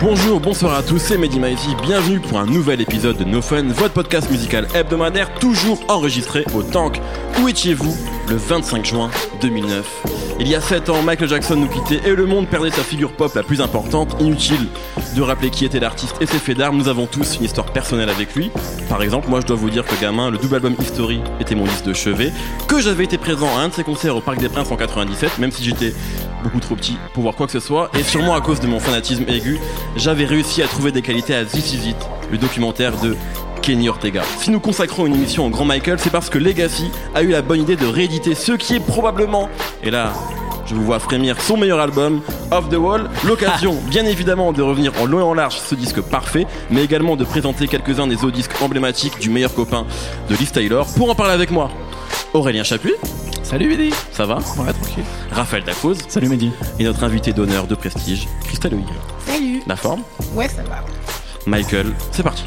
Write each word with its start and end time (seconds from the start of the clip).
Bonjour, 0.00 0.40
bonsoir 0.40 0.74
à 0.76 0.82
tous, 0.84 0.98
c'est 0.98 1.18
Mehdi 1.18 1.40
bienvenue 1.82 2.20
pour 2.20 2.38
un 2.38 2.46
nouvel 2.46 2.80
épisode 2.80 3.16
de 3.16 3.24
No 3.24 3.42
Fun, 3.42 3.64
votre 3.64 3.94
podcast 3.94 4.30
musical 4.30 4.68
hebdomadaire 4.74 5.34
toujours 5.34 5.80
enregistré 5.88 6.44
au 6.54 6.62
Tank. 6.62 7.00
Où 7.40 7.48
étiez-vous 7.48 8.17
le 8.28 8.36
25 8.36 8.84
juin 8.84 9.10
2009 9.40 10.36
Il 10.40 10.48
y 10.48 10.54
a 10.54 10.60
7 10.60 10.88
ans, 10.90 11.02
Michael 11.02 11.28
Jackson 11.28 11.56
nous 11.56 11.68
quittait 11.68 12.06
et 12.08 12.14
le 12.14 12.26
monde 12.26 12.46
perdait 12.46 12.70
sa 12.70 12.82
figure 12.82 13.12
pop 13.12 13.34
la 13.34 13.42
plus 13.42 13.60
importante. 13.60 14.16
Inutile 14.20 14.66
de 15.16 15.22
rappeler 15.22 15.50
qui 15.50 15.64
était 15.64 15.80
l'artiste 15.80 16.16
et 16.20 16.26
ses 16.26 16.38
faits 16.38 16.58
d'armes, 16.58 16.76
nous 16.76 16.88
avons 16.88 17.06
tous 17.06 17.36
une 17.36 17.44
histoire 17.44 17.72
personnelle 17.72 18.10
avec 18.10 18.34
lui. 18.34 18.50
Par 18.88 19.02
exemple, 19.02 19.28
moi 19.28 19.40
je 19.40 19.46
dois 19.46 19.56
vous 19.56 19.70
dire 19.70 19.84
que 19.84 19.98
gamin, 20.00 20.30
le 20.30 20.38
double 20.38 20.56
album 20.56 20.74
History 20.80 21.20
était 21.40 21.54
mon 21.54 21.64
liste 21.64 21.86
de 21.86 21.94
chevet, 21.94 22.32
que 22.66 22.80
j'avais 22.80 23.04
été 23.04 23.18
présent 23.18 23.48
à 23.56 23.60
un 23.60 23.68
de 23.68 23.74
ses 23.74 23.84
concerts 23.84 24.16
au 24.16 24.20
Parc 24.20 24.38
des 24.38 24.48
Princes 24.48 24.70
en 24.70 24.76
97, 24.76 25.38
même 25.38 25.50
si 25.50 25.64
j'étais 25.64 25.94
beaucoup 26.42 26.60
trop 26.60 26.76
petit 26.76 26.96
pour 27.14 27.22
voir 27.22 27.34
quoi 27.34 27.46
que 27.46 27.52
ce 27.52 27.60
soit, 27.60 27.90
et 27.98 28.02
sûrement 28.02 28.34
à 28.34 28.40
cause 28.40 28.60
de 28.60 28.66
mon 28.66 28.80
fanatisme 28.80 29.24
aigu, 29.28 29.58
j'avais 29.96 30.24
réussi 30.24 30.62
à 30.62 30.68
trouver 30.68 30.92
des 30.92 31.02
qualités 31.02 31.34
à 31.34 31.44
This 31.44 31.72
Is 31.72 31.90
It, 31.90 31.96
le 32.30 32.38
documentaire 32.38 32.96
de 33.00 33.16
Kenny 33.68 33.90
Ortega. 33.90 34.22
Si 34.38 34.50
nous 34.50 34.60
consacrons 34.60 35.04
une 35.04 35.14
émission 35.14 35.44
au 35.44 35.50
grand 35.50 35.66
Michael, 35.66 35.98
c'est 35.98 36.08
parce 36.08 36.30
que 36.30 36.38
Legacy 36.38 36.90
a 37.14 37.20
eu 37.20 37.28
la 37.28 37.42
bonne 37.42 37.60
idée 37.60 37.76
de 37.76 37.84
rééditer 37.84 38.34
ce 38.34 38.52
qui 38.52 38.76
est 38.76 38.80
probablement, 38.80 39.50
et 39.82 39.90
là, 39.90 40.14
je 40.64 40.74
vous 40.74 40.82
vois 40.82 40.98
frémir, 40.98 41.38
son 41.38 41.58
meilleur 41.58 41.78
album, 41.78 42.22
Off 42.50 42.70
the 42.70 42.76
Wall. 42.76 43.10
L'occasion, 43.26 43.76
bien 43.90 44.06
évidemment, 44.06 44.54
de 44.54 44.62
revenir 44.62 44.92
en 44.98 45.04
long 45.04 45.20
et 45.20 45.22
en 45.22 45.34
large 45.34 45.58
ce 45.58 45.74
disque 45.74 46.00
parfait, 46.00 46.46
mais 46.70 46.82
également 46.82 47.14
de 47.14 47.24
présenter 47.24 47.68
quelques-uns 47.68 48.06
des 48.06 48.24
autres 48.24 48.30
disques 48.36 48.54
emblématiques 48.62 49.18
du 49.18 49.28
meilleur 49.28 49.52
copain 49.52 49.84
de 50.30 50.34
Liz 50.34 50.50
Taylor. 50.50 50.86
Pour 50.96 51.10
en 51.10 51.14
parler 51.14 51.34
avec 51.34 51.50
moi, 51.50 51.70
Aurélien 52.32 52.64
Chapuis. 52.64 52.94
Salut 53.42 53.68
Mehdi 53.68 53.92
Ça 54.12 54.24
va? 54.24 54.36
Ouais, 54.36 54.72
tranquille. 54.72 55.04
Raphaël 55.30 55.64
Dacoz. 55.64 55.98
Salut 56.08 56.30
Mehdi. 56.30 56.52
Et 56.78 56.84
notre 56.84 57.04
invité 57.04 57.34
d'honneur 57.34 57.66
de 57.66 57.74
prestige, 57.74 58.28
Christelle 58.44 58.72
Huyghe. 58.72 58.86
Salut 59.26 59.60
La 59.66 59.76
forme? 59.76 60.00
Ouais, 60.32 60.48
ça 60.48 60.62
va. 60.62 60.82
Michael, 61.46 61.92
c'est 62.12 62.22
parti. 62.22 62.44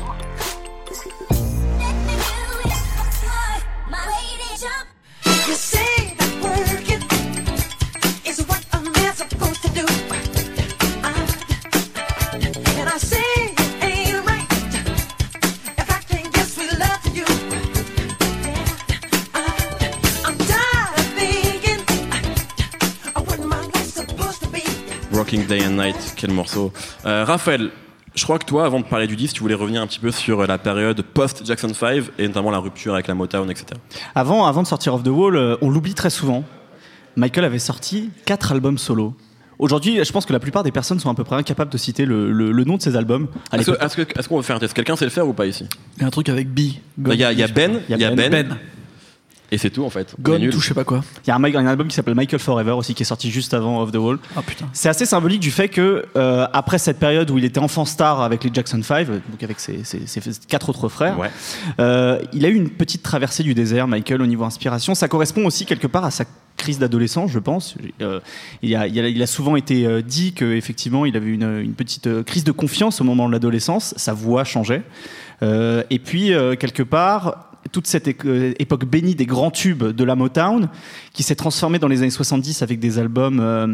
Day 25.39 25.65
and 25.65 25.71
Night, 25.71 26.13
quel 26.15 26.31
morceau. 26.31 26.71
Euh, 27.05 27.23
Raphaël, 27.25 27.69
je 28.15 28.23
crois 28.23 28.39
que 28.39 28.45
toi, 28.45 28.65
avant 28.65 28.79
de 28.79 28.85
parler 28.85 29.07
du 29.07 29.15
disque, 29.15 29.35
tu 29.35 29.41
voulais 29.41 29.55
revenir 29.55 29.81
un 29.81 29.87
petit 29.87 29.99
peu 29.99 30.11
sur 30.11 30.45
la 30.45 30.57
période 30.57 31.01
post-Jackson 31.01 31.73
5 31.73 32.03
et 32.19 32.27
notamment 32.27 32.51
la 32.51 32.57
rupture 32.59 32.93
avec 32.93 33.07
la 33.07 33.13
Motown, 33.15 33.49
etc. 33.49 33.67
Avant, 34.15 34.45
avant 34.45 34.61
de 34.63 34.67
sortir 34.67 34.93
Off 34.93 35.03
the 35.03 35.07
Wall, 35.07 35.35
euh, 35.35 35.55
on 35.61 35.69
l'oublie 35.69 35.93
très 35.93 36.09
souvent. 36.09 36.43
Michael 37.15 37.45
avait 37.45 37.59
sorti 37.59 38.09
quatre 38.25 38.51
albums 38.51 38.77
solo. 38.77 39.15
Aujourd'hui, 39.59 40.03
je 40.03 40.11
pense 40.11 40.25
que 40.25 40.33
la 40.33 40.39
plupart 40.39 40.63
des 40.63 40.71
personnes 40.71 40.99
sont 40.99 41.09
à 41.09 41.13
peu 41.13 41.23
près 41.23 41.35
incapables 41.35 41.71
de 41.71 41.77
citer 41.77 42.05
le, 42.05 42.31
le- 42.31 42.51
le 42.51 42.63
nom 42.63 42.77
de 42.77 42.81
ces 42.81 42.95
albums. 42.95 43.27
Est-ce 43.53 43.65
que- 43.65 43.71
l'époque- 43.71 43.85
est-ce 43.85 43.95
que- 43.95 44.19
est-ce 44.19 44.27
qu'on 44.29 44.37
veut 44.37 44.43
faire 44.43 44.55
un 44.55 44.59
test? 44.59 44.73
Quelqu'un 44.73 44.95
sait 44.95 45.05
le 45.05 45.11
faire 45.11 45.27
ou 45.27 45.33
pas 45.33 45.45
ici? 45.45 45.67
Il 45.97 46.01
y 46.01 46.03
a 46.03 46.07
un 46.07 46.11
truc 46.11 46.29
avec 46.29 46.49
B. 46.49 46.59
Il 46.59 47.13
y 47.13 47.23
a, 47.23 47.31
il 47.31 47.37
y 47.39 47.43
a 47.43 47.47
Ben, 47.47 47.79
il 47.87 47.97
y 47.97 48.03
a 48.03 48.09
Ben, 48.11 48.29
Ben. 48.31 48.57
Et 49.51 49.57
c'est 49.57 49.69
tout 49.69 49.83
en 49.83 49.89
fait. 49.89 50.15
On 50.17 50.21
est 50.21 50.23
Gone, 50.39 50.49
tout 50.49 50.59
je 50.61 50.67
sais 50.67 50.73
pas 50.73 50.83
quoi. 50.83 51.03
Il 51.25 51.29
y 51.29 51.31
a 51.31 51.35
un, 51.35 51.65
album 51.67 51.87
qui 51.87 51.95
s'appelle 51.95 52.15
Michael 52.15 52.39
Forever 52.39 52.71
aussi 52.71 52.93
qui 52.93 53.03
est 53.03 53.05
sorti 53.05 53.29
juste 53.29 53.53
avant 53.53 53.81
Off 53.81 53.91
the 53.91 53.97
Wall. 53.97 54.17
Ah 54.35 54.41
putain. 54.41 54.65
C'est 54.73 54.89
assez 54.89 55.05
symbolique 55.05 55.39
du 55.41 55.51
fait 55.51 55.67
que 55.69 56.05
euh, 56.15 56.47
après 56.53 56.77
cette 56.77 56.99
période 56.99 57.29
où 57.31 57.37
il 57.37 57.45
était 57.45 57.59
enfant 57.59 57.85
star 57.85 58.21
avec 58.21 58.43
les 58.43 58.49
Jackson 58.53 58.81
5, 58.81 59.07
donc 59.07 59.21
avec 59.43 59.59
ses, 59.59 59.83
ses- 59.83 60.05
ses 60.07 60.21
quatre 60.47 60.69
autres 60.69 60.87
frères, 60.89 61.19
Ouais. 61.19 61.29
euh, 61.79 62.19
il 62.33 62.45
a 62.45 62.49
eu 62.49 62.55
une 62.55 62.69
petite 62.69 63.03
traversée 63.03 63.43
du 63.43 63.53
désert, 63.53 63.87
Michael, 63.87 64.21
au 64.21 64.25
niveau 64.27 64.43
inspiration. 64.43 64.95
Ça 64.95 65.07
correspond 65.07 65.45
aussi 65.45 65.65
quelque 65.65 65.87
part 65.87 66.05
à 66.05 66.11
sa 66.11 66.23
crise 66.57 66.79
d'adolescence, 66.79 67.31
je 67.31 67.39
pense. 67.39 67.75
Euh, 68.01 68.19
il, 68.61 68.75
a, 68.75 68.87
il 68.87 68.99
a- 68.99 69.07
il 69.09 69.21
a 69.21 69.27
souvent 69.27 69.55
été 69.55 69.85
euh, 69.85 70.01
dit 70.01 70.33
qu'effectivement, 70.33 71.05
il 71.05 71.17
avait 71.17 71.29
une, 71.31 71.59
une 71.59 71.73
petite 71.73 72.07
euh, 72.07 72.23
crise 72.23 72.43
de 72.43 72.51
confiance 72.51 73.01
au 73.01 73.03
moment 73.03 73.27
de 73.27 73.33
l'adolescence. 73.33 73.93
Sa 73.97 74.13
voix 74.13 74.43
changeait. 74.43 74.83
Euh, 75.43 75.83
et 75.89 75.97
puis, 75.99 76.33
euh, 76.33 76.55
quelque 76.55 76.83
part, 76.83 77.50
toute 77.71 77.87
cette 77.87 78.25
euh, 78.25 78.53
époque 78.59 78.85
bénie 78.85 79.15
des 79.15 79.25
grands 79.25 79.51
tubes 79.51 79.83
de 79.83 80.03
la 80.03 80.15
Motown, 80.15 80.69
qui 81.13 81.23
s'est 81.23 81.35
transformée 81.35 81.79
dans 81.79 81.87
les 81.87 82.01
années 82.01 82.09
70 82.09 82.61
avec 82.61 82.79
des 82.79 82.99
albums 82.99 83.39
euh, 83.39 83.67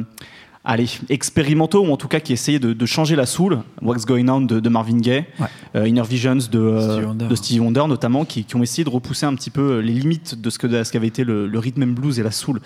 allez, 0.68 0.88
expérimentaux, 1.10 1.84
ou 1.84 1.92
en 1.92 1.98
tout 1.98 2.08
cas 2.08 2.20
qui 2.20 2.34
essayaient 2.34 2.60
de, 2.60 2.74
de 2.74 2.86
changer 2.86 3.16
la 3.16 3.26
soul. 3.26 3.60
What's 3.82 4.06
Going 4.06 4.28
On 4.28 4.42
de, 4.42 4.60
de 4.60 4.70
Marvin 4.70 4.98
Gaye, 4.98 5.26
Ouais. 5.40 5.48
euh, 5.76 5.88
Inner 5.88 6.04
Visions 6.08 6.36
de, 6.52 6.60
euh, 6.60 6.82
Stevie 6.92 7.06
Wonder. 7.06 7.26
de 7.28 7.36
Stevie 7.36 7.60
Wonder 7.62 7.84
notamment, 7.88 8.26
qui, 8.26 8.44
qui 8.44 8.56
ont 8.56 8.62
essayé 8.62 8.84
de 8.84 8.90
repousser 8.90 9.26
un 9.26 9.34
petit 9.34 9.50
peu 9.50 9.80
les 9.80 9.94
limites 9.94 10.40
de 10.40 10.50
ce 10.50 10.60
qu'avait 10.60 11.08
été 11.08 11.24
le, 11.24 11.48
le 11.48 11.60
rhythm 11.60 11.84
and 11.84 11.88
blues 11.94 12.20
et 12.20 12.24
la 12.24 12.32
soul 12.32 12.60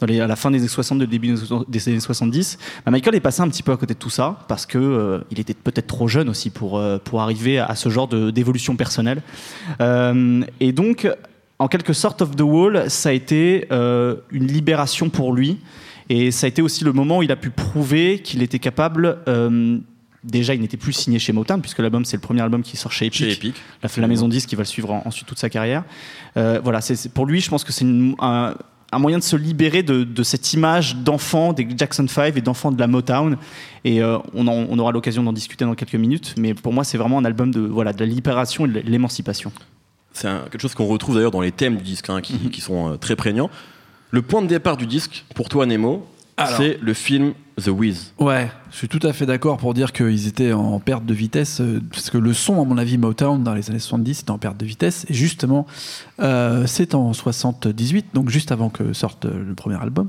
dans 0.00 0.06
les- 0.06 0.20
à 0.20 0.26
la 0.28 0.36
fin 0.36 0.50
des 0.50 0.58
années 0.58 0.68
60, 0.68 1.00
le 1.00 1.06
début 1.08 1.34
des 1.68 1.88
années 1.88 2.00
70. 2.00 2.58
Bah, 2.86 2.92
Michael 2.92 3.16
est 3.16 3.20
passé 3.20 3.42
un 3.42 3.48
petit 3.48 3.62
peu 3.64 3.72
à 3.72 3.76
côté 3.76 3.94
de 3.94 3.98
tout 3.98 4.10
ça 4.10 4.38
parce 4.48 4.64
que 4.64 4.78
euh, 4.78 5.18
il 5.32 5.40
était 5.40 5.54
peut-être 5.54 5.88
trop 5.88 6.06
jeune 6.08 6.28
aussi 6.28 6.50
pour, 6.50 6.78
euh, 6.78 6.98
pour 7.02 7.20
arriver 7.20 7.58
à 7.58 7.74
ce 7.74 7.88
genre 7.88 8.06
de- 8.08 8.30
d'évolution 8.30 8.76
personnelle. 8.76 9.20
Euh, 9.80 10.42
et 10.60 10.72
donc, 10.72 11.08
en 11.58 11.66
quelque 11.68 11.92
sorte, 11.92 12.22
Off 12.22 12.36
the 12.36 12.42
Wall, 12.42 12.84
ça 12.88 13.08
a 13.08 13.12
été 13.12 13.66
euh, 13.72 14.16
une 14.30 14.46
libération 14.46 15.10
pour 15.10 15.32
lui. 15.32 15.58
Et 16.08 16.30
ça 16.30 16.46
a 16.46 16.48
été 16.48 16.62
aussi 16.62 16.84
le 16.84 16.92
moment 16.92 17.18
où 17.18 17.22
il 17.22 17.32
a 17.32 17.36
pu 17.36 17.50
prouver 17.50 18.20
qu'il 18.20 18.42
était 18.42 18.58
capable. 18.58 19.18
euh, 19.28 19.78
déjà, 20.24 20.54
il 20.54 20.60
n'était 20.60 20.76
plus 20.76 20.92
signé 20.92 21.18
chez 21.18 21.32
Motown, 21.32 21.60
puisque 21.60 21.78
l'album, 21.78 22.04
c'est 22.04 22.16
le 22.16 22.20
premier 22.22 22.40
album 22.40 22.62
qui 22.62 22.76
sort 22.76 22.92
chez 22.92 23.06
Epic. 23.06 23.18
Chez 23.24 23.32
Epic. 23.32 23.54
La, 23.82 23.88
la 23.98 24.06
maison 24.08 24.28
10 24.28 24.46
qui 24.46 24.56
va 24.56 24.62
le 24.62 24.66
suivre 24.66 24.90
en- 24.92 25.02
ensuite 25.04 25.26
toute 25.28 25.38
sa 25.38 25.48
carrière. 25.50 25.84
Euh, 26.36 26.60
voilà, 26.62 26.80
c'est 26.80 26.96
c'est- 26.96 27.08
pour 27.08 27.26
lui, 27.26 27.40
je 27.40 27.48
pense 27.50 27.62
que 27.64 27.72
c'est 27.72 27.84
une- 27.84 28.14
un, 28.20 28.54
un 28.90 28.98
moyen 28.98 29.18
de 29.18 29.22
se 29.22 29.36
libérer 29.36 29.82
de, 29.82 30.02
de 30.02 30.22
cette 30.22 30.54
image 30.54 30.96
d'enfant 30.96 31.52
des 31.52 31.68
Jackson 31.76 32.06
5 32.08 32.36
et 32.36 32.40
d'enfant 32.40 32.72
de 32.72 32.80
la 32.80 32.86
Motown. 32.86 33.36
Et 33.84 34.02
euh, 34.02 34.16
on, 34.34 34.46
en- 34.48 34.66
on 34.70 34.78
aura 34.78 34.92
l'occasion 34.92 35.22
d'en 35.22 35.32
discuter 35.34 35.64
dans 35.66 35.74
quelques 35.74 35.94
minutes. 35.94 36.34
Mais 36.38 36.54
pour 36.54 36.72
moi, 36.72 36.84
c'est 36.84 36.96
vraiment 36.98 37.18
un 37.18 37.24
album 37.26 37.50
de, 37.50 37.60
voilà, 37.60 37.92
de 37.92 38.00
la 38.00 38.06
libération 38.06 38.64
et 38.64 38.68
de 38.70 38.80
l'émancipation. 38.80 39.52
C'est 40.14 40.26
un- 40.28 40.40
quelque 40.50 40.62
chose 40.62 40.74
qu'on 40.74 40.86
retrouve 40.86 41.14
d'ailleurs 41.16 41.30
dans 41.30 41.42
les 41.42 41.52
thèmes 41.52 41.76
du 41.76 41.82
disque, 41.84 42.08
hein, 42.10 42.20
qui, 42.22 42.32
Mhm. 42.34 42.50
qui 42.50 42.60
sont 42.62 42.92
euh, 42.92 42.96
très 42.96 43.14
prégnants. 43.14 43.50
Le 44.10 44.22
point 44.22 44.42
de 44.42 44.46
départ 44.46 44.76
du 44.76 44.86
disque, 44.86 45.24
pour 45.34 45.48
toi 45.48 45.66
Nemo, 45.66 46.06
c'est 46.56 46.78
le 46.80 46.94
film 46.94 47.34
The 47.62 47.68
Wiz. 47.68 48.12
Ouais, 48.18 48.50
je 48.70 48.76
suis 48.76 48.88
tout 48.88 49.00
à 49.02 49.12
fait 49.12 49.26
d'accord 49.26 49.58
pour 49.58 49.74
dire 49.74 49.92
qu'ils 49.92 50.28
étaient 50.28 50.52
en 50.52 50.78
perte 50.78 51.04
de 51.04 51.14
vitesse, 51.14 51.60
euh, 51.60 51.80
parce 51.90 52.10
que 52.10 52.18
le 52.18 52.32
son, 52.32 52.62
à 52.62 52.64
mon 52.64 52.78
avis, 52.78 52.98
Motown, 52.98 53.42
dans 53.42 53.54
les 53.54 53.68
années 53.70 53.80
70, 53.80 54.20
était 54.20 54.30
en 54.30 54.38
perte 54.38 54.56
de 54.56 54.64
vitesse. 54.64 55.04
Et 55.08 55.14
justement, 55.14 55.66
euh, 56.20 56.64
c'est 56.66 56.94
en 56.94 57.12
78, 57.12 58.06
donc 58.14 58.30
juste 58.30 58.52
avant 58.52 58.68
que 58.68 58.92
sorte 58.92 59.24
euh, 59.24 59.44
le 59.48 59.54
premier 59.54 59.76
album, 59.76 60.08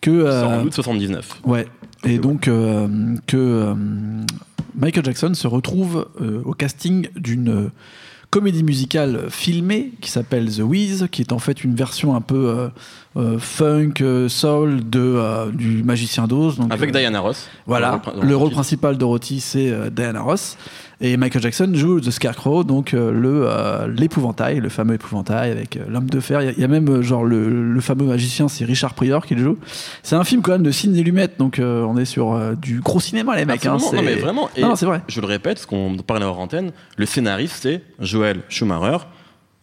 que. 0.00 0.10
Euh, 0.10 0.60
en 0.60 0.64
août 0.66 0.74
79. 0.74 1.40
Ouais. 1.44 1.66
Et 2.04 2.18
donc 2.18 2.48
euh, 2.48 3.16
que 3.26 3.74
Michael 4.74 5.04
Jackson 5.04 5.34
se 5.34 5.46
retrouve 5.46 6.08
au 6.44 6.52
casting 6.52 7.08
d'une 7.14 7.70
comédie 8.30 8.64
musicale 8.64 9.26
filmée 9.30 9.92
qui 10.00 10.10
s'appelle 10.10 10.50
The 10.50 10.62
Wiz, 10.62 11.06
qui 11.12 11.22
est 11.22 11.32
en 11.32 11.38
fait 11.38 11.62
une 11.62 11.76
version 11.76 12.16
un 12.16 12.20
peu 12.20 12.70
euh, 13.16 13.38
funk, 13.38 13.94
euh, 14.00 14.28
soul 14.28 14.88
de, 14.88 15.00
euh, 15.00 15.50
du 15.52 15.82
Magicien 15.82 16.26
d'Oz. 16.26 16.58
Avec 16.70 16.92
Diana 16.92 17.20
Ross. 17.20 17.48
Voilà, 17.66 18.00
Dans 18.04 18.12
dans 18.12 18.22
le 18.22 18.36
rôle 18.36 18.50
principal 18.50 18.96
Dorothy, 18.96 19.40
c'est 19.40 19.72
Diana 19.90 20.20
Ross. 20.22 20.56
Et 21.04 21.16
Michael 21.16 21.42
Jackson 21.42 21.68
joue 21.74 22.00
The 22.00 22.10
Scarecrow, 22.12 22.62
donc 22.62 22.92
le 22.92 23.48
l'épouvantail, 23.88 24.60
le 24.60 24.68
fameux 24.68 24.94
épouvantail 24.94 25.50
avec 25.50 25.76
l'homme 25.88 26.08
de 26.08 26.20
fer. 26.20 26.40
Il 26.42 26.44
y 26.44 26.48
a- 26.48 26.52
il 26.52 26.60
y, 26.60 26.64
a 26.64 26.68
même 26.68 27.02
genre 27.02 27.24
le, 27.24 27.72
le 27.72 27.80
fameux 27.80 28.04
magicien, 28.04 28.46
c'est 28.46 28.64
Richard 28.64 28.94
Pryor 28.94 29.26
qui 29.26 29.34
le 29.34 29.42
joue. 29.42 29.58
C'est 30.04 30.14
un 30.14 30.22
film 30.22 30.42
quand 30.42 30.52
même 30.52 30.62
de 30.62 30.70
Sidney 30.70 31.02
Lumet, 31.02 31.28
donc 31.38 31.60
on 31.60 31.96
est 31.96 32.04
sur 32.04 32.38
du 32.56 32.80
gros 32.80 33.00
cinéma 33.00 33.34
les 33.36 33.44
mecs. 33.44 33.66
hein, 33.66 33.78
non 33.80 34.02
mais 34.02 34.14
vraiment, 34.14 34.48
et 34.56 34.62
Non, 34.62 34.74
vrai. 34.74 35.02
je 35.08 35.20
le 35.20 35.26
répète, 35.26 35.58
ce 35.58 35.66
qu'on 35.66 35.96
parlait 35.96 36.24
hors 36.24 36.38
antenne, 36.38 36.70
le 36.96 37.04
scénariste 37.06 37.58
c'est 37.62 37.82
Joel 37.98 38.40
Schumacher, 38.48 38.98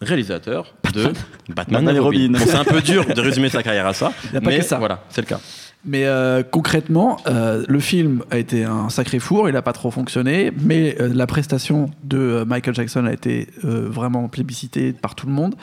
réalisateur 0.01 0.73
de 0.93 1.03
Batman, 1.49 1.83
Batman 1.83 1.95
et 1.95 1.99
Robin. 1.99 2.29
Bon, 2.31 2.39
c'est 2.39 2.55
un 2.55 2.63
peu 2.63 2.81
dur 2.81 3.05
de 3.05 3.21
résumer 3.21 3.49
sa 3.49 3.63
carrière 3.63 3.87
à 3.87 3.93
ça, 3.93 4.11
Y 4.33 4.37
a 4.37 4.41
pas 4.41 4.49
mais 4.49 4.59
que 4.59 4.65
ça. 4.65 4.77
voilà, 4.77 5.03
c'est 5.09 5.21
le 5.21 5.27
cas. 5.27 5.39
Mais 5.85 6.05
euh, 6.05 6.43
concrètement, 6.43 7.17
euh, 7.27 7.63
le 7.67 7.79
film 7.79 8.23
a 8.31 8.37
été 8.37 8.65
un 8.65 8.89
sacré 8.89 9.19
four, 9.19 9.47
il 9.47 9.53
n'a 9.53 9.61
pas 9.61 9.71
trop 9.71 9.91
fonctionné, 9.91 10.51
mais 10.61 10.97
euh, 10.99 11.09
la 11.13 11.25
prestation 11.25 11.89
de 12.03 12.43
Michael 12.45 12.75
Jackson 12.75 13.05
a 13.05 13.13
été 13.13 13.47
vraiment 13.63 14.27
plébiscitée 14.27 14.91
par 14.91 15.15
tout 15.15 15.25
le 15.25 15.31
monde. 15.31 15.55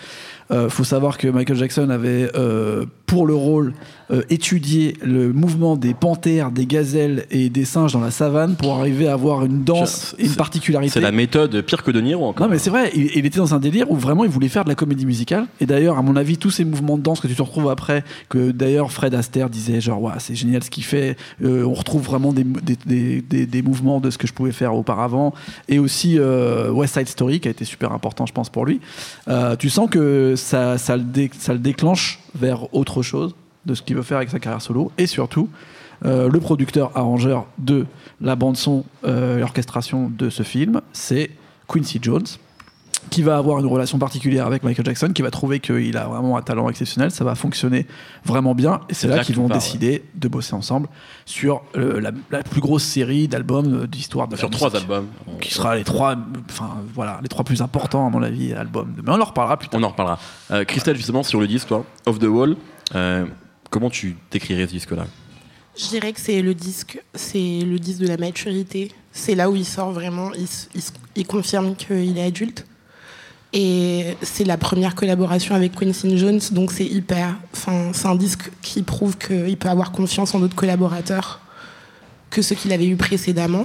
Euh, 0.51 0.69
faut 0.69 0.85
savoir 0.85 1.19
que 1.19 1.27
Michael 1.29 1.57
Jackson 1.57 1.91
avait, 1.91 2.31
euh, 2.37 2.85
pour 3.07 3.27
le 3.27 3.35
rôle, 3.35 3.75
euh, 4.13 4.23
étudié 4.31 4.97
le 5.03 5.33
mouvement 5.33 5.77
des 5.77 5.93
panthères, 5.93 6.53
des 6.53 6.67
gazelles 6.67 7.27
et 7.33 7.49
des 7.49 7.65
singes 7.65 7.93
dans 7.93 8.01
la 8.01 8.13
savane 8.13 8.55
pour 8.55 8.75
arriver 8.75 9.09
à 9.09 9.15
avoir 9.15 9.45
une 9.45 9.65
danse 9.65 10.15
et 10.19 10.27
une 10.27 10.35
particularité. 10.35 10.93
C'est 10.93 11.01
la 11.01 11.11
méthode 11.11 11.61
pire 11.63 11.83
que 11.83 11.91
De 11.91 12.01
Niro 12.01 12.25
encore. 12.27 12.47
Non 12.47 12.53
mais 12.53 12.59
c'est 12.59 12.71
vrai, 12.71 12.93
il, 12.95 13.11
il 13.17 13.27
était 13.27 13.39
dans 13.39 13.55
un 13.55 13.59
délire 13.59 13.91
où 13.91 13.97
vraiment 13.97 14.23
il 14.25 14.31
voulait 14.31 14.49
faire 14.49 14.63
de 14.63 14.69
la 14.69 14.77
comédie 14.77 15.05
musicale. 15.07 15.47
Et 15.61 15.67
d'ailleurs, 15.67 15.99
à 15.99 16.03
mon 16.03 16.15
avis, 16.15 16.39
tous 16.39 16.51
ces 16.53 16.65
mouvements 16.65 16.97
de 16.97 17.03
danse 17.03 17.19
que 17.21 17.27
tu 17.27 17.35
te 17.35 17.43
retrouves 17.43 17.69
après, 17.69 18.05
que 18.29 18.53
d'ailleurs 18.53 18.93
Fred 18.93 19.15
Astaire 19.15 19.51
disait 19.51 19.81
genre, 19.81 20.01
ouais, 20.01 20.13
c'est 20.19 20.37
génial 20.37 20.63
ce 20.63 20.71
qu'il 20.71 20.85
fait. 20.85 21.17
Euh, 21.45 21.65
on 21.65 21.75
retrouve 21.75 22.03
vraiment 22.03 22.33
des, 22.33 22.45
des, 22.45 22.77
des, 22.87 23.21
des- 23.23 23.47
des 23.47 23.63
mouvements 23.63 23.99
de 24.01 24.11
ce 24.11 24.19
que 24.19 24.27
je 24.29 24.33
pouvais 24.33 24.53
faire 24.53 24.75
auparavant. 24.77 25.35
Et 25.69 25.79
aussi 25.81 26.19
West 26.73 26.95
Side 26.95 27.09
Story 27.09 27.41
qui 27.41 27.49
a 27.49 27.51
été 27.51 27.65
super 27.65 27.91
important, 27.93 28.27
je 28.27 28.33
pense, 28.33 28.49
pour 28.51 28.65
lui. 28.65 28.81
Tu 29.59 29.71
sens 29.71 29.89
que 29.91 30.35
ça, 30.37 30.77
le 30.97 31.59
déclenche 31.59 32.21
vers 32.35 32.73
autre 32.75 33.03
chose 33.03 33.35
de 33.65 33.75
ce 33.75 33.83
qu'il 33.83 33.97
veut 33.97 34.03
faire 34.03 34.19
avec 34.19 34.31
sa 34.31 34.39
carrière 34.39 34.63
solo. 34.63 34.93
Et 34.97 35.07
surtout, 35.07 35.49
euh, 36.05 36.29
le 36.29 36.41
producteur 36.41 36.97
arrangeur 36.97 37.47
de 37.59 37.87
la 38.21 38.37
bande 38.37 38.57
son, 38.57 38.85
euh, 39.05 39.39
l'orchestration 39.39 40.11
de 40.11 40.31
ce 40.31 40.43
film, 40.43 40.81
c'est 40.93 41.31
Quincy 41.69 41.99
Jones 42.01 42.27
qui 43.11 43.23
va 43.23 43.37
avoir 43.37 43.59
une 43.59 43.67
relation 43.67 43.99
particulière 43.99 44.47
avec 44.47 44.63
Michael 44.63 44.85
Jackson, 44.85 45.13
qui 45.15 45.23
va 45.23 45.31
trouver 45.31 45.61
qu'il 45.61 45.97
a 45.97 46.07
vraiment 46.07 46.37
un 46.37 46.43
talent 46.43 46.69
exceptionnel, 46.69 47.11
ça 47.11 47.25
va 47.25 47.35
fonctionner 47.35 47.87
vraiment 48.25 48.55
bien, 48.55 48.81
et 48.89 48.95
c'est 48.95 49.09
là 49.09 49.17
là 49.17 49.25
qu'ils 49.25 49.37
vont 49.37 49.49
décider 49.49 50.03
de 50.15 50.29
bosser 50.29 50.55
ensemble 50.55 50.89
sur 51.25 51.63
euh, 51.77 52.01
la, 52.01 52.11
la 52.31 52.43
plus 52.43 52.61
grosse 52.61 52.85
série 52.85 53.29
d'albums 53.29 53.83
euh, 53.83 53.87
d'histoire 53.87 54.27
de 54.29 54.33
la 54.33 54.39
Sur 54.39 54.51
trois 54.51 54.71
musique, 54.71 54.83
albums. 54.83 55.07
qui 55.41 55.53
sera 55.55 55.77
les 55.77 55.85
trois, 55.85 56.17
enfin 56.51 56.77
voilà, 56.95 57.21
les 57.23 57.29
trois 57.29 57.45
plus 57.45 57.63
importants 57.63 58.07
à 58.07 58.11
mon 58.11 58.23
avis 58.23 58.53
albums. 58.53 58.93
Mais 59.05 59.11
on 59.13 59.21
en 59.21 59.25
reparlera 59.25 59.57
plus 59.57 59.69
tard. 59.69 59.81
On 59.81 59.85
en 59.85 59.89
reparlera. 59.91 60.19
Euh, 60.51 60.65
Christelle, 60.65 60.97
justement, 60.97 61.23
sur 61.23 61.41
le 61.41 61.47
disque, 61.47 61.69
toi, 61.69 61.85
Off 62.07 62.19
the 62.19 62.25
Wall, 62.25 62.57
euh, 62.95 63.25
comment 63.71 63.91
tu 63.91 64.17
décrirais 64.31 64.67
ce 64.67 64.73
disque-là? 64.73 65.07
Je 65.79 65.89
dirais 65.89 66.13
que 66.13 66.21
c'est 66.21 66.41
le 66.41 66.55
disque, 66.55 66.99
c'est 67.15 67.61
le 67.61 67.79
disque 67.79 68.01
de 68.01 68.09
la 68.09 68.17
maturité. 68.17 68.91
C'est 69.13 69.35
là 69.35 69.51
où 69.51 69.57
il 69.57 69.65
sort 69.67 69.93
vraiment, 69.93 70.31
il 71.17 71.27
confirme 71.27 71.75
qu'il 71.77 72.17
est 72.17 72.25
adulte. 72.25 72.67
Et 73.59 74.19
c'est 74.21 74.45
la 74.45 74.59
première 74.59 74.95
collaboration 74.95 75.55
avec 75.55 75.75
Quincy 75.75 76.19
Jones, 76.19 76.41
donc 76.53 76.73
c'est 76.73 76.85
hyper. 76.85 77.37
Enfin, 77.55 77.89
c'est 77.95 78.07
un 78.07 78.15
disque 78.15 78.51
qui 78.61 78.83
prouve 78.83 79.17
qu'il 79.17 79.57
peut 79.57 79.71
avoir 79.71 79.93
confiance 79.93 80.35
en 80.35 80.41
d'autres 80.41 80.55
collaborateurs 80.55 81.41
que 82.29 82.43
ceux 82.43 82.55
qu'il 82.55 82.71
avait 82.73 82.87
eu 82.87 82.97
précédemment. 82.97 83.65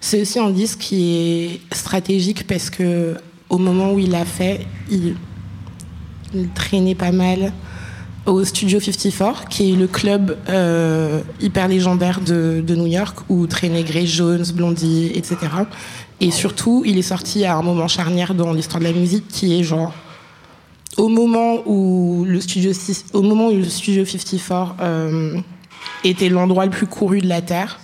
C'est 0.00 0.20
aussi 0.20 0.38
un 0.38 0.50
disque 0.50 0.78
qui 0.78 1.16
est 1.16 1.60
stratégique 1.74 2.46
parce 2.46 2.70
que 2.70 3.16
au 3.48 3.58
moment 3.58 3.94
où 3.94 3.98
il 3.98 4.12
l'a 4.12 4.24
fait, 4.24 4.64
il, 4.92 5.16
traînait 6.54 6.94
pas 6.94 7.10
mal 7.10 7.52
au 8.26 8.44
Studio 8.44 8.78
54, 8.78 9.48
qui 9.48 9.72
est 9.72 9.76
le 9.76 9.88
club 9.88 10.36
euh, 10.48 11.20
hyper 11.40 11.66
légendaire 11.66 12.20
de, 12.20 12.62
de 12.64 12.74
New 12.76 12.86
York, 12.86 13.18
où 13.28 13.48
traînaient 13.48 13.82
Grace 13.82 14.06
Jones, 14.06 14.44
Blondie, 14.54 15.10
etc. 15.14 15.36
Et 16.20 16.30
surtout, 16.30 16.82
il 16.86 16.96
est 16.98 17.02
sorti 17.02 17.44
à 17.44 17.56
un 17.56 17.62
moment 17.62 17.88
charnière 17.88 18.34
dans 18.34 18.52
l'histoire 18.52 18.80
de 18.80 18.84
la 18.86 18.92
musique, 18.92 19.28
qui 19.28 19.58
est 19.58 19.64
genre 19.64 19.92
au 20.96 21.08
moment 21.08 21.58
où 21.66 22.24
le 22.26 22.40
Studio, 22.40 22.72
au 23.12 23.20
moment 23.22 23.48
où 23.48 23.56
le 23.56 23.64
Studio 23.64 24.04
54 24.04 24.76
euh, 24.80 25.38
était 26.04 26.30
l'endroit 26.30 26.64
le 26.64 26.70
plus 26.70 26.86
couru 26.86 27.20
de 27.20 27.28
la 27.28 27.42
terre. 27.42 27.78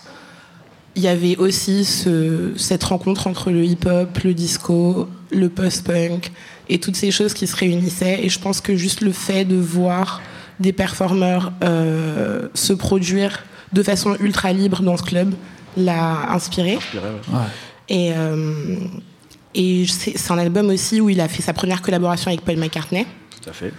Il 0.96 1.02
y 1.02 1.08
avait 1.08 1.36
aussi 1.36 1.84
ce- 1.84 2.52
cette 2.56 2.84
rencontre 2.84 3.26
entre 3.26 3.50
le 3.50 3.64
hip-hop, 3.64 4.18
le 4.24 4.32
disco, 4.34 5.08
le 5.30 5.48
post-punk 5.50 6.32
et 6.68 6.78
toutes 6.80 6.96
ces 6.96 7.10
choses 7.10 7.34
qui 7.34 7.46
se 7.46 7.56
réunissaient. 7.56 8.24
Et 8.24 8.28
je 8.30 8.38
pense 8.38 8.60
que 8.62 8.76
juste 8.76 9.02
le 9.02 9.12
fait 9.12 9.44
de 9.44 9.56
voir 9.56 10.22
des 10.60 10.72
performeurs 10.72 11.52
euh, 11.64 12.48
se 12.54 12.72
produire 12.72 13.42
de 13.74 13.82
façon 13.82 14.16
ultra 14.20 14.52
libre 14.52 14.82
dans 14.82 14.96
ce 14.96 15.02
club 15.02 15.34
l'a 15.76 16.30
inspiré. 16.32 16.76
Ouais. 16.94 17.00
Ouais. 17.32 17.38
Et, 17.88 18.12
euh, 18.14 18.76
et 19.54 19.84
c'est 19.86 20.30
un 20.30 20.38
album 20.38 20.68
aussi 20.70 21.00
où 21.00 21.08
il 21.10 21.20
a 21.20 21.28
fait 21.28 21.42
sa 21.42 21.52
première 21.52 21.82
collaboration 21.82 22.28
avec 22.30 22.42
Paul 22.42 22.56
McCartney. 22.56 23.06
Tout 23.42 23.50
à 23.50 23.52
fait. 23.52 23.72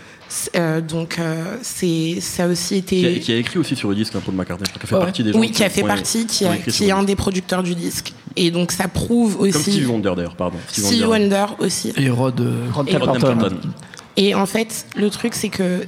Euh, 0.56 0.82
donc 0.82 1.20
euh, 1.20 1.58
c'est 1.62 2.18
ça 2.20 2.46
a 2.46 2.48
aussi 2.48 2.78
été 2.78 3.00
Qui 3.00 3.06
a, 3.06 3.20
qui 3.20 3.32
a 3.34 3.36
écrit 3.38 3.60
aussi 3.60 3.76
sur 3.76 3.90
le 3.90 3.96
disque, 3.96 4.16
hein, 4.16 4.22
Paul 4.26 4.34
McCartney, 4.34 4.68
qui 4.68 4.80
a 4.82 4.88
fait 4.88 4.96
Ouais. 4.96 5.02
partie 5.02 5.24
des 5.24 5.32
gens 5.32 5.40
oui 5.40 5.52
qui 5.52 5.64
a 5.64 5.70
fait 5.70 5.84
partie 5.84 6.26
qui, 6.26 6.46
a- 6.46 6.56
est 6.56 6.92
un 6.92 7.04
des 7.04 7.16
producteurs 7.16 7.62
du 7.62 7.76
disque 7.76 8.14
et 8.36 8.50
donc 8.50 8.72
ça 8.72 8.88
prouve 8.88 9.38
Comme 9.38 9.48
aussi 9.50 9.72
Steve 9.72 9.90
Wonder 9.92 10.14
d'ailleurs, 10.16 10.36
pardon. 10.36 10.58
Steve 10.68 10.86
Steve 10.86 11.08
Wonder. 11.08 11.36
Wonder 11.36 11.46
aussi 11.64 11.94
Et 11.98 12.10
Rod, 12.10 12.40
euh, 12.42 12.66
Rod 12.74 12.90
Et-. 12.90 14.30
Et 14.30 14.36
en 14.36 14.46
fait, 14.48 14.86
le 14.96 15.10
truc, 15.12 15.36
c'est 15.36 15.50
que 15.50 15.86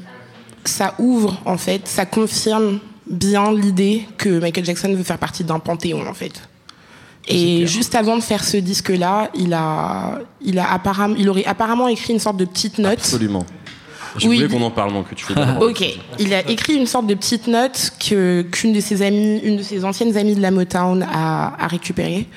ça 0.63 0.93
ouvre, 0.99 1.41
en 1.45 1.57
fait, 1.57 1.87
ça 1.87 2.05
confirme 2.05 2.79
bien 3.09 3.51
l'idée 3.53 4.03
que 4.17 4.39
Michael 4.39 4.65
Jackson 4.65 4.93
veut 4.95 5.03
faire 5.03 5.17
partie 5.19 5.43
d'un 5.43 5.59
panthéon, 5.59 6.07
en 6.07 6.13
fait. 6.13 6.33
Et 7.27 7.65
juste 7.65 7.95
avant 7.95 8.17
de 8.17 8.21
faire 8.21 8.43
ce 8.43 8.57
disque-là, 8.57 9.29
il 9.35 9.53
a, 9.53 10.19
il 10.41 10.59
a 10.59 10.71
apparemment, 10.71 11.15
il 11.17 11.27
aurait 11.29 11.45
apparemment 11.45 11.87
écrit 11.87 12.13
une 12.13 12.19
sorte 12.19 12.37
de 12.37 12.45
petite 12.45 12.77
note. 12.77 12.99
Absolument. 12.99 13.45
Je 14.17 14.27
Oui. 14.29 14.37
voulais 14.37 14.47
qu'on 14.47 14.61
en 14.63 14.71
parle, 14.71 14.93
donc 14.93 15.07
tu 15.15 15.25
fais. 15.25 15.33
Ok, 15.59 15.83
il 16.19 16.33
a 16.33 16.47
écrit 16.49 16.75
une 16.75 16.85
sorte 16.85 17.07
de 17.07 17.15
petite 17.15 17.47
note 17.47 17.91
que 17.99 18.43
qu'une 18.43 18.71
de 18.73 18.79
ses 18.79 19.01
amies, 19.01 19.39
une 19.39 19.57
de 19.57 19.63
ses 19.63 19.83
anciennes 19.83 20.15
amies 20.15 20.35
de 20.35 20.41
la 20.41 20.51
Motown 20.51 21.03
a, 21.03 21.53
a 21.61 21.67
récupérée, 21.67 22.27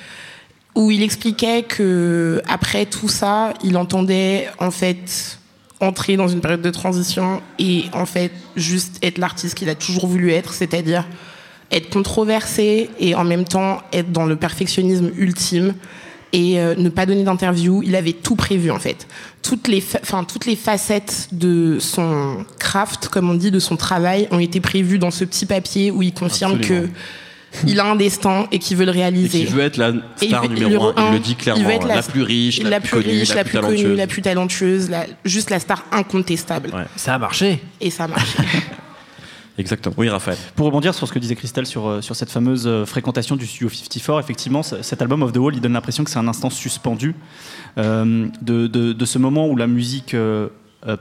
où 0.74 0.90
il 0.90 1.02
expliquait 1.02 1.62
que 1.62 2.42
après 2.48 2.86
tout 2.86 3.08
ça, 3.08 3.54
il 3.62 3.76
entendait 3.76 4.48
en 4.58 4.70
fait 4.72 5.38
entrer 5.80 6.16
dans 6.16 6.26
une 6.26 6.40
période 6.40 6.62
de 6.62 6.70
transition 6.70 7.40
et 7.60 7.84
en 7.92 8.06
fait 8.06 8.32
juste 8.56 8.96
être 9.02 9.18
l'artiste 9.18 9.54
qu'il 9.54 9.68
a 9.68 9.76
toujours 9.76 10.08
voulu 10.08 10.32
être, 10.32 10.52
c'est-à-dire 10.54 11.06
être 11.70 11.90
controversé 11.90 12.90
et 12.98 13.14
en 13.14 13.24
même 13.24 13.44
temps 13.44 13.82
être 13.92 14.10
dans 14.12 14.24
le 14.26 14.36
perfectionnisme 14.36 15.10
ultime 15.16 15.74
et 16.32 16.60
euh, 16.60 16.74
ne 16.76 16.88
pas 16.90 17.06
donner 17.06 17.24
d'interview. 17.24 17.82
Il 17.82 17.94
avait 17.96 18.12
tout 18.12 18.36
prévu 18.36 18.70
en 18.70 18.78
fait. 18.78 19.06
Toutes 19.42 19.68
les, 19.68 19.80
fa- 19.80 19.98
enfin, 20.02 20.24
toutes 20.24 20.46
les 20.46 20.56
facettes 20.56 21.28
de 21.32 21.78
son 21.80 22.44
craft, 22.58 23.08
comme 23.08 23.30
on 23.30 23.34
dit, 23.34 23.50
de 23.50 23.58
son 23.60 23.76
travail, 23.76 24.28
ont 24.30 24.38
été 24.38 24.60
prévues 24.60 24.98
dans 24.98 25.10
ce 25.10 25.24
petit 25.24 25.46
papier 25.46 25.90
où 25.90 26.02
il 26.02 26.12
confirme 26.12 26.56
Absolument. 26.56 26.86
que 26.86 26.88
il 27.66 27.80
a 27.80 27.86
un 27.86 27.96
destin 27.96 28.46
et 28.52 28.58
qu'il 28.58 28.76
veut 28.76 28.84
le 28.84 28.90
Et 28.90 28.96
réaliser. 28.96 29.38
qui 29.38 29.46
veut 29.46 29.62
être 29.62 29.78
la 29.78 29.92
Et 30.20 30.28
star 30.28 30.44
il 30.44 30.50
numéro 30.52 30.92
il 30.94 31.00
1, 31.00 31.04
il 31.06 31.06
veut 31.08 31.12
le 31.14 31.18
dit 31.18 31.34
clairement. 31.34 31.60
il 31.62 31.66
veut 31.66 31.72
être 31.72 31.86
la, 31.86 32.02
plus 32.02 32.22
riche, 32.22 32.62
la, 32.62 32.78
plus 32.80 32.90
connue, 32.90 33.04
riche, 33.08 33.34
la, 33.34 33.42
plus 33.42 33.52
plus 33.52 33.60
connue, 33.60 33.76
talentueuse. 33.76 33.96
la 33.98 34.06
plus 34.06 34.22
talentueuse, 34.22 34.90
la- 34.90 35.06
juste 35.24 35.48
la 35.48 35.58
star 35.60 35.82
incontestable. 35.92 36.68
Ouais. 36.74 36.84
ça 36.96 37.14
a 37.14 37.18
marché. 37.18 37.62
Et 37.80 37.88
ça 37.90 38.06
marche. 38.06 38.36
Exactement. 39.58 39.94
Oui, 39.98 40.08
Raphaël. 40.08 40.38
Pour 40.56 40.66
rebondir 40.66 40.94
sur 40.94 41.06
ce 41.06 41.12
que 41.12 41.18
disait 41.18 41.34
Christelle 41.34 41.66
sur, 41.66 41.86
euh, 41.88 42.00
sur 42.00 42.14
cette 42.16 42.30
fameuse 42.30 42.66
euh, 42.66 42.86
fréquentation 42.86 43.36
du 43.36 43.46
Studio 43.46 43.68
54, 43.68 44.20
effectivement, 44.20 44.62
cet 44.62 45.02
album 45.02 45.22
Of 45.22 45.32
the 45.32 45.38
Wall, 45.38 45.54
il 45.54 45.60
donne 45.60 45.72
l'impression 45.72 46.04
que 46.04 46.10
c'est 46.10 46.18
un 46.18 46.28
instant 46.28 46.48
suspendu 46.50 47.14
euh, 47.76 48.26
de, 48.40 48.66
de- 48.68 48.92
de 48.92 49.04
ce 49.04 49.18
moment 49.18 49.48
où 49.48 49.56
la 49.56 49.66
musique 49.66 50.14
euh, 50.14 50.48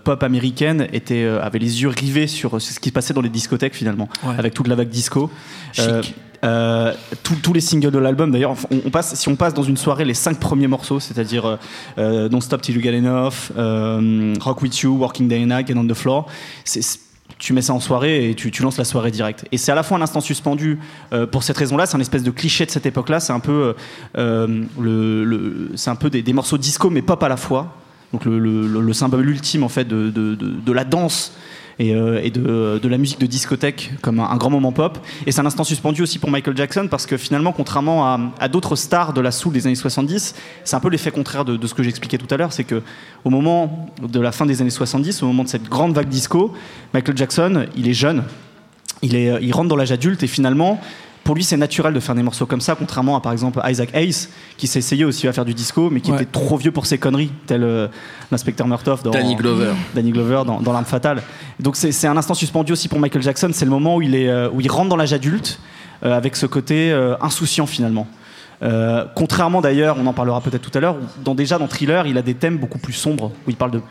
pop 0.03 0.23
américaine 0.23 0.87
était, 0.91 1.23
euh, 1.23 1.41
avait 1.41 1.59
les 1.59 1.81
yeux 1.83 1.89
rivés 1.89 2.25
sur 2.27 2.59
ce 2.61 2.79
qui 2.79 2.89
se 2.89 2.93
passait 2.93 3.13
dans 3.13 3.21
les 3.21 3.29
discothèques 3.29 3.75
finalement, 3.75 4.09
Ouais. 4.23 4.33
avec 4.37 4.53
toute 4.55 4.67
la 4.67 4.75
vague 4.75 4.89
disco. 4.89 5.29
Chic. 5.73 6.15
Euh, 6.43 6.93
tous- 7.23 7.35
tous 7.37 7.51
les 7.51 7.61
singles 7.61 7.89
de 7.89 7.97
l'album 7.97 8.29
d'ailleurs 8.31 8.53
on, 8.69 8.79
on 8.85 8.89
passe 8.91 9.15
si 9.15 9.27
on 9.27 9.35
passe 9.35 9.55
dans 9.55 9.63
une 9.63 9.75
soirée 9.75 10.05
les 10.05 10.13
cinq 10.13 10.39
premiers 10.39 10.67
morceaux 10.67 10.99
c'est-à-dire 10.99 11.57
euh, 11.97 12.29
Don't 12.29 12.41
Stop 12.41 12.61
Till 12.61 12.75
You 12.75 12.81
Get 12.83 12.95
Enough 12.95 13.51
euh, 13.57 14.35
Rock 14.39 14.61
With 14.61 14.77
You 14.81 14.95
Working 14.99 15.27
Day 15.27 15.41
and 15.43 15.47
Night 15.47 15.67
Get 15.67 15.75
On 15.75 15.87
The 15.87 15.95
Floor 15.95 16.27
c'est- 16.63 16.99
tu 17.39 17.53
mets 17.53 17.61
ça 17.61 17.73
en 17.73 17.79
soirée 17.79 18.29
et 18.29 18.35
tu, 18.35 18.49
tu 18.51 18.63
lances 18.63 18.77
la 18.77 18.83
soirée 18.85 19.11
directe. 19.11 19.45
Et 19.51 19.57
c'est 19.57 19.71
à 19.71 19.75
la 19.75 19.83
fois 19.83 19.97
un 19.97 20.01
instant 20.01 20.21
suspendu 20.21 20.79
euh, 21.13 21.27
pour 21.27 21.43
cette 21.43 21.57
raison-là, 21.57 21.85
c'est 21.85 21.95
un 21.95 21.99
espèce 21.99 22.23
de 22.23 22.31
cliché 22.31 22.65
de 22.65 22.71
cette 22.71 22.85
époque-là, 22.85 23.19
c'est 23.19 23.33
un 23.33 23.39
peu, 23.39 23.75
euh, 24.17 24.63
le, 24.79 25.23
le- 25.23 25.71
c'est 25.75 25.89
un 25.89 25.95
peu 25.95 26.09
des, 26.09 26.21
des 26.23 26.33
morceaux 26.33 26.57
disco 26.57 26.89
mais 26.89 27.01
pop 27.01 27.21
à 27.21 27.29
la 27.29 27.37
fois. 27.37 27.75
Donc 28.13 28.25
le, 28.25 28.39
le- 28.39 28.67
le- 28.67 28.81
le 28.81 28.93
symbole 28.93 29.29
ultime 29.29 29.63
en 29.63 29.69
fait 29.69 29.85
de- 29.85 30.09
de- 30.09 30.35
de 30.35 30.71
la 30.71 30.83
danse 30.85 31.33
et, 31.79 31.93
euh, 31.93 32.79
de, 32.79 32.87
la 32.87 32.97
musique 32.97 33.19
de 33.19 33.25
discothèque 33.25 33.91
comme 34.01 34.19
un, 34.19 34.37
grand 34.37 34.49
moment 34.49 34.71
pop. 34.71 34.99
Et 35.25 35.31
c'est 35.31 35.41
un 35.41 35.45
instant 35.45 35.63
suspendu 35.63 36.01
aussi 36.01 36.19
pour 36.19 36.31
Michael 36.31 36.57
Jackson 36.57 36.87
parce 36.89 37.05
que 37.05 37.17
finalement, 37.17 37.51
contrairement 37.51 38.31
à, 38.39 38.47
d'autres 38.47 38.75
stars 38.75 39.13
de 39.13 39.21
la 39.21 39.31
soul 39.31 39.53
des 39.53 39.67
années 39.67 39.75
70, 39.75 40.35
c'est 40.63 40.75
un 40.75 40.79
peu 40.79 40.89
l'effet 40.89 41.11
contraire 41.11 41.45
de, 41.45 41.65
ce 41.65 41.73
que 41.73 41.83
j'expliquais 41.83 42.17
tout 42.17 42.33
à 42.33 42.37
l'heure, 42.37 42.53
c'est 42.53 42.63
que 42.63 42.81
au 43.25 43.29
moment 43.29 43.89
de 44.01 44.19
la 44.19 44.31
fin 44.31 44.45
des 44.45 44.61
années 44.61 44.69
70, 44.69 45.23
au 45.23 45.27
moment 45.27 45.43
de 45.43 45.49
cette 45.49 45.69
grande 45.69 45.93
vague 45.93 46.09
disco, 46.09 46.53
Michael 46.93 47.17
Jackson, 47.17 47.65
il 47.75 47.87
est 47.87 47.93
jeune, 47.93 48.23
il, 49.01 49.15
euh, 49.15 49.39
il 49.41 49.53
rentre 49.53 49.69
dans 49.69 49.75
l'âge 49.75 49.91
adulte 49.91 50.23
et 50.23 50.27
finalement, 50.27 50.79
pour 51.27 51.35
lui, 51.35 51.43
c'est 51.43 51.57
naturel 51.57 51.93
de 51.93 51.99
faire 51.99 52.15
des 52.15 52.23
morceaux 52.23 52.45
comme 52.45 52.61
ça, 52.61 52.73
contrairement 52.75 53.17
à 53.17 53.21
par 53.21 53.33
exemple 53.33 53.59
Isaac 53.67 53.89
Hayes, 53.93 54.29
qui 54.57 54.65
s'est 54.65 54.79
essayé 54.79 55.03
aussi 55.03 55.27
à 55.27 55.33
faire 55.33 55.43
du 55.43 55.53
disco, 55.53 55.89
mais 55.91 55.99
qui 55.99 56.09
Ouais. 56.11 56.21
était 56.23 56.31
trop 56.31 56.55
vieux 56.55 56.71
pour 56.71 56.85
ses 56.85 56.97
conneries, 56.97 57.31
tel 57.45 57.63
euh, 57.63 57.89
l'inspecteur 58.31 58.65
Murtaugh 58.65 59.03
dans 59.03 59.11
Danny 59.11 59.35
Glover. 59.35 59.73
Danny 59.93 60.11
Glover 60.11 60.43
dans, 60.45 60.61
dans 60.61 60.71
L'arme 60.71 60.85
fatale. 60.85 61.21
Donc 61.59 61.75
c'est 61.75 61.91
c'est 61.91 62.07
un 62.07 62.15
instant 62.15 62.33
suspendu 62.33 62.71
aussi 62.71 62.87
pour 62.87 62.99
Michael 62.99 63.21
Jackson. 63.21 63.49
C'est 63.51 63.65
le 63.65 63.71
moment 63.71 63.97
où 63.97 64.01
il, 64.01 64.15
est, 64.15 64.29
euh, 64.29 64.49
où 64.53 64.61
il 64.61 64.71
rentre 64.71 64.87
dans 64.87 64.95
l'âge 64.95 65.11
adulte 65.11 65.59
euh, 66.05 66.15
avec 66.15 66.37
ce 66.37 66.45
côté 66.45 66.91
euh, 66.93 67.15
insouciant 67.21 67.65
finalement. 67.65 68.07
Euh, 68.63 69.03
contrairement 69.13 69.59
d'ailleurs, 69.61 69.97
on 69.99 70.07
en 70.07 70.13
parlera 70.13 70.39
peut-être 70.41 70.61
tout 70.71 70.75
à 70.77 70.79
l'heure, 70.81 70.95
où 70.95 71.23
dans, 71.25 71.35
déjà 71.35 71.57
dans 71.59 71.67
Thriller, 71.67 72.07
il 72.07 72.17
a 72.17 72.21
des 72.21 72.35
thèmes 72.35 72.57
beaucoup 72.57 72.79
plus 72.79 72.93
sombres, 72.93 73.31
où 73.45 73.49
il 73.49 73.55
parle 73.57 73.71
de, 73.71 73.81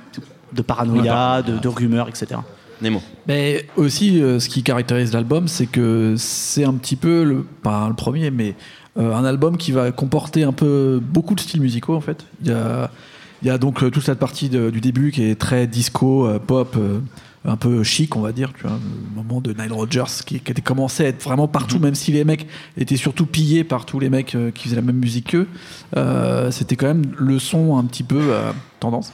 de 0.55 0.63
paranoïa, 0.63 1.43
de, 1.43 1.59
de 1.59 1.69
rumeurs, 1.69 2.09
etc. 2.09 2.41
Nemo. 2.83 3.03
Mais 3.27 3.67
aussi, 3.77 4.21
euh, 4.21 4.39
ce 4.39 4.49
qui 4.49 4.63
caractérise 4.63 5.13
l'album, 5.13 5.49
c'est 5.49 5.67
que 5.67 6.15
c'est 6.19 6.65
un 6.65 6.75
petit 6.75 6.97
peu, 6.97 7.25
le, 7.25 7.43
pas 7.63 7.89
le 7.89 7.95
premier, 7.95 8.31
mais 8.31 8.55
euh, 8.99 9.15
un 9.15 9.25
album 9.25 9.57
qui 9.57 9.73
va 9.73 9.91
comporter 9.93 10.45
un 10.45 10.53
peu 10.53 11.01
beaucoup 11.03 11.35
de 11.35 11.41
styles 11.41 11.61
musicaux 11.61 11.95
en 11.95 12.01
fait. 12.01 12.25
Il 12.43 12.49
y 12.49 12.53
a, 12.53 12.91
il 13.43 13.49
y 13.49 13.51
a 13.51 13.59
donc 13.59 13.83
euh, 13.83 13.91
toute 13.91 14.05
cette 14.05 14.19
partie 14.19 14.49
de- 14.49 14.71
du 14.71 14.81
début 14.81 15.11
qui 15.11 15.23
est 15.25 15.35
très 15.41 15.67
disco, 15.67 16.27
euh, 16.27 16.39
pop, 16.39 16.77
un 17.49 17.57
peu 17.57 17.83
chic, 17.85 18.17
on 18.17 18.21
va 18.21 18.33
dire, 18.33 18.53
tu 18.55 18.63
vois, 18.63 18.73
le 18.73 19.23
moment 19.23 19.41
de 19.41 19.53
Nile 19.53 19.73
Rodgers 19.73 20.05
qui, 20.27 20.41
qui 20.41 20.51
était 20.51 20.63
commencé 20.63 21.05
à 21.05 21.09
être 21.09 21.23
vraiment 21.23 21.47
partout, 21.47 21.79
même 21.79 21.95
si 21.95 22.11
les 22.11 22.25
mecs 22.25 22.47
étaient 22.77 22.97
surtout 22.97 23.25
pillés 23.25 23.63
par 23.63 23.87
tous 23.87 24.01
les 24.01 24.11
mecs 24.11 24.37
qui 24.55 24.65
faisaient 24.65 24.77
la 24.77 24.83
même 24.83 24.97
musique 24.97 25.29
qu'eux. 25.31 25.47
C'était 26.51 26.75
quand 26.75 26.89
même 26.89 27.05
le 27.17 27.39
son 27.39 27.79
un 27.79 27.85
petit 27.85 28.03
peu 28.03 28.21
tendance. 28.81 29.13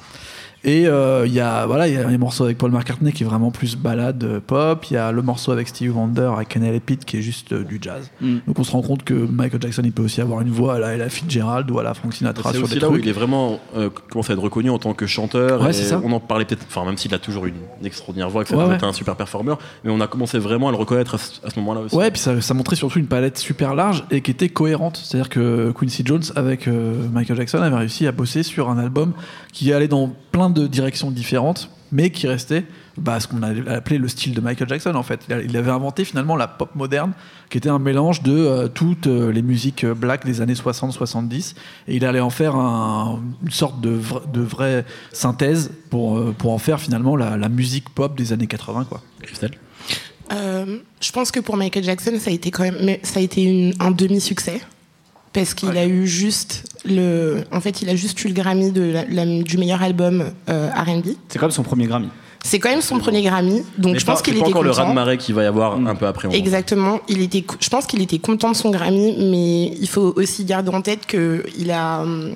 Et 0.64 0.87
euh, 0.87 1.26
il 1.26 1.33
y 1.33 1.40
a 1.40 1.66
voilà, 1.66 1.88
il 1.88 1.95
y 1.95 1.97
a 1.97 2.09
les 2.09 2.19
morceaux 2.19 2.45
avec 2.45 2.57
Paul 2.57 2.71
McCartney 2.71 3.12
qui 3.12 3.25
est 3.25 3.26
vraiment 3.26 3.50
plus 3.50 3.76
balade 3.76 4.23
euh, 4.23 4.40
pop. 4.40 4.85
Il 4.90 4.95
y 4.95 4.97
a 4.97 5.11
le 5.11 5.21
morceau 5.21 5.50
avec 5.50 5.66
Steve 5.66 5.97
Wonder, 5.97 6.31
avec 6.37 6.49
Kenny 6.49 6.78
Pitt 6.78 7.04
qui 7.04 7.19
est 7.19 7.23
juste 7.23 7.52
euh, 7.52 7.64
du 7.64 7.78
jazz. 7.81 8.11
Mm. 8.21 8.37
Donc 8.47 8.59
on 8.59 8.64
se 8.64 8.71
rend 8.71 8.83
compte 8.83 9.02
que 9.02 9.14
Michael 9.14 9.61
Jackson 9.61 9.83
il 9.85 9.92
peut 9.92 10.04
aussi 10.04 10.21
avoir 10.21 10.40
une 10.40 10.50
voix 10.50 10.76
à 10.76 10.78
la 10.78 10.95
Ella 10.95 11.09
Fitzgerald 11.09 11.69
ou 11.71 11.81
à 11.81 11.83
la 11.83 11.95
Frank 11.95 12.14
Sinatra 12.14 12.50
C'est 12.50 12.59
sur 12.59 12.64
aussi 12.64 12.75
des 12.75 12.81
là 12.81 12.88
où 12.88 12.92
trucs. 12.92 13.04
il 13.04 13.09
est 13.09 13.12
vraiment 13.12 13.59
euh, 13.76 13.90
commence 14.11 14.31
à 14.31 14.35
être 14.35 14.42
reconnu 14.42 14.71
en 14.71 14.78
tant 14.78 14.95
que 14.95 15.07
chanteur. 15.07 15.62
Ouais, 15.62 15.71
et 15.71 15.73
c'est 15.73 15.83
ça. 15.83 16.00
On 16.04 16.12
en 16.12 16.21
parlait 16.21 16.45
peut-être, 16.45 16.64
enfin 16.69 16.85
même 16.85 16.97
s'il 16.97 17.12
a 17.12 17.19
toujours 17.19 17.47
une, 17.47 17.54
extraordinaire 17.85 18.31
voix, 18.31 18.45
que 18.45 18.50
ça 18.50 18.57
Ouais, 18.57 18.64
ouais. 18.66 18.85
un 18.85 18.92
super 18.92 19.16
performeur, 19.16 19.59
mais 19.83 19.90
on 19.90 20.00
a 20.00 20.07
commencé 20.07 20.38
vraiment 20.38 20.69
à 20.69 20.71
le 20.71 20.76
reconnaître 20.76 21.16
à 21.16 21.19
ce, 21.50 21.59
moment-là 21.59 21.81
aussi. 21.81 21.97
Ouais, 21.97 22.11
puis 22.11 22.21
ça, 22.21 22.40
ça 22.40 22.54
montrait 22.54 22.76
surtout 22.76 23.00
une 23.00 23.07
palette 23.07 23.38
super 23.38 23.75
large 23.75 24.04
et 24.11 24.21
qui 24.21 24.31
était 24.31 24.49
cohérente. 24.49 25.00
C'est-à-dire 25.02 25.28
que 25.28 25.73
Quincy 25.73 26.02
Jones, 26.04 26.23
avec 26.37 26.69
Michael 26.69 27.37
Jackson, 27.37 27.59
avait 27.59 27.76
réussi 27.76 28.07
à 28.07 28.12
bosser 28.12 28.42
sur 28.42 28.71
un 28.71 28.78
album 28.78 29.12
qui 29.52 29.73
allait 29.73 29.88
dans 29.88 30.12
plein 30.31 30.50
de 30.50 30.51
directions 30.52 31.11
différentes, 31.11 31.68
mais 31.90 32.11
qui 32.11 32.26
restait 32.26 32.64
bah, 32.97 33.18
ce 33.21 33.26
qu'on 33.28 33.42
a 33.42 33.49
appelé 33.73 33.99
le 33.99 34.06
style 34.09 34.35
de 34.35 34.40
Michael 34.40 34.68
Jackson 34.68 34.94
en 34.94 35.02
fait. 35.02 35.21
Il 35.44 35.56
avait 35.56 35.71
inventé 35.71 36.04
finalement 36.04 36.37
la 36.37 36.47
pop 36.49 36.75
moderne, 36.75 37.12
qui 37.50 37.59
était 37.59 37.68
un 37.68 37.78
mélange 37.78 38.23
de 38.23 38.32
euh, 38.32 38.68
toutes 38.68 39.06
euh, 39.06 39.30
les 39.32 39.42
musiques 39.42 39.85
euh, 39.85 39.94
black 39.94 40.25
des 40.26 40.40
années 40.40 40.54
60-70, 40.54 41.54
et 41.88 41.97
il 41.97 42.04
allait 42.04 42.21
en 42.21 42.30
faire 42.30 42.54
un- 42.56 43.21
une 43.42 43.50
sorte 43.50 43.80
de, 43.80 43.90
vra- 43.99 44.30
de 44.30 44.40
vraie 44.40 44.85
synthèse 45.12 45.71
pour, 45.90 46.18
euh, 46.18 46.35
pour 46.37 46.52
en 46.52 46.59
faire 46.59 46.80
finalement 46.80 47.16
la, 47.16 47.37
la 47.37 47.49
musique 47.49 47.88
pop 47.90 48.16
des 48.16 48.32
années 48.32 48.47
80 48.47 48.85
quoi. 48.85 49.02
Christelle? 49.23 49.52
Euh, 50.32 50.78
je 51.00 51.12
pense 51.12 51.30
que 51.30 51.40
pour 51.40 51.56
Michael 51.56 51.85
Jackson, 51.85 52.12
ça 52.18 52.30
a 52.30 52.32
été 52.32 52.50
quand 52.50 52.62
même, 52.62 52.97
ça 53.02 53.21
a 53.21 53.23
été 53.23 53.42
une- 53.42 53.75
un 53.80 53.90
demi-succès 53.90 54.61
parce 55.32 55.54
qu'il 55.54 55.76
a 55.76 55.86
eu 55.86 56.06
juste 56.06 56.64
le, 56.84 57.44
en 57.52 57.60
fait, 57.60 57.82
il 57.82 57.88
a 57.88 57.96
juste 57.96 58.22
eu 58.24 58.28
le 58.28 58.34
Grammy 58.34 58.70
de 58.72 58.82
la- 58.82 59.04
la- 59.04 59.42
du 59.42 59.56
meilleur 59.58 59.82
album 59.82 60.24
euh, 60.48 60.68
R&B. 60.70 61.08
C'est 61.28 61.38
quand 61.38 61.46
même 61.46 61.50
son 61.52 61.62
premier 61.62 61.86
Grammy. 61.86 62.08
C'est 62.44 62.58
quand 62.58 62.70
même 62.70 62.80
son 62.82 62.98
premier 62.98 63.22
Grammy, 63.22 63.62
donc 63.78 63.92
Mais 63.94 63.98
je 64.00 64.04
pense 64.04 64.20
qu'il 64.20 64.32
c'est 64.34 64.40
était 64.40 64.46
pas 64.46 64.50
encore 64.50 64.64
le 64.64 64.70
content. 64.70 64.82
raz-de-marée 64.82 65.16
qu'il 65.16 65.32
va 65.34 65.44
y 65.44 65.46
avoir 65.46 65.76
un 65.76 65.94
peu 65.94 66.06
après. 66.08 66.28
Exactement. 66.36 66.98
Il 67.08 67.20
était, 67.22 67.44
je 67.60 67.68
pense 67.68 67.86
qu'il 67.86 68.02
était 68.02 68.18
content 68.18 68.50
de 68.50 68.56
son 68.56 68.70
Grammy, 68.70 69.14
mais 69.30 69.66
il 69.80 69.88
faut 69.88 70.12
aussi 70.16 70.44
garder 70.44 70.70
en 70.70 70.82
tête 70.82 71.06
que 71.06 71.44
il 71.56 71.70
a. 71.70 72.00
hum, 72.02 72.34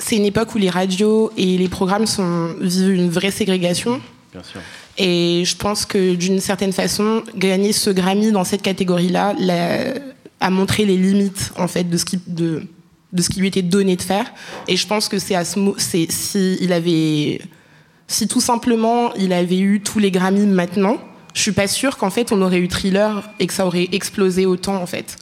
C'est 0.00 0.16
une 0.16 0.24
époque 0.26 0.54
où 0.54 0.58
les 0.58 0.68
radios 0.68 1.30
et 1.38 1.56
les 1.56 1.68
programmes 1.68 2.06
sont 2.06 2.50
vivent 2.60 2.90
une 2.94 3.08
vraie 3.08 3.30
ségrégation. 3.30 4.00
Bien 4.32 4.42
sûr. 4.42 4.60
Et 4.98 5.42
je 5.46 5.56
pense 5.56 5.86
que 5.86 6.14
d'une 6.16 6.40
certaine 6.40 6.72
façon, 6.72 7.22
gagner 7.36 7.72
ce 7.72 7.88
Grammy 7.90 8.32
dans 8.32 8.44
cette 8.44 8.62
catégorie-là 8.62 9.34
l'a- 9.38 9.94
a 10.40 10.50
montré 10.50 10.84
les 10.84 10.96
limites 10.96 11.52
en 11.58 11.68
fait 11.68 11.84
de 11.84 11.96
ce 11.96 12.04
qui 12.04 12.20
de, 12.26 12.66
de 13.12 13.22
ce 13.22 13.30
qui 13.30 13.40
lui 13.40 13.48
était 13.48 13.62
donné 13.62 13.96
de 13.96 14.02
faire. 14.02 14.32
Et 14.68 14.76
je 14.76 14.86
pense 14.86 15.08
que 15.08 15.18
c'est 15.18 15.34
à 15.34 15.44
ce 15.44 15.58
c'est 15.78 16.10
si 16.10 16.58
il 16.60 16.72
avait 16.72 17.40
si 18.08 18.28
tout 18.28 18.40
simplement 18.40 19.12
il 19.14 19.32
avait 19.32 19.58
eu 19.58 19.80
tous 19.80 19.98
les 19.98 20.10
Grammys 20.10 20.46
maintenant, 20.46 20.98
je 21.34 21.42
suis 21.42 21.52
pas 21.52 21.66
sûre 21.66 21.96
qu'en 21.96 22.10
fait 22.10 22.32
on 22.32 22.40
aurait 22.42 22.58
eu 22.58 22.68
Thriller 22.68 23.28
et 23.40 23.46
que 23.46 23.52
ça 23.52 23.66
aurait 23.66 23.88
explosé 23.92 24.46
autant 24.46 24.76
en 24.76 24.86
fait. 24.86 25.16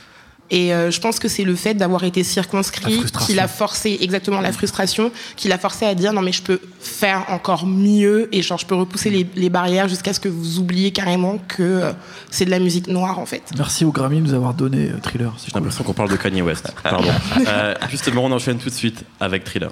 Et 0.51 0.75
euh, 0.75 0.91
je 0.91 1.01
pense 1.01 1.19
que 1.19 1.29
c'est 1.29 1.45
le 1.45 1.55
fait 1.55 1.75
d'avoir 1.75 2.05
été 2.05 2.23
circonscrit 2.23 3.03
qui 3.27 3.35
l'a 3.35 3.49
forcé, 3.49 3.99
exactement 4.01 4.41
la 4.41 4.53
frustration, 4.53 5.11
qui 5.37 5.49
l'a 5.49 5.59
forcé 5.59 5.87
à 5.87 5.95
dire 5.95 6.13
non 6.13 6.21
mais 6.21 6.33
je 6.33 6.43
peux 6.43 6.61
faire 6.81 7.25
encore 7.29 7.67
mieux 7.67 8.29
et 8.31 8.43
genre 8.43 8.59
je 8.59 8.67
peux 8.67 8.75
repousser 8.75 9.11
les, 9.11 9.27
les 9.37 9.49
barrières 9.49 9.89
jusqu'à 9.89 10.13
ce 10.13 10.21
que 10.21 10.29
vous 10.29 10.59
oubliez 10.59 10.91
carrément 10.91 11.39
que 11.49 11.63
euh, 11.63 11.93
c'est 12.31 12.45
de 12.45 12.51
la 12.51 12.59
musique 12.59 12.89
noire 12.89 13.19
en 13.19 13.27
fait. 13.27 13.43
Merci 13.57 13.85
au 13.85 13.93
Grammy 13.93 14.19
de 14.19 14.27
nous 14.27 14.35
avoir 14.35 14.55
donné 14.55 14.91
euh, 14.91 14.99
Thriller. 15.03 15.33
J'ai 15.39 15.51
cool. 15.51 15.63
l'impression 15.63 15.85
qu'on 15.85 15.95
parle 15.95 16.11
de 16.11 16.17
Kanye 16.17 16.43
West. 16.43 16.73
Pardon. 16.83 17.09
Euh, 17.47 17.75
justement, 17.91 18.25
on 18.25 18.33
enchaîne 18.33 18.59
tout 18.59 18.71
de 18.71 18.75
suite 18.75 19.05
avec 19.21 19.45
Thriller. 19.45 19.71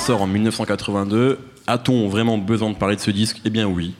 Sort 0.00 0.22
en 0.22 0.26
1982. 0.26 1.38
A-t-on 1.66 2.08
vraiment 2.08 2.38
besoin 2.38 2.70
de 2.70 2.76
parler 2.76 2.96
de 2.96 3.00
ce 3.00 3.10
disque? 3.10 3.40
Eh 3.44 3.50
bien 3.50 3.66
oui. 3.66 3.94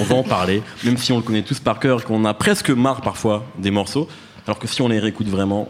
On 0.00 0.04
va 0.04 0.16
en 0.16 0.22
parler, 0.22 0.62
même 0.84 0.96
si 0.96 1.12
on 1.12 1.16
le 1.16 1.22
connaît 1.22 1.42
tous 1.42 1.60
par 1.60 1.78
cœur 1.78 2.00
et 2.00 2.04
qu'on 2.04 2.24
a 2.24 2.34
presque 2.34 2.70
marre 2.70 3.00
parfois 3.00 3.44
des 3.58 3.70
morceaux. 3.70 4.08
Alors 4.46 4.58
que 4.58 4.66
si 4.66 4.82
on 4.82 4.88
les 4.88 4.98
réécoute 4.98 5.28
vraiment, 5.28 5.68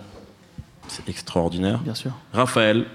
c'est 0.88 1.09
extraordinaire. 1.09 1.79
Bien 1.79 1.95
sûr. 1.95 2.12
Raphaël, 2.33 2.87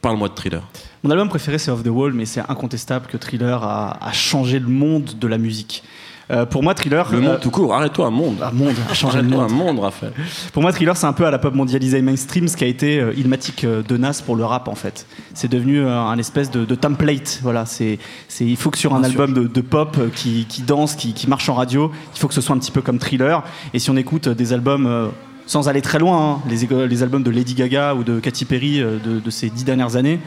parle-moi 0.00 0.28
de 0.28 0.34
Thriller. 0.34 0.62
Mon 1.02 1.10
album 1.10 1.28
préféré, 1.28 1.58
c'est 1.58 1.70
Off 1.70 1.82
the 1.82 1.88
Wall, 1.88 2.12
mais 2.12 2.26
c'est 2.26 2.40
incontestable 2.48 3.06
que 3.06 3.16
Thriller 3.16 3.62
a, 3.62 3.98
a 4.04 4.12
changé 4.12 4.58
le 4.58 4.68
monde 4.68 5.18
de 5.18 5.26
la 5.26 5.38
musique. 5.38 5.82
Euh, 6.30 6.46
pour 6.46 6.62
moi, 6.62 6.74
Thriller. 6.74 7.10
Le 7.10 7.18
euh, 7.18 7.20
monde 7.20 7.40
tout 7.40 7.50
court, 7.50 7.74
arrête-toi 7.74 8.06
un 8.06 8.10
monde. 8.10 8.36
ah, 8.42 8.50
monde, 8.52 8.74
le 8.76 9.06
Arrête-toi 9.08 9.44
un 9.44 9.48
monde. 9.48 9.80
Raphaël. 9.80 10.12
Pour 10.52 10.62
moi, 10.62 10.72
Thriller, 10.72 10.96
c'est 10.96 11.06
un 11.06 11.12
peu 11.12 11.26
à 11.26 11.30
la 11.30 11.38
pop 11.38 11.54
mondialisée 11.54 12.02
mainstream 12.02 12.46
ce 12.48 12.56
qui 12.56 12.64
a 12.64 12.66
été 12.68 13.00
euh, 13.00 13.12
Ilmatic 13.16 13.64
euh, 13.64 13.82
de 13.82 13.96
Nas 13.96 14.22
pour 14.24 14.36
le 14.36 14.44
rap, 14.44 14.68
en 14.68 14.74
fait. 14.74 15.06
C'est 15.34 15.50
devenu 15.50 15.80
euh, 15.80 15.98
un 16.00 16.18
espèce 16.18 16.50
de, 16.50 16.64
de 16.64 16.74
template. 16.74 17.40
Voilà, 17.42 17.66
c'est, 17.66 17.98
c'est, 18.28 18.46
il 18.46 18.56
faut 18.56 18.70
que 18.70 18.78
sur 18.78 18.94
un 18.94 19.00
Bien 19.00 19.10
album 19.10 19.34
de, 19.34 19.46
de 19.46 19.60
pop 19.60 19.96
euh, 19.98 20.08
qui, 20.14 20.46
qui 20.48 20.62
danse, 20.62 20.94
qui, 20.94 21.14
qui 21.14 21.28
marche 21.28 21.48
en 21.48 21.54
radio, 21.54 21.90
il 22.14 22.18
faut 22.18 22.28
que 22.28 22.34
ce 22.34 22.40
soit 22.40 22.54
un 22.54 22.58
petit 22.58 22.72
peu 22.72 22.82
comme 22.82 22.98
Thriller. 22.98 23.42
Et 23.74 23.78
si 23.78 23.90
on 23.90 23.96
écoute 23.96 24.28
euh, 24.28 24.34
des 24.34 24.52
albums. 24.52 24.86
euh, 24.86 25.08
sans 25.46 25.68
aller 25.68 25.82
très 25.82 25.98
loin, 25.98 26.38
hein, 26.46 26.48
les, 26.48 27.02
albums 27.02 27.24
de 27.24 27.30
Lady 27.30 27.54
Gaga 27.54 27.96
ou 27.96 28.04
de 28.04 28.20
Katy 28.20 28.44
Perry 28.44 28.80
euh, 28.80 28.98
de, 29.04 29.18
de 29.18 29.30
ces 29.30 29.50
dix 29.50 29.64
dernières 29.64 29.96
années, 29.96 30.20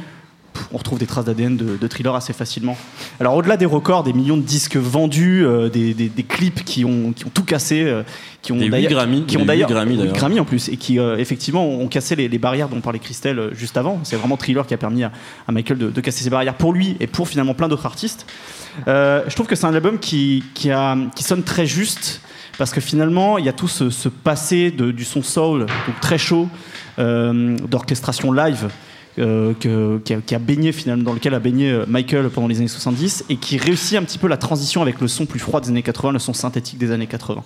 on 0.71 0.77
retrouve 0.77 0.99
des 0.99 1.05
traces 1.05 1.25
d'ADN 1.25 1.57
de, 1.57 1.77
de 1.77 1.87
thriller 1.87 2.15
assez 2.15 2.33
facilement. 2.33 2.77
Alors 3.19 3.35
au-delà 3.35 3.57
des 3.57 3.65
records, 3.65 4.03
des 4.03 4.13
millions 4.13 4.37
de 4.37 4.41
disques 4.41 4.75
vendus, 4.77 5.45
euh, 5.45 5.69
des, 5.69 5.93
des- 5.93 6.09
des 6.09 6.23
clips 6.23 6.63
qui 6.63 6.85
ont, 6.85 7.11
qui 7.13 7.25
ont 7.25 7.31
tout 7.33 7.43
cassé, 7.43 7.83
euh, 7.83 8.03
qui 8.41 8.51
ont 8.51 8.57
d'ailleurs- 8.69 8.91
Grammy, 9.41 9.69
qui 9.69 9.87
ont 9.93 9.95
d'ailleurs 9.97 10.13
Grammy, 10.13 10.39
en 10.39 10.45
plus, 10.45 10.69
et 10.69 10.77
qui 10.77 10.99
euh, 10.99 11.17
effectivement 11.17 11.65
ont 11.67 11.87
cassé 11.87 12.15
les, 12.15 12.27
les 12.27 12.37
barrières 12.37 12.69
dont 12.69 12.81
parlait 12.81 12.99
Christelle 12.99 13.49
juste 13.53 13.77
avant. 13.77 13.99
C'est 14.03 14.15
vraiment 14.15 14.37
Thriller 14.37 14.65
qui 14.67 14.73
a 14.73 14.77
permis 14.77 15.03
à, 15.03 15.11
à 15.47 15.51
Michael 15.51 15.77
de, 15.77 15.89
de 15.89 16.01
casser 16.01 16.23
ses 16.23 16.29
barrières 16.29 16.55
pour 16.55 16.73
lui 16.73 16.97
et 16.99 17.07
pour 17.07 17.27
finalement 17.27 17.53
plein 17.53 17.67
d'autres 17.67 17.85
artistes. 17.85 18.25
Je 18.87 19.33
trouve 19.35 19.47
que 19.47 19.55
c'est 19.55 19.65
un 19.65 19.73
album 19.73 19.99
qui, 19.99 20.43
qui, 20.53 20.71
a, 20.71 20.97
qui 21.15 21.23
sonne 21.23 21.43
très 21.43 21.65
juste. 21.65 22.21
Parce 22.59 22.71
que 22.71 22.81
finalement, 22.81 23.39
il 23.39 23.45
y 23.45 23.49
a 23.49 23.53
tout 23.53 23.67
ce, 23.67 23.89
ce 23.89 24.09
passé 24.09 24.69
de- 24.69 24.91
du 24.91 25.05
son 25.05 25.23
soul, 25.23 25.61
donc 25.61 25.99
très 26.01 26.19
chaud, 26.19 26.47
d'orchestration 27.69 28.31
live, 28.31 28.69
euh, 29.19 29.53
qui, 29.59 30.33
a, 30.33 30.39
baigné 30.39 30.71
finalement, 30.71 31.03
dans 31.03 31.13
lequel 31.13 31.35
a 31.35 31.39
baigné 31.39 31.71
euh, 31.71 31.85
Michael 31.87 32.29
pendant 32.29 32.47
les 32.47 32.57
années 32.57 32.67
70 32.67 33.25
et 33.29 33.35
qui 33.35 33.57
réussit 33.57 33.95
un 33.95 34.01
petit 34.01 34.17
peu 34.17 34.27
la 34.27 34.37
transition 34.37 34.81
avec 34.81 34.99
le 35.01 35.07
son 35.07 35.27
plus 35.27 35.39
froid 35.39 35.61
des 35.61 35.69
années 35.69 35.83
80, 35.83 36.13
le 36.13 36.19
son 36.19 36.33
synthétique 36.33 36.79
des 36.79 36.89
années 36.89 37.05
80. 37.05 37.43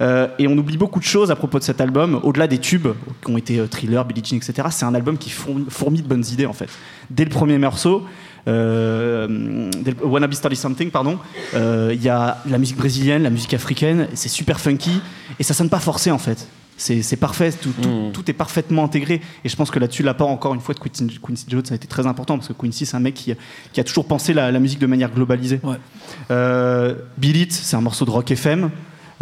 Euh, 0.00 0.26
et 0.40 0.48
on 0.48 0.58
oublie 0.58 0.76
beaucoup 0.76 0.98
de 0.98 1.04
choses 1.04 1.30
à 1.30 1.36
propos 1.36 1.60
de 1.60 1.64
cet 1.64 1.80
album, 1.80 2.20
au-delà 2.24 2.48
des 2.48 2.58
tubes 2.58 2.88
qui 3.24 3.30
ont 3.30 3.38
été 3.38 3.64
Thriller, 3.68 4.04
Billie 4.04 4.22
Jean, 4.24 4.36
etc. 4.36 4.68
C'est 4.70 4.84
un 4.84 4.96
album 4.96 5.16
qui 5.16 5.30
fourmi, 5.30 5.66
fourmille 5.68 6.02
de 6.02 6.08
bonnes 6.08 6.24
idées 6.32 6.46
en 6.46 6.52
fait. 6.52 6.68
Dès 7.08 7.24
le 7.24 7.30
premier 7.30 7.58
morceau, 7.58 8.04
euh, 8.48 9.70
Wanna 10.02 10.26
Be 10.26 10.34
Started 10.34 10.58
Something, 10.58 10.90
pardon, 10.90 11.18
il 11.54 12.02
y 12.02 12.08
a 12.08 12.38
la 12.50 12.58
musique 12.58 12.76
brésilienne, 12.76 13.22
la 13.22 13.30
musique 13.30 13.54
africaine, 13.54 14.08
c'est 14.14 14.28
super 14.28 14.58
funky 14.58 15.00
et 15.38 15.44
ça 15.44 15.54
sonne 15.54 15.70
pas 15.70 15.80
forcé 15.80 16.10
en 16.10 16.18
fait. 16.18 16.48
C'est 16.78 17.16
parfait, 17.16 17.52
tout, 17.52 17.70
tout- 17.80 17.88
Mm. 17.88 18.12
tout 18.12 18.30
est 18.30 18.34
parfaitement 18.34 18.84
intégré. 18.84 19.20
Et 19.44 19.48
je 19.48 19.56
pense 19.56 19.70
que 19.70 19.78
là-dessus, 19.78 20.02
l'apport 20.02 20.28
encore 20.28 20.52
une 20.54 20.60
fois 20.60 20.74
de 20.74 20.80
Quincy, 20.80 21.18
Quincy 21.26 21.46
Jones 21.48 21.62
a 21.70 21.74
été 21.74 21.86
très 21.88 22.06
important 22.06 22.36
parce 22.36 22.48
que 22.48 22.52
Quincy, 22.52 22.84
c'est 22.86 22.96
un 22.96 23.00
mec 23.00 23.14
qui, 23.14 23.32
qui 23.72 23.80
a 23.80 23.84
toujours 23.84 24.06
pensé 24.06 24.34
la, 24.34 24.50
la 24.52 24.58
musique 24.60 24.78
de 24.78 24.86
manière 24.86 25.10
globalisée. 25.10 25.60
Ouais. 25.62 25.76
Euh, 26.30 26.94
Beat 27.18 27.36
It, 27.36 27.52
c'est 27.52 27.76
un 27.76 27.80
morceau 27.80 28.04
de 28.04 28.10
rock 28.10 28.30
FM. 28.30 28.70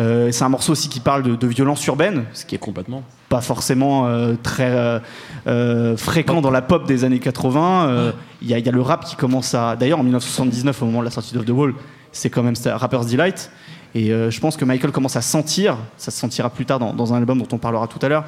Euh, 0.01 0.33
c'est 0.33 0.43
un 0.43 0.49
morceau 0.49 0.73
aussi 0.73 0.89
qui 0.89 0.99
parle 0.99 1.23
de, 1.23 1.37
de 1.37 1.47
violence 1.47 1.87
urbaine, 1.87 2.25
ce 2.33 2.45
qui 2.45 2.57
est 2.57 2.59
Complètement. 2.59 3.05
pas 3.29 3.41
forcément 3.41 4.09
euh, 4.09 4.35
très 4.43 5.01
euh, 5.47 5.97
fréquent 5.97 6.41
dans 6.41 6.51
la 6.51 6.63
pop 6.63 6.87
des 6.87 7.05
années 7.05 7.21
80. 7.21 7.87
Euh, 7.89 8.13
Il 8.43 8.49
y, 8.51 8.61
y 8.61 8.69
a 8.69 8.73
le 8.73 8.81
rap 8.83 9.05
qui 9.05 9.15
commence 9.15 9.55
à. 9.55 9.77
D'ailleurs, 9.77 10.01
en 10.01 10.03
1979, 10.03 10.83
au 10.83 10.87
moment 10.87 10.99
de 11.01 11.05
la 11.05 11.11
sortie 11.13 11.33
d'Off 11.35 11.45
the 11.45 11.51
Wall, 11.51 11.75
c'est 12.11 12.29
quand 12.31 12.43
même 12.43 12.55
Rapper's 12.67 13.07
Delight. 13.07 13.51
Et 13.95 14.11
euh, 14.13 14.31
je 14.31 14.41
pense 14.41 14.57
que 14.57 14.65
Michael 14.65 14.91
commence 14.93 15.17
à 15.17 15.23
sentir, 15.23 15.77
ça 15.97 16.11
se 16.11 16.19
sentira 16.19 16.51
plus 16.51 16.67
tard 16.67 16.79
dans, 16.79 16.93
dans 16.93 17.15
un 17.15 17.19
album 17.19 17.39
dont 17.39 17.49
on 17.53 17.59
parlera 17.59 17.87
tout 17.87 17.99
à 18.03 18.09
l'heure, 18.09 18.25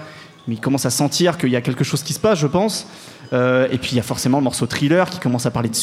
mais 0.47 0.55
il 0.55 0.61
commence 0.61 0.87
à 0.87 0.91
sentir 0.91 1.39
qu'il 1.39 1.49
y 1.51 1.57
a 1.57 1.61
quelque 1.61 1.83
chose 1.83 2.03
qui 2.05 2.13
se 2.13 2.21
passe, 2.21 2.39
je 2.39 2.47
pense. 2.47 2.87
Euh, 3.33 3.67
et 3.73 3.79
puis 3.79 3.91
il 3.93 3.97
y 3.97 3.99
a 3.99 4.05
forcément 4.05 4.39
le 4.39 4.45
morceau 4.45 4.67
Thriller 4.67 5.11
qui 5.11 5.19
commence 5.19 5.47
à 5.47 5.51
parler 5.51 5.69
de 5.69 5.75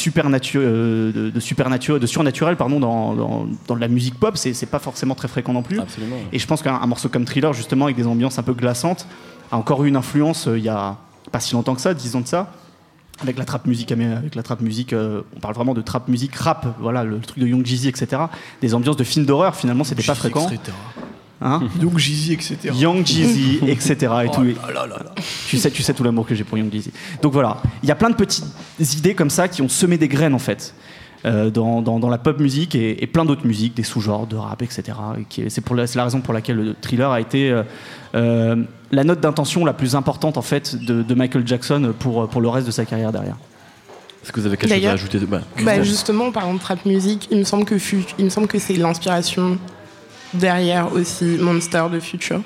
euh, 0.56 1.12
de, 1.12 1.30
de 1.30 1.40
supernatu- 1.42 2.00
de 2.00 2.08
surnaturel 2.08 2.56
pardon, 2.56 2.80
dans, 2.80 3.14
dans, 3.14 3.46
dans 3.68 3.76
la 3.76 3.90
musique 3.90 4.18
pop. 4.18 4.38
C'est 4.38 4.66
pas 4.68 4.80
forcément 4.80 5.16
très 5.16 5.28
fréquent 5.28 5.52
non 5.52 5.64
plus. 5.64 5.82
Absolument. 5.82 6.16
Et 6.32 6.40
je 6.40 6.48
pense 6.48 6.62
qu'un 6.62 6.76
un 6.76 6.88
morceau 6.88 7.10
comme 7.10 7.26
Thriller, 7.26 7.52
justement, 7.52 7.86
avec 7.86 7.98
des 7.98 8.08
ambiances 8.08 8.40
un 8.40 8.44
peu 8.44 8.54
glaçantes, 8.54 9.06
a 9.52 9.58
encore 9.58 9.84
eu 9.84 9.90
une 9.90 9.98
influence 9.98 10.48
euh, 10.48 10.58
il 10.58 10.64
y 10.64 10.70
a 10.70 10.96
pas 11.34 11.42
si 11.42 11.54
longtemps 11.56 11.76
que 11.76 11.82
ça, 11.82 11.94
10 11.94 12.16
ans 12.16 12.22
de 12.22 12.28
ça. 12.28 12.50
Avec 13.22 13.38
la 13.38 13.46
trap 13.46 13.66
musique, 13.68 13.92
avec 13.92 14.36
la 14.36 14.44
trap 14.44 14.60
musique, 14.62 14.92
euh, 14.92 15.22
on 15.38 15.40
parle 15.40 15.54
vraiment 15.54 15.74
de 15.74 15.82
trap 15.82 16.08
musique 16.08 16.36
rap, 16.36 16.76
voilà 16.80 17.04
le 17.04 17.20
truc 17.20 17.40
de 17.40 17.48
Young 17.48 17.66
Jeezy, 17.66 17.88
etc. 17.88 18.24
Des 18.62 18.74
ambiances 18.74 18.98
de 18.98 19.04
films 19.04 19.26
d'horreur, 19.26 19.56
finalement, 19.56 19.84
c'était 19.84 20.04
pas 20.04 20.16
fréquent. 20.16 20.48
Hein 21.42 21.62
Donc 21.80 21.98
Jeezy, 21.98 22.34
etc. 22.34 22.58
Young 22.74 23.06
Jeezy, 23.06 23.60
etc. 23.68 23.96
Et 24.26 24.30
tout. 24.34 24.42
Oh 24.42 24.72
là 24.74 24.88
là 24.88 24.98
là. 25.04 25.12
Tu 25.48 25.58
sais, 25.58 25.70
tu 25.72 25.84
sais 25.84 25.94
tout 25.94 26.04
l'amour 26.04 26.26
que 26.26 26.34
j'ai 26.36 26.44
pour 26.44 26.58
Young 26.58 26.72
Jeezy. 26.72 26.92
Donc 27.22 27.34
voilà, 27.34 27.58
il 27.84 27.90
y 27.90 27.92
a 27.92 27.96
plein 27.96 28.10
de 28.10 28.16
petites 28.16 28.46
idées 28.80 29.14
comme 29.14 29.30
ça 29.30 29.48
qui 29.48 29.62
ont 29.62 29.70
semé 29.70 29.98
des 29.98 30.08
graines 30.08 30.34
en 30.34 30.40
fait. 30.40 30.74
euh, 31.26 31.50
dans, 31.50 31.82
dans- 31.82 32.00
dans 32.00 32.10
la 32.10 32.18
pop 32.18 32.38
musique 32.40 32.76
et, 32.76 33.02
et 33.02 33.08
plein 33.08 33.24
d'autres 33.24 33.48
musiques, 33.48 33.76
des 33.76 33.84
sous-genres 33.84 34.28
de 34.28 34.36
rap, 34.36 34.62
etc. 34.62 34.84
Et 35.38 35.50
C'est 35.50 35.62
pour 35.62 35.74
la, 35.76 35.88
c'est 35.88 35.98
la 35.98 36.04
raison 36.04 36.20
pour 36.20 36.34
laquelle 36.34 36.58
le 36.58 36.76
thriller 36.82 37.10
a 37.12 37.22
été 37.22 37.62
euh, 38.16 38.56
la 38.94 39.04
note 39.04 39.20
d'intention 39.20 39.66
la 39.66 39.74
plus 39.74 39.96
importante 39.96 40.38
en 40.38 40.42
fait 40.42 40.76
de, 40.76 41.02
de 41.02 41.14
Michael 41.16 41.46
Jackson 41.48 41.94
pour, 42.00 42.28
pour 42.30 42.42
le 42.42 42.50
reste 42.50 42.68
de 42.68 42.72
sa 42.72 42.86
carrière 42.86 43.12
derrière. 43.12 43.38
Est-ce 44.24 44.32
que 44.32 44.40
vous 44.40 44.46
avez 44.46 44.56
quelque 44.56 44.74
chose 44.74 44.86
à 44.86 44.92
ajouter 44.92 45.20
bah, 45.20 45.42
Bah, 45.64 45.84
justement, 45.84 46.28
en 46.28 46.32
parlant 46.32 46.54
de 46.54 46.60
trap 46.60 46.86
music, 46.86 47.28
il 47.30 47.40
me 47.40 47.44
semble 47.44 47.66
que, 47.66 47.76
il 48.18 48.26
me 48.26 48.30
semble 48.30 48.48
que 48.48 48.58
c'est 48.58 48.76
l'inspiration 48.76 49.58
derrière 50.34 50.94
aussi 50.94 51.38
Monster 51.40 51.86
de 51.92 52.00
Future. 52.00 52.42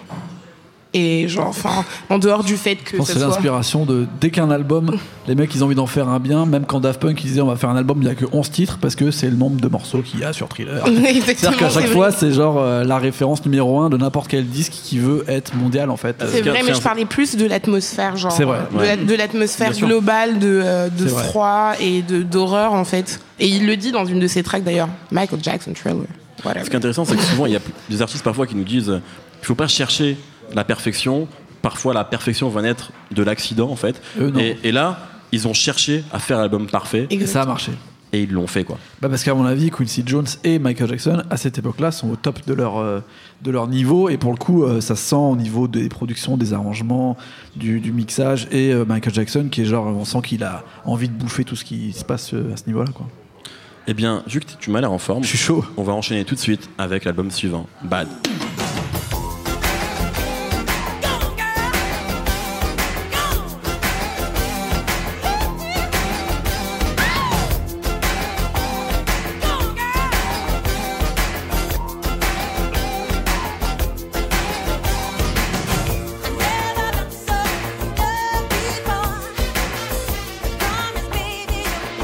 Et 0.93 1.27
genre, 1.27 1.47
enfin, 1.47 1.83
en 2.09 2.17
dehors 2.17 2.43
du 2.43 2.55
fait 2.55 2.75
que 2.77 3.03
c'est 3.03 3.13
soit... 3.13 3.21
l'inspiration 3.27 3.85
de 3.85 4.07
dès 4.21 4.29
qu'un 4.29 4.49
album, 4.49 4.97
les 5.27 5.35
mecs 5.35 5.53
ils 5.53 5.61
ont 5.61 5.65
envie 5.67 5.75
d'en 5.75 5.85
faire 5.85 6.07
un 6.07 6.19
bien, 6.19 6.45
même 6.45 6.65
quand 6.65 6.79
Daft 6.79 7.01
Punk 7.01 7.21
ils 7.23 7.27
disaient 7.27 7.41
on 7.41 7.47
va 7.47 7.57
faire 7.57 7.69
un 7.69 7.75
album, 7.75 7.97
il 8.01 8.05
n'y 8.05 8.11
a 8.11 8.15
que 8.15 8.25
11 8.31 8.49
titres 8.49 8.77
parce 8.81 8.95
que 8.95 9.11
c'est 9.11 9.29
le 9.29 9.35
nombre 9.35 9.59
de 9.59 9.67
morceaux 9.67 10.01
qu'il 10.01 10.21
y 10.21 10.23
a 10.23 10.31
sur 10.31 10.47
Thriller. 10.47 10.85
C'est-à-dire 11.25 11.57
qu'à 11.57 11.69
chaque 11.69 11.83
c'est 11.83 11.89
fois 11.89 12.11
c'est 12.11 12.31
genre 12.31 12.57
euh, 12.57 12.83
la 12.85 12.97
référence 12.99 13.43
numéro 13.45 13.79
un 13.81 13.89
de 13.89 13.97
n'importe 13.97 14.29
quel 14.29 14.47
disque 14.47 14.71
qui 14.71 14.97
veut 14.99 15.25
être 15.27 15.55
mondial 15.55 15.89
en 15.89 15.97
fait. 15.97 16.23
C'est 16.31 16.41
vrai, 16.41 16.63
mais 16.65 16.73
je 16.73 16.81
parlais 16.81 17.05
plus 17.05 17.35
de 17.35 17.45
l'atmosphère, 17.45 18.15
genre. 18.15 18.31
C'est 18.31 18.45
vrai. 18.45 18.59
De 18.73 18.79
la- 18.83 18.95
de 18.97 19.13
l'atmosphère 19.13 19.73
globale 19.73 20.39
de, 20.39 20.61
euh, 20.63 20.89
de 20.89 21.05
C'est 21.07 21.13
vrai. 21.13 21.23
froid 21.25 21.71
et 21.79 22.01
de- 22.01 22.23
d'horreur, 22.23 22.73
en 22.73 22.85
fait. 22.85 23.19
Et 23.39 23.47
il 23.47 23.65
le 23.67 23.75
dit 23.75 23.91
dans 23.91 24.05
une 24.05 24.19
de 24.19 24.27
ses 24.27 24.41
tracks, 24.43 24.63
d'ailleurs. 24.63 24.89
Michael 25.11 25.39
Jackson 25.43 25.73
Thriller. 25.73 26.05
Whatever. 26.45 26.63
Ce 26.65 26.69
qui 26.69 26.75
est 26.75 26.77
intéressant, 26.77 27.05
c'est 27.05 27.15
que 27.15 27.21
souvent, 27.23 27.45
il 27.45 27.53
y 27.53 27.55
a 27.55 27.59
des 27.89 28.01
artistes 28.01 28.23
parfois 28.23 28.47
qui 28.47 28.55
nous 28.55 28.63
disent 28.63 29.01
il 29.41 29.45
faut 29.45 29.55
pas 29.55 29.67
chercher 29.67 30.17
la 30.53 30.63
perfection. 30.63 31.27
Parfois, 31.61 31.93
la 31.93 32.03
perfection 32.03 32.49
va 32.49 32.61
naître 32.61 32.91
de 33.11 33.23
l'accident, 33.23 33.69
en 33.69 33.75
fait. 33.75 34.01
Eux, 34.19 34.29
non. 34.29 34.39
Et, 34.39 34.57
et 34.63 34.71
là, 34.71 34.99
ils 35.31 35.47
ont 35.47 35.53
cherché 35.53 36.03
à 36.13 36.19
faire 36.19 36.37
l'album 36.37 36.67
parfait 36.67 37.07
Et 37.09 37.25
ça 37.25 37.41
a 37.41 37.45
marché. 37.45 37.71
et 38.13 38.21
ils 38.21 38.31
l'ont 38.31 38.47
fait, 38.47 38.63
quoi. 38.63 38.77
Bah 39.01 39.09
parce 39.09 39.23
qu'à 39.23 39.33
mon 39.33 39.43
avis, 39.43 39.69
Quincy 39.71 40.03
Jones 40.05 40.27
et 40.45 40.59
Michael 40.59 40.87
Jackson, 40.89 41.23
à 41.29 41.35
cette 41.35 41.57
époque-là, 41.57 41.91
sont 41.91 42.09
au 42.11 42.15
top 42.15 42.45
de 42.47 42.53
leur, 42.53 42.77
euh, 42.77 43.01
de 43.41 43.51
leur 43.51 43.67
niveau. 43.67 44.07
Et 44.07 44.17
pour 44.17 44.31
le 44.31 44.37
coup, 44.37 44.63
euh, 44.63 44.79
ça 44.79 44.95
se 44.95 45.03
sent 45.09 45.15
au 45.15 45.35
niveau 45.35 45.67
des 45.67 45.89
productions, 45.89 46.37
des 46.37 46.53
arrangements, 46.53 47.17
du, 47.57 47.81
du 47.81 47.91
mixage. 47.91 48.47
Et 48.51 48.71
euh, 48.71 48.85
Michael 48.85 49.13
Jackson, 49.13 49.47
qui 49.51 49.61
est 49.63 49.65
genre, 49.65 49.87
on 49.87 50.05
sent 50.05 50.21
qu'il 50.23 50.43
a 50.43 50.63
envie 50.85 51.09
de 51.09 51.13
bouffer 51.13 51.43
tout 51.43 51.55
ce 51.57 51.65
qui 51.65 51.91
se 51.91 52.05
passe 52.05 52.33
euh, 52.33 52.53
à 52.53 52.57
ce 52.57 52.67
niveau-là. 52.67 52.91
quoi. 52.93 53.07
Eh 53.87 53.93
bien, 53.93 54.23
vu 54.27 54.39
que 54.41 54.45
tu 54.59 54.69
m'as 54.69 54.79
l'air 54.79 54.91
en 54.91 54.99
forme, 54.99 55.23
Je 55.23 55.29
suis 55.29 55.37
chaud. 55.37 55.65
on 55.75 55.83
va 55.83 55.91
enchaîner 55.93 56.23
tout 56.23 56.35
de 56.35 56.39
suite 56.39 56.69
avec 56.77 57.03
l'album 57.03 57.31
suivant, 57.31 57.67
Bad. 57.83 58.07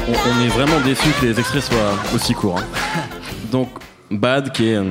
On, 0.08 0.12
on 0.12 0.44
est 0.44 0.48
vraiment 0.48 0.80
déçus 0.80 1.08
que 1.20 1.26
les 1.26 1.38
extraits 1.38 1.62
soient 1.64 1.94
aussi 2.14 2.34
courts. 2.34 2.58
hein. 2.58 3.00
Donc, 3.52 3.70
Bad, 4.10 4.52
qui 4.52 4.68
est 4.68 4.74
euh, 4.76 4.84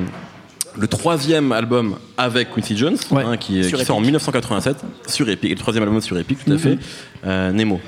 le 0.78 0.88
troisième 0.88 1.52
album 1.52 1.96
avec 2.18 2.52
Quincy 2.54 2.76
Jones, 2.78 2.98
Ouais. 3.12 3.24
hein, 3.24 3.38
qui, 3.38 3.62
qui 3.62 3.70
sort 3.86 3.98
en 3.98 4.00
Epic. 4.00 4.06
1987, 4.08 4.78
sur 5.08 5.30
Epic, 5.30 5.52
et 5.52 5.54
le 5.56 5.60
troisième 5.60 5.84
album 5.84 6.02
sur 6.02 6.18
Epic, 6.18 6.44
tout 6.46 6.52
à 6.54 6.58
fait. 6.58 6.78
Euh, 7.26 7.52
Nemo. 7.52 7.80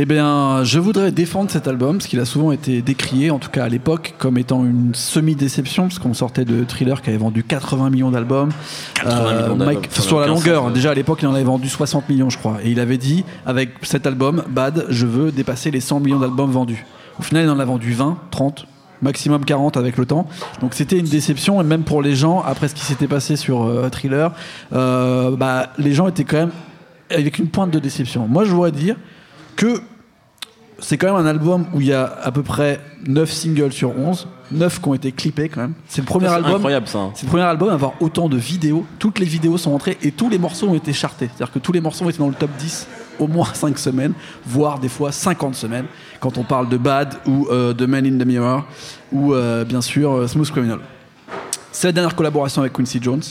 Eh 0.00 0.06
bien, 0.06 0.62
je 0.62 0.78
voudrais 0.78 1.10
défendre 1.10 1.50
cet 1.50 1.66
album, 1.66 1.96
parce 1.98 2.06
qu'il 2.06 2.20
a 2.20 2.24
souvent 2.24 2.52
été 2.52 2.82
décrié, 2.82 3.32
en 3.32 3.40
tout 3.40 3.50
cas 3.50 3.64
à 3.64 3.68
l'époque, 3.68 4.14
comme 4.16 4.38
étant 4.38 4.64
une 4.64 4.94
semi-déception, 4.94 5.88
parce 5.88 5.98
qu'on 5.98 6.14
sortait 6.14 6.44
de 6.44 6.62
Thriller 6.62 7.02
qui 7.02 7.08
avait 7.10 7.18
vendu 7.18 7.42
80 7.42 7.90
millions 7.90 8.12
d'albums. 8.12 8.50
80 8.94 9.22
millions 9.24 9.56
d'albums, 9.56 9.66
Mike- 9.66 9.88
sur 9.90 10.20
la 10.20 10.28
longueur, 10.28 10.70
déjà 10.70 10.92
à 10.92 10.94
l'époque, 10.94 11.18
il 11.22 11.26
en 11.26 11.34
avait 11.34 11.42
vendu 11.42 11.68
60 11.68 12.08
millions, 12.08 12.30
je 12.30 12.38
crois. 12.38 12.58
Et 12.62 12.70
il 12.70 12.78
avait 12.78 12.96
dit, 12.96 13.24
avec 13.44 13.70
cet 13.82 14.06
album, 14.06 14.44
Bad, 14.48 14.86
je 14.88 15.04
veux 15.04 15.32
dépasser 15.32 15.72
les 15.72 15.80
100 15.80 15.98
millions 15.98 16.20
d'albums 16.20 16.52
vendus. 16.52 16.86
Au 17.18 17.22
final, 17.24 17.46
il 17.46 17.50
en 17.50 17.58
a 17.58 17.64
vendu 17.64 17.92
20, 17.92 18.18
30, 18.30 18.68
maximum 19.02 19.44
40 19.44 19.76
avec 19.76 19.96
le 19.96 20.06
temps. 20.06 20.28
Donc 20.60 20.74
c'était 20.74 20.98
une 21.00 21.06
déception, 21.08 21.60
et 21.60 21.64
même 21.64 21.82
pour 21.82 22.02
les 22.02 22.14
gens, 22.14 22.40
après 22.46 22.68
ce 22.68 22.76
qui 22.76 22.84
s'était 22.84 23.08
passé 23.08 23.34
sur 23.34 23.64
euh, 23.64 23.88
Thriller, 23.88 24.30
euh, 24.72 25.34
bah, 25.36 25.70
les 25.76 25.92
gens 25.92 26.06
étaient 26.06 26.22
quand 26.22 26.36
même 26.36 26.52
avec 27.10 27.40
une 27.40 27.48
pointe 27.48 27.72
de 27.72 27.80
déception. 27.80 28.28
Moi, 28.28 28.44
je 28.44 28.52
voudrais 28.52 28.70
dire 28.70 28.94
que 29.58 29.80
c'est 30.78 30.96
quand 30.96 31.08
même 31.08 31.26
un 31.26 31.28
album 31.28 31.66
où 31.74 31.80
il 31.80 31.88
y 31.88 31.92
a 31.92 32.04
à 32.22 32.30
peu 32.30 32.42
près 32.44 32.80
9 33.06 33.28
singles 33.30 33.72
sur 33.72 33.98
11, 33.98 34.28
9 34.52 34.80
qui 34.80 34.88
ont 34.88 34.94
été 34.94 35.10
clippés 35.10 35.48
quand 35.48 35.62
même. 35.62 35.72
C'est 35.88 36.00
le 36.00 36.06
premier 36.06 36.28
album. 36.28 36.54
incroyable, 36.54 36.86
ça. 36.86 36.98
hein. 36.98 37.10
C'est 37.14 37.24
le 37.26 37.30
premier 37.30 37.42
album 37.42 37.68
à 37.70 37.72
avoir 37.72 37.94
autant 38.00 38.28
de 38.28 38.36
vidéos. 38.36 38.86
Toutes 39.00 39.18
les 39.18 39.26
vidéos 39.26 39.58
sont 39.58 39.72
entrées 39.72 39.98
et 40.02 40.12
tous 40.12 40.30
les 40.30 40.38
morceaux 40.38 40.68
ont 40.68 40.74
été 40.76 40.92
chartés. 40.92 41.26
C'est-à-dire 41.26 41.52
que 41.52 41.58
tous 41.58 41.72
les 41.72 41.80
morceaux 41.80 42.04
ont 42.04 42.08
été 42.08 42.18
dans 42.20 42.28
le 42.28 42.34
top 42.34 42.50
10 42.58 42.86
au 43.18 43.26
moins 43.26 43.48
5 43.52 43.76
semaines, 43.76 44.12
voire 44.46 44.78
des 44.78 44.88
fois 44.88 45.10
50 45.10 45.56
semaines, 45.56 45.86
quand 46.20 46.38
on 46.38 46.44
parle 46.44 46.68
de 46.68 46.76
Bad 46.76 47.14
ou 47.26 47.48
euh, 47.50 47.74
de 47.74 47.84
Man 47.84 48.06
in 48.06 48.16
the 48.16 48.26
Mirror 48.26 48.64
ou 49.10 49.34
euh, 49.34 49.64
bien 49.64 49.80
sûr 49.80 50.12
euh, 50.12 50.26
Smooth 50.28 50.50
Criminal. 50.52 50.78
C'est 51.72 51.88
la 51.88 51.92
dernière 51.92 52.14
collaboration 52.14 52.60
avec 52.62 52.72
Quincy 52.74 53.00
Jones. 53.02 53.22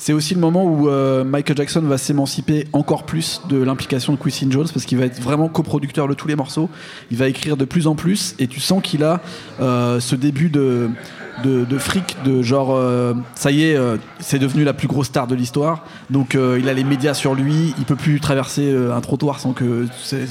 C'est 0.00 0.14
aussi 0.14 0.32
le 0.32 0.40
moment 0.40 0.64
où 0.64 0.88
euh, 0.88 1.24
Michael 1.24 1.58
Jackson 1.58 1.82
va 1.82 1.98
s'émanciper 1.98 2.66
encore 2.72 3.04
plus 3.04 3.42
de 3.50 3.62
l'implication 3.62 4.14
de 4.14 4.18
Quincy 4.18 4.46
Jones 4.48 4.66
parce 4.72 4.86
qu'il 4.86 4.96
va 4.96 5.04
être 5.04 5.20
vraiment 5.20 5.50
coproducteur 5.50 6.08
de 6.08 6.14
tous 6.14 6.26
les 6.26 6.36
morceaux. 6.36 6.70
Il 7.10 7.18
va 7.18 7.28
écrire 7.28 7.58
de 7.58 7.66
plus 7.66 7.86
en 7.86 7.94
plus 7.94 8.34
et 8.38 8.46
tu 8.46 8.60
sens 8.60 8.82
qu'il 8.82 9.04
a 9.04 9.20
euh, 9.60 10.00
ce 10.00 10.16
début 10.16 10.48
de, 10.48 10.88
de, 11.44 11.66
de 11.66 11.78
fric, 11.78 12.16
de 12.24 12.40
genre 12.40 12.74
euh, 12.74 13.12
ça 13.34 13.50
y 13.50 13.64
est, 13.64 13.78
c'est 14.20 14.38
devenu 14.38 14.64
la 14.64 14.72
plus 14.72 14.88
grosse 14.88 15.08
star 15.08 15.26
de 15.26 15.34
l'histoire. 15.34 15.84
Donc 16.08 16.32
il 16.32 16.66
a 16.70 16.72
les 16.72 16.84
médias 16.84 17.12
sur 17.12 17.34
lui, 17.34 17.74
il 17.76 17.84
peut 17.84 17.94
plus 17.94 18.20
traverser 18.20 18.74
un 18.74 19.00
trottoir 19.02 19.38
sans 19.38 19.52
que 19.52 19.86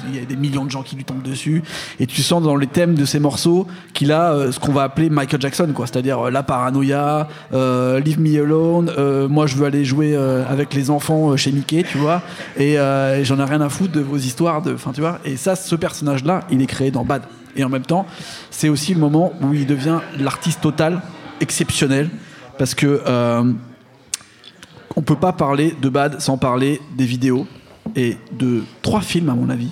il 0.07 0.15
y 0.15 0.17
ait 0.17 0.25
des 0.25 0.35
millions 0.35 0.65
de 0.65 0.71
gens 0.71 0.81
qui 0.81 0.95
lui 0.95 1.03
tombent 1.03 1.21
dessus. 1.21 1.61
Et 1.99 2.07
tu 2.07 2.23
sens 2.23 2.41
dans 2.41 2.55
les 2.55 2.65
thèmes 2.65 2.95
de 2.95 3.05
ces 3.05 3.19
morceaux 3.19 3.67
qu'il 3.93 4.11
a 4.11 4.51
ce 4.51 4.59
qu'on 4.59 4.71
va 4.71 4.81
appeler 4.81 5.11
Michael 5.11 5.41
Jackson, 5.41 5.69
quoi. 5.75 5.85
C'est-à-dire 5.85 6.31
la 6.31 6.41
paranoïa, 6.41 7.27
Leave 7.51 8.19
Me 8.19 8.41
Alone, 8.41 9.27
moi 9.29 9.45
je 9.45 9.58
veux 9.59 9.65
aller 9.65 9.85
jouer 9.85 10.15
euh, 10.15 10.43
avec 10.47 10.73
les 10.73 10.89
enfants 10.89 11.31
euh, 11.31 11.37
chez 11.37 11.51
Mickey, 11.51 11.83
tu 11.83 11.97
vois. 11.97 12.21
Et, 12.57 12.79
euh, 12.79 13.23
j'en 13.23 13.39
ai 13.39 13.43
rien 13.43 13.61
à 13.61 13.69
foutre 13.69 13.91
de 13.91 14.01
vos 14.01 14.17
histoires, 14.17 14.61
de, 14.61 14.75
tu 14.93 15.01
vois. 15.01 15.19
Et 15.25 15.37
ça, 15.37 15.55
ce 15.55 15.75
personnage-là, 15.75 16.41
il 16.51 16.61
est 16.61 16.65
créé 16.65 16.91
dans 16.91 17.03
Bad. 17.03 17.23
Et 17.55 17.63
en 17.63 17.69
même 17.69 17.85
temps, 17.85 18.05
c'est 18.51 18.69
aussi 18.69 18.93
le 18.93 18.99
moment 18.99 19.33
où 19.41 19.53
il 19.53 19.65
devient 19.65 19.99
l'artiste 20.17 20.61
total, 20.61 21.01
exceptionnel, 21.41 22.09
parce 22.57 22.75
que 22.75 23.01
on 24.95 25.01
peut 25.01 25.15
pas 25.15 25.33
parler 25.33 25.73
de 25.81 25.89
Bad 25.89 26.19
sans 26.19 26.37
parler 26.37 26.81
des 26.97 27.05
vidéos 27.05 27.47
et 27.95 28.17
de 28.31 28.63
trois 28.81 29.01
films 29.01 29.29
à 29.29 29.33
mon 29.33 29.49
avis. 29.49 29.69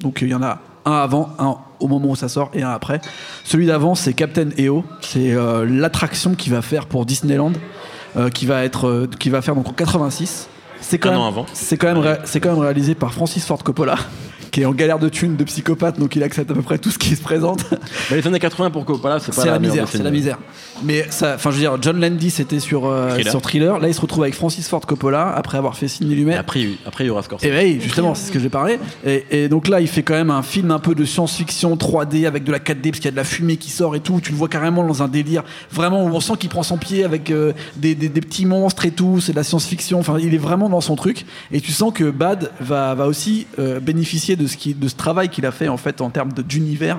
Donc 0.00 0.22
il 0.22 0.28
y 0.28 0.34
en 0.34 0.42
a 0.42 0.60
un 0.84 0.92
avant, 0.92 1.30
un 1.38 1.56
au 1.80 1.88
moment 1.88 2.10
où 2.10 2.16
ça 2.16 2.28
sort 2.28 2.50
et 2.54 2.62
un 2.62 2.70
après. 2.70 3.00
Celui 3.44 3.66
d'avant 3.66 3.94
c'est 3.94 4.12
Captain 4.12 4.48
EO, 4.58 4.84
c'est 5.00 5.34
l'attraction 5.66 6.34
qu'il 6.34 6.52
va 6.52 6.62
faire 6.62 6.86
pour 6.86 7.06
Disneyland, 7.06 7.52
qui 8.30 8.46
va 8.46 8.64
être, 8.64 8.86
euh, 8.86 9.10
qui 9.18 9.30
va 9.30 9.42
faire 9.42 9.54
donc 9.54 9.68
en 9.68 9.72
86. 9.72 10.48
C'est 10.80 10.98
quand 10.98 11.10
même, 11.10 11.44
c'est 11.52 11.76
quand 11.76 11.94
même, 11.94 12.18
c'est 12.24 12.40
quand 12.40 12.50
même 12.50 12.58
réalisé 12.58 12.94
par 12.94 13.12
Francis 13.12 13.44
Ford 13.44 13.62
Coppola, 13.62 13.96
qui 14.50 14.62
est 14.62 14.64
en 14.64 14.72
galère 14.72 14.98
de 14.98 15.08
thunes 15.08 15.36
de 15.36 15.44
psychopathe, 15.44 15.98
donc 15.98 16.16
il 16.16 16.22
accepte 16.22 16.50
à 16.50 16.54
peu 16.54 16.62
près 16.62 16.78
tout 16.78 16.90
ce 16.90 16.98
qui 16.98 17.14
se 17.16 17.22
présente. 17.22 17.64
Mais 18.10 18.16
les 18.20 18.26
années 18.26 18.38
80 18.38 18.70
pour 18.70 18.84
Coppola, 18.84 19.18
c'est 19.20 19.34
pas 19.34 19.44
la, 19.44 19.58
meilleure 19.58 19.74
misère, 19.74 19.88
c'est 19.88 20.02
la 20.02 20.10
misère. 20.10 20.38
Mais 20.82 21.06
ça, 21.10 21.34
enfin, 21.36 21.50
je 21.50 21.56
veux 21.56 21.60
dire, 21.60 21.76
John 21.80 22.00
Landy 22.00 22.30
c'était 22.30 22.58
sur 22.60 22.86
euh, 22.86 23.10
Thriller. 23.10 23.30
sur 23.30 23.42
Thriller. 23.42 23.78
Là, 23.78 23.88
il 23.88 23.94
se 23.94 24.00
retrouve 24.00 24.22
avec 24.22 24.34
Francis 24.34 24.66
Ford 24.68 24.80
Coppola 24.80 25.28
après 25.36 25.58
avoir 25.58 25.76
fait 25.76 25.88
Sidney 25.88 26.14
Lumet. 26.14 26.32
Et 26.32 26.36
après, 26.36 26.60
il- 26.60 26.78
après, 26.86 27.04
il 27.04 27.08
y 27.08 27.10
aura 27.10 27.22
Scorsese. 27.22 27.44
Et 27.46 27.52
oui, 27.52 27.80
justement, 27.80 28.14
c'est 28.14 28.26
ce 28.28 28.32
que 28.32 28.38
j'ai 28.40 28.48
parlé. 28.48 28.78
Et, 29.04 29.24
et 29.30 29.48
donc 29.48 29.68
là, 29.68 29.80
il 29.80 29.88
fait 29.88 30.02
quand 30.02 30.14
même 30.14 30.30
un 30.30 30.42
film 30.42 30.70
un 30.70 30.78
peu 30.78 30.94
de 30.94 31.04
science-fiction 31.04 31.76
3D 31.76 32.26
avec 32.26 32.44
de 32.44 32.52
la 32.52 32.58
4D 32.58 32.90
parce 32.90 32.96
qu'il 32.98 33.04
y 33.04 33.08
a 33.08 33.12
de 33.12 33.16
la 33.16 33.24
fumée 33.24 33.56
qui 33.56 33.70
sort 33.70 33.94
et 33.94 34.00
tout. 34.00 34.20
Tu 34.22 34.32
le 34.32 34.36
vois 34.36 34.48
carrément 34.48 34.86
dans 34.86 35.02
un 35.02 35.08
délire 35.08 35.44
vraiment 35.70 36.04
où 36.04 36.08
on 36.08 36.20
sent 36.20 36.34
qu'il 36.38 36.48
prend 36.50 36.62
son 36.62 36.76
pied 36.78 37.04
avec 37.04 37.30
euh, 37.30 37.52
des, 37.76 37.94
des- 37.94 38.08
des 38.08 38.20
petits 38.20 38.46
monstres 38.46 38.84
et 38.86 38.90
tout. 38.90 39.20
C'est 39.20 39.32
de 39.32 39.36
la 39.36 39.44
science-fiction. 39.44 39.98
Enfin, 40.00 40.16
il 40.20 40.34
est 40.34 40.38
vraiment 40.38 40.68
dans 40.68 40.80
son 40.80 40.96
truc. 40.96 41.24
Et 41.52 41.60
tu 41.60 41.72
sens 41.72 41.92
que 41.94 42.10
Bad 42.10 42.50
va, 42.60 42.94
va 42.94 43.06
aussi 43.06 43.46
euh, 43.58 43.80
bénéficier 43.80 44.36
de 44.40 44.88
ce, 44.88 44.94
travail 44.94 45.28
qu'il 45.28 45.46
a 45.46 45.52
fait 45.52 45.68
en 45.68 45.76
fait 45.76 46.00
en 46.00 46.10
termes 46.10 46.32
d'univers. 46.32 46.98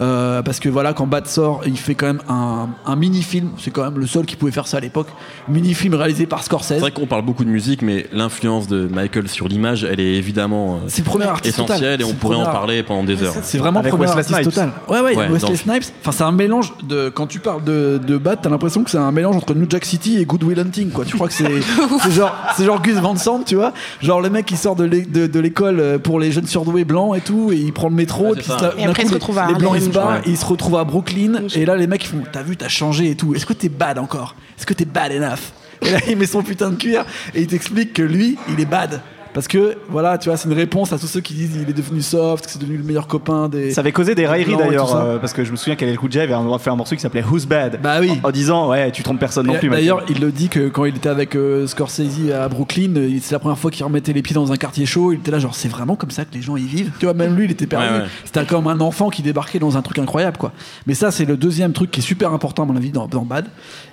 Euh, 0.00 0.42
parce 0.42 0.58
que 0.60 0.68
voilà, 0.68 0.92
quand 0.92 1.06
Bad 1.06 1.26
sort, 1.26 1.62
il 1.66 1.76
fait 1.78 1.94
quand 1.94 2.06
même 2.06 2.20
un, 2.28 2.68
un 2.84 2.96
mini-film. 2.96 3.50
C'est 3.58 3.70
quand 3.70 3.84
même 3.84 3.98
le 3.98 4.06
seul 4.06 4.26
qui 4.26 4.36
pouvait 4.36 4.50
faire 4.52 4.66
ça 4.66 4.78
à 4.78 4.80
l'époque. 4.80 5.06
Mini-film 5.48 5.94
réalisé 5.94 6.26
par 6.26 6.42
Scorsese. 6.42 6.66
C'est 6.68 6.78
vrai 6.80 6.90
qu'on 6.90 7.06
parle 7.06 7.22
beaucoup 7.24 7.44
de 7.44 7.50
musique, 7.50 7.82
mais 7.82 8.06
l'influence 8.12 8.66
de 8.66 8.88
Michael 8.88 9.28
sur 9.28 9.46
l'image, 9.48 9.84
elle 9.84 10.00
est 10.00 10.14
évidemment 10.14 10.74
euh, 10.76 10.78
C'est 10.88 11.02
le 11.04 11.10
premier 11.10 11.26
artiste 11.26 11.56
total. 11.56 11.76
essentielle 11.76 12.00
et 12.00 12.04
on 12.04 12.14
pourrait 12.14 12.36
en 12.36 12.44
parler 12.44 12.82
pendant 12.82 13.04
des 13.04 13.22
heures. 13.22 13.34
C'est 13.42 13.58
vraiment 13.58 13.80
Avec 13.80 13.92
premier 13.92 14.06
Wesley 14.06 14.20
artiste 14.36 14.40
Snipes. 14.52 14.54
total. 14.54 14.70
Ouais, 14.88 15.00
ouais, 15.00 15.16
Ouais, 15.16 15.28
Wesley 15.28 15.56
Snipes. 15.56 15.84
Enfin, 16.00 16.12
c'est 16.12 16.24
un 16.24 16.32
mélange 16.32 16.72
de. 16.82 17.08
Quand 17.10 17.26
tu 17.26 17.38
parles 17.38 17.62
de, 17.64 18.00
de 18.04 18.18
Bat, 18.18 18.36
t'as 18.36 18.50
l'impression 18.50 18.82
que 18.82 18.90
c'est 18.90 18.98
un 18.98 19.12
mélange 19.12 19.36
entre 19.36 19.54
New 19.54 19.66
Jack 19.68 19.84
City 19.84 20.18
et 20.18 20.24
Good 20.24 20.42
Will 20.44 20.58
Hunting, 20.58 20.90
quoi. 20.90 21.04
Tu 21.04 21.14
crois 21.14 21.28
que 21.28 21.34
c'est 21.34 21.44
c'est 22.02 22.10
genre, 22.10 22.34
c'est 22.56 22.64
genre 22.64 22.82
Gus 22.82 22.96
Van 22.96 23.14
Sant, 23.16 23.44
tu 23.44 23.54
vois? 23.54 23.72
Genre 24.02 24.20
le 24.20 24.30
mec 24.30 24.46
qui 24.46 24.56
sort 24.56 24.74
de 24.76 24.84
l'é- 24.84 25.02
de 25.06 25.26
de 25.26 25.40
l'école 25.40 25.78
euh, 25.80 25.98
pour 25.98 26.18
les 26.18 26.32
jeunes 26.32 26.46
surdoués 26.46 26.84
blancs 26.84 27.16
et 27.16 27.20
tout, 27.20 27.52
et 27.52 27.56
il 27.56 27.72
prend 27.72 27.88
le 27.88 27.94
métro, 27.94 28.24
Ouais, 28.24 28.30
et 28.32 28.34
puis 28.36 28.44
ça. 28.44 28.58
se 28.58 28.64
la- 28.64 28.74
Et 28.78 28.84
après, 28.86 29.02
coup, 29.02 29.08
il 29.08 29.08
se 29.10 29.14
retrouve 29.14 29.38
à 29.38 29.46
les 29.48 29.54
blancs 29.54 29.76
et 30.24 30.30
il 30.30 30.36
se 30.36 30.44
retrouve 30.44 30.76
à 30.76 30.84
Brooklyn, 30.84 31.46
et 31.54 31.64
là 31.64 31.76
les 31.76 31.86
mecs 31.86 32.04
ils 32.04 32.08
font 32.08 32.22
T'as 32.32 32.42
vu, 32.42 32.56
t'as 32.56 32.68
changé 32.68 33.10
et 33.10 33.16
tout. 33.16 33.34
Est-ce 33.34 33.46
que 33.46 33.52
t'es 33.52 33.68
bad 33.68 33.98
encore? 33.98 34.34
Est-ce 34.58 34.66
que 34.66 34.74
t'es 34.74 34.84
bad 34.84 35.12
enough? 35.12 35.52
Et 35.82 35.90
là 35.90 35.98
il 36.08 36.16
met 36.16 36.26
son 36.26 36.42
putain 36.42 36.70
de 36.70 36.76
cuir 36.76 37.04
et 37.34 37.42
il 37.42 37.46
t'explique 37.46 37.92
que 37.92 38.02
lui, 38.02 38.38
il 38.48 38.60
est 38.60 38.66
bad. 38.66 39.00
Parce 39.34 39.48
que, 39.48 39.76
voilà, 39.88 40.16
tu 40.16 40.28
vois, 40.28 40.38
c'est 40.38 40.48
une 40.48 40.54
réponse 40.54 40.92
à 40.92 40.98
tous 40.98 41.08
ceux 41.08 41.20
qui 41.20 41.34
disent 41.34 41.56
il 41.60 41.68
est 41.68 41.72
devenu 41.72 42.00
soft, 42.02 42.46
que 42.46 42.50
c'est 42.52 42.60
devenu 42.60 42.76
le 42.76 42.84
meilleur 42.84 43.08
copain 43.08 43.48
des. 43.48 43.72
Ça 43.72 43.80
avait 43.80 43.90
causé 43.90 44.14
des 44.14 44.28
railleries 44.28 44.56
d'ailleurs, 44.56 44.94
euh, 44.94 45.18
parce 45.18 45.32
que 45.32 45.42
je 45.42 45.50
me 45.50 45.56
souviens 45.56 45.74
qu'Alel 45.74 45.98
J 46.08 46.20
avait 46.20 46.34
fait 46.60 46.70
un 46.70 46.76
morceau 46.76 46.94
qui 46.94 47.02
s'appelait 47.02 47.24
Who's 47.24 47.44
Bad? 47.44 47.80
Bah 47.82 47.96
oui. 48.00 48.20
En 48.22 48.30
disant, 48.30 48.70
ouais, 48.70 48.92
tu 48.92 49.02
trompes 49.02 49.18
personne 49.18 49.48
non 49.48 49.54
Et 49.54 49.58
plus. 49.58 49.68
D'ailleurs, 49.68 50.04
il 50.08 50.20
le 50.20 50.30
dit 50.30 50.48
que 50.48 50.68
quand 50.68 50.84
il 50.84 50.96
était 50.96 51.08
avec 51.08 51.34
euh, 51.34 51.66
Scorsese 51.66 52.30
à 52.32 52.48
Brooklyn, 52.48 52.94
euh, 52.96 53.18
c'est 53.20 53.32
la 53.32 53.40
première 53.40 53.58
fois 53.58 53.72
qu'il 53.72 53.84
remettait 53.84 54.12
les 54.12 54.22
pieds 54.22 54.34
dans 54.34 54.52
un 54.52 54.56
quartier 54.56 54.86
chaud. 54.86 55.12
Il 55.12 55.18
était 55.18 55.32
là, 55.32 55.40
genre, 55.40 55.56
c'est 55.56 55.68
vraiment 55.68 55.96
comme 55.96 56.12
ça 56.12 56.24
que 56.24 56.32
les 56.32 56.42
gens 56.42 56.56
y 56.56 56.64
vivent? 56.64 56.92
Tu 57.00 57.06
vois, 57.06 57.14
même 57.14 57.34
lui, 57.34 57.46
il 57.46 57.50
était 57.50 57.66
perdu. 57.66 57.86
Ouais, 57.86 58.00
ouais. 58.02 58.08
C'était 58.24 58.44
comme 58.44 58.68
un 58.68 58.80
enfant 58.80 59.10
qui 59.10 59.22
débarquait 59.22 59.58
dans 59.58 59.76
un 59.76 59.82
truc 59.82 59.98
incroyable, 59.98 60.36
quoi. 60.36 60.52
Mais 60.86 60.94
ça, 60.94 61.10
c'est 61.10 61.24
le 61.24 61.36
deuxième 61.36 61.72
truc 61.72 61.90
qui 61.90 61.98
est 61.98 62.04
super 62.04 62.32
important, 62.32 62.62
à 62.62 62.66
mon 62.66 62.76
avis, 62.76 62.90
dans, 62.90 63.08
dans 63.08 63.22
Bad. 63.22 63.46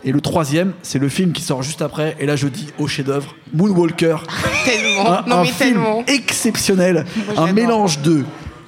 Et 0.03 0.11
le 0.11 0.21
troisième, 0.21 0.73
c'est 0.83 0.99
le 0.99 1.09
film 1.09 1.31
qui 1.31 1.41
sort 1.41 1.63
juste 1.63 1.81
après. 1.81 2.15
Et 2.19 2.27
là, 2.27 2.35
je 2.35 2.47
dis 2.47 2.67
au 2.77 2.87
chef-d'œuvre, 2.87 3.35
Moonwalker. 3.53 4.17
Tellement. 4.65 5.30
Non, 5.31 5.41
un 5.41 5.45
film 5.45 5.57
tellement. 5.57 6.03
exceptionnel, 6.07 7.05
Moi, 7.35 7.47
un 7.47 7.53
mélange 7.53 7.99
de 7.99 8.23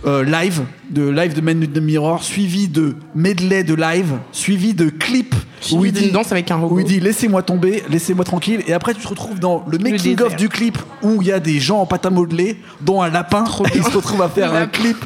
euh, 0.05 0.23
live, 0.23 0.63
de 0.89 1.07
live 1.07 1.33
de 1.33 1.41
Man 1.41 1.63
in 1.63 1.67
the 1.67 1.81
Mirror, 1.81 2.23
suivi 2.23 2.67
de 2.67 2.95
medley 3.15 3.63
de 3.63 3.73
live, 3.73 4.17
suivi 4.31 4.73
de 4.73 4.89
clip 4.89 5.33
Suivi 5.61 5.81
où 5.81 5.85
il 5.85 5.91
dit, 5.93 6.11
danse 6.11 6.31
avec 6.31 6.51
un 6.51 6.57
robot. 6.57 6.75
où 6.75 6.79
il 6.79 6.85
dit 6.85 6.99
laissez-moi 6.99 7.41
tomber, 7.41 7.83
laissez-moi 7.89 8.25
tranquille, 8.25 8.61
et 8.67 8.73
après 8.73 8.93
tu 8.93 9.01
te 9.01 9.07
retrouves 9.07 9.39
dans 9.39 9.63
le 9.67 9.77
making 9.77 10.19
of 10.21 10.35
du 10.35 10.49
clip 10.49 10.77
où 11.01 11.21
il 11.21 11.27
y 11.29 11.31
a 11.31 11.39
des 11.39 11.59
gens 11.59 11.79
en 11.79 11.85
pâte 11.85 12.05
à 12.05 12.09
modeler, 12.09 12.57
dont 12.81 13.01
un 13.01 13.09
lapin, 13.09 13.45
il 13.73 13.83
se 13.83 13.95
retrouve 13.95 14.21
à 14.21 14.29
faire 14.29 14.53
un 14.53 14.67
clip, 14.67 14.97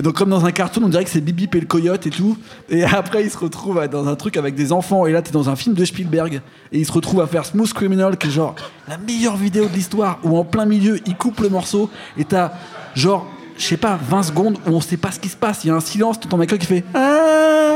donc 0.00 0.14
comme 0.14 0.30
dans 0.30 0.44
un 0.44 0.52
cartoon, 0.52 0.84
on 0.84 0.88
dirait 0.88 1.04
que 1.04 1.10
c'est 1.10 1.20
Bibi 1.20 1.48
et 1.52 1.60
le 1.60 1.66
coyote 1.66 2.06
et 2.06 2.10
tout, 2.10 2.38
et 2.68 2.84
après 2.84 3.24
il 3.24 3.30
se 3.30 3.38
retrouve 3.38 3.86
dans 3.88 4.06
un 4.06 4.14
truc 4.14 4.36
avec 4.36 4.54
des 4.54 4.70
enfants, 4.70 5.06
et 5.06 5.12
là 5.12 5.20
t'es 5.20 5.32
dans 5.32 5.48
un 5.48 5.56
film 5.56 5.74
de 5.74 5.84
Spielberg, 5.84 6.40
et 6.72 6.78
il 6.78 6.86
se 6.86 6.92
retrouve 6.92 7.20
à 7.20 7.26
faire 7.26 7.44
Smooth 7.44 7.72
Criminal, 7.72 8.16
qui 8.16 8.28
est 8.28 8.30
genre 8.30 8.54
la 8.88 8.98
meilleure 8.98 9.36
vidéo 9.36 9.66
de 9.66 9.74
l'histoire, 9.74 10.20
où 10.22 10.38
en 10.38 10.44
plein 10.44 10.64
milieu 10.64 11.00
il 11.06 11.16
coupe 11.16 11.40
le 11.40 11.48
morceau, 11.48 11.90
et 12.16 12.24
t'as 12.24 12.52
genre, 12.94 13.26
je 13.56 13.64
sais 13.64 13.76
pas, 13.76 13.98
20 14.02 14.22
secondes 14.24 14.58
où 14.66 14.70
on 14.70 14.80
sait 14.80 14.96
pas 14.96 15.10
ce 15.10 15.20
qui 15.20 15.28
se 15.28 15.36
passe, 15.36 15.64
il 15.64 15.68
y 15.68 15.70
a 15.70 15.74
un 15.74 15.80
silence, 15.80 16.20
t'entends 16.20 16.36
Michael 16.36 16.58
qui 16.58 16.66
fait 16.66 16.84
Ah 16.94 17.73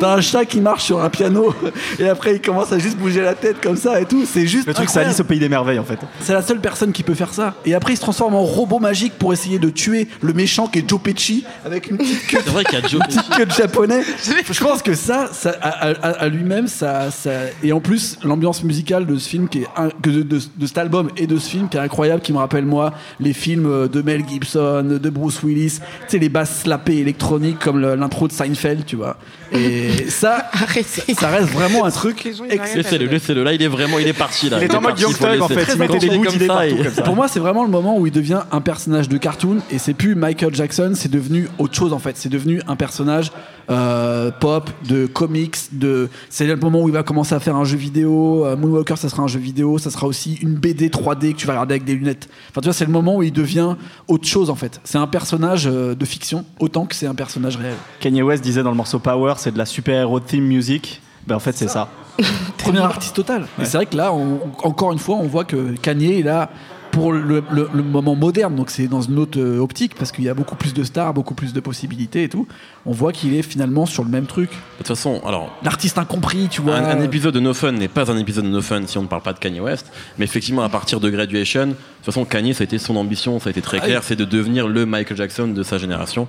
T'as 0.00 0.14
un 0.16 0.20
chat 0.20 0.44
qui 0.44 0.60
marche 0.60 0.84
sur 0.84 1.02
un 1.02 1.08
piano 1.10 1.54
et 1.98 2.08
après 2.08 2.34
il 2.36 2.40
commence 2.40 2.72
à 2.72 2.78
juste 2.78 2.96
bouger 2.96 3.20
la 3.20 3.34
tête 3.34 3.56
comme 3.60 3.76
ça 3.76 4.00
et 4.00 4.04
tout. 4.04 4.24
C'est 4.26 4.46
juste 4.46 4.66
Le 4.66 4.74
truc, 4.74 4.88
c'est. 4.90 5.00
Alice 5.00 5.20
au 5.20 5.24
pays 5.24 5.38
des 5.40 5.48
merveilles 5.48 5.78
en 5.78 5.84
fait. 5.84 5.98
C'est 6.20 6.32
la 6.32 6.42
seule 6.42 6.60
personne 6.60 6.92
qui 6.92 7.02
peut 7.02 7.14
faire 7.14 7.32
ça. 7.32 7.54
Et 7.64 7.74
après, 7.74 7.92
il 7.92 7.96
se 7.96 8.02
transforme 8.02 8.34
en 8.34 8.42
robot 8.42 8.78
magique 8.78 9.14
pour 9.18 9.32
essayer 9.32 9.58
de 9.58 9.70
tuer 9.70 10.08
le 10.20 10.32
méchant 10.32 10.66
qui 10.68 10.80
est 10.80 10.88
Joe 10.88 11.00
Pesci 11.00 11.44
avec 11.64 11.90
une 11.90 11.98
petite 11.98 12.26
queue, 12.26 12.38
C'est 12.44 12.50
vrai 12.50 12.64
qu'il 12.64 12.78
y 12.78 12.82
a 12.82 12.86
Joe 12.88 13.00
une 13.00 13.06
petite 13.06 13.28
queue 13.36 13.46
de 13.46 13.52
japonais. 13.52 14.02
Je 14.50 14.60
pense 14.64 14.82
que 14.82 14.94
ça, 14.94 15.28
ça 15.32 15.54
à, 15.60 15.88
à- 15.90 16.10
à 16.10 16.28
lui-même, 16.28 16.68
ça, 16.68 17.10
ça. 17.10 17.30
Et 17.62 17.72
en 17.72 17.80
plus, 17.80 18.18
l'ambiance 18.24 18.62
musicale 18.64 19.06
de 19.06 19.16
ce 19.18 19.28
film, 19.28 19.48
qui 19.48 19.62
est 19.62 19.66
un- 19.76 19.88
de, 20.02 20.22
de- 20.22 20.40
de 20.56 20.66
cet 20.66 20.78
album 20.78 21.08
et 21.16 21.26
de 21.26 21.36
ce 21.38 21.48
film, 21.50 21.68
qui 21.68 21.76
est 21.76 21.80
incroyable, 21.80 22.20
qui 22.22 22.32
me 22.32 22.38
rappelle 22.38 22.64
moi 22.66 22.92
les 23.20 23.32
films 23.32 23.88
de 23.88 24.02
Mel 24.02 24.22
Gibson, 24.28 24.98
de 25.00 25.10
Bruce 25.10 25.42
Willis. 25.42 25.78
Tu 25.80 25.82
sais, 26.08 26.18
les 26.18 26.28
basses 26.28 26.62
slappées 26.62 26.98
électroniques 26.98 27.58
comme 27.58 27.80
l'intro 27.80 28.28
de 28.28 28.32
Seinfeld, 28.32 28.84
tu 28.86 28.96
vois. 28.96 29.16
Et 29.52 29.87
ça, 30.08 30.48
Arrêtez. 30.52 31.14
ça 31.14 31.28
reste 31.28 31.48
vraiment 31.50 31.84
un 31.84 31.90
truc. 31.90 32.24
Laissez-le, 32.24 33.06
laissez-le. 33.06 33.42
Là, 33.42 33.52
il 33.52 33.62
est 33.62 33.68
vraiment, 33.68 33.98
il 33.98 34.06
est 34.06 34.12
parti 34.12 34.48
là. 34.50 34.58
Il 34.60 34.64
est 34.64 34.74
en 34.74 34.80
mode 34.80 34.98
Young 34.98 35.16
Thug, 35.16 35.40
en 35.40 35.48
fait. 35.48 35.66
Il 35.72 35.78
mettait 35.78 35.98
des 35.98 36.10
bouts 36.10 36.26
d'idées 36.26 36.46
partout 36.46 36.76
comme 36.76 36.92
ça. 36.92 37.02
Pour 37.02 37.16
moi, 37.16 37.28
c'est 37.28 37.40
vraiment 37.40 37.64
le 37.64 37.70
moment 37.70 37.98
où 37.98 38.06
il 38.06 38.12
devient 38.12 38.40
un 38.50 38.60
personnage 38.60 39.08
de 39.08 39.16
cartoon 39.18 39.58
et 39.70 39.78
c'est 39.78 39.94
plus 39.94 40.14
Michael 40.14 40.54
Jackson, 40.54 40.92
c'est 40.94 41.10
devenu 41.10 41.48
autre 41.58 41.74
chose 41.74 41.92
en 41.92 41.98
fait. 41.98 42.16
C'est 42.16 42.28
devenu 42.28 42.60
un 42.66 42.76
personnage 42.76 43.30
euh, 43.70 44.30
pop, 44.30 44.70
de 44.88 45.06
comics, 45.06 45.56
de. 45.72 46.08
C'est 46.30 46.46
le 46.46 46.56
moment 46.56 46.80
où 46.82 46.88
il 46.88 46.94
va 46.94 47.02
commencer 47.02 47.34
à 47.34 47.40
faire 47.40 47.56
un 47.56 47.64
jeu 47.64 47.76
vidéo. 47.76 48.46
Euh, 48.46 48.56
Moonwalker, 48.56 48.96
ça 48.96 49.08
sera 49.08 49.22
un 49.22 49.26
jeu 49.26 49.38
vidéo. 49.40 49.78
Ça 49.78 49.90
sera 49.90 50.06
aussi 50.06 50.34
une 50.40 50.54
BD 50.54 50.88
3D 50.88 51.32
que 51.32 51.36
tu 51.38 51.46
vas 51.46 51.52
regarder 51.54 51.74
avec 51.74 51.84
des 51.84 51.94
lunettes. 51.94 52.28
Enfin, 52.50 52.60
tu 52.60 52.66
vois, 52.66 52.72
c'est 52.72 52.86
le 52.86 52.92
moment 52.92 53.16
où 53.16 53.22
il 53.22 53.32
devient 53.32 53.76
autre 54.06 54.26
chose 54.26 54.48
en 54.50 54.54
fait. 54.54 54.80
C'est 54.84 54.98
un 54.98 55.06
personnage 55.06 55.66
euh, 55.66 55.94
de 55.94 56.04
fiction 56.04 56.44
autant 56.60 56.86
que 56.86 56.94
c'est 56.94 57.06
un 57.06 57.14
personnage 57.14 57.56
réel. 57.56 57.74
Kanye 58.00 58.22
West 58.22 58.42
disait 58.42 58.62
dans 58.62 58.70
le 58.70 58.76
morceau 58.76 58.98
Power, 58.98 59.34
c'est 59.36 59.52
de 59.52 59.58
la 59.58 59.66
super-héros 59.66 60.20
theme 60.20 60.44
music. 60.44 61.02
Ben 61.26 61.36
en 61.36 61.40
fait, 61.40 61.52
c'est 61.56 61.68
ça. 61.68 61.88
Premier 62.58 62.78
artiste 62.80 63.14
total. 63.14 63.46
Et 63.60 63.64
c'est 63.66 63.76
vrai 63.76 63.86
que 63.86 63.96
là, 63.96 64.12
on- 64.14 64.40
encore 64.62 64.92
une 64.92 64.98
fois, 64.98 65.16
on 65.16 65.26
voit 65.26 65.44
que 65.44 65.74
Kanye 65.76 66.20
est 66.20 66.22
là 66.22 66.50
pour 66.98 67.12
le, 67.12 67.42
le- 67.50 67.70
le 67.72 67.82
moment 67.82 68.14
moderne. 68.14 68.54
Donc 68.56 68.70
c'est 68.70 68.86
dans 68.88 69.00
une 69.02 69.18
autre 69.18 69.38
euh, 69.40 69.58
optique 69.58 69.94
parce 69.94 70.12
qu'il 70.12 70.24
y 70.24 70.28
a 70.28 70.34
beaucoup 70.34 70.56
plus 70.56 70.74
de 70.74 70.82
stars, 70.84 71.14
beaucoup 71.14 71.34
plus 71.34 71.52
de 71.52 71.60
possibilités 71.60 72.24
et 72.24 72.28
tout. 72.28 72.46
On 72.86 72.92
voit 72.92 73.12
qu'il 73.12 73.34
est 73.34 73.42
finalement 73.42 73.86
sur 73.86 74.04
le 74.04 74.10
même 74.10 74.26
truc. 74.26 74.50
De 74.50 74.56
toute 74.78 74.88
façon, 74.88 75.20
alors, 75.26 75.56
L'artiste 75.62 75.98
incompris, 75.98 76.48
tu 76.50 76.60
vois. 76.60 76.76
un, 76.76 76.98
un 76.98 77.02
épisode 77.02 77.34
de 77.34 77.40
No 77.40 77.54
Fun 77.54 77.72
n'est 77.72 77.88
pas 77.88 78.10
un 78.10 78.16
épisode 78.18 78.44
de 78.44 78.50
No 78.50 78.62
Fun 78.62 78.82
si 78.86 78.98
on 78.98 79.02
ne 79.02 79.06
parle 79.08 79.22
pas 79.22 79.32
de 79.32 79.38
Kanye 79.38 79.60
West. 79.60 79.86
Mais 80.18 80.24
effectivement, 80.24 80.62
à 80.62 80.68
partir 80.68 81.00
de 81.00 81.08
Graduation, 81.10 81.66
de 81.68 81.72
toute 81.72 82.04
façon, 82.04 82.24
Kanye, 82.24 82.54
ça 82.54 82.62
a 82.62 82.64
été 82.64 82.78
son 82.78 82.96
ambition, 82.96 83.38
ça 83.40 83.48
a 83.48 83.50
été 83.50 83.60
très 83.62 83.78
Ah 83.78 83.84
clair, 83.86 84.02
c'est 84.04 84.16
de 84.16 84.24
devenir 84.24 84.68
le 84.68 84.86
Michael 84.86 85.16
Jackson 85.16 85.48
de 85.48 85.62
sa 85.62 85.78
génération. 85.78 86.26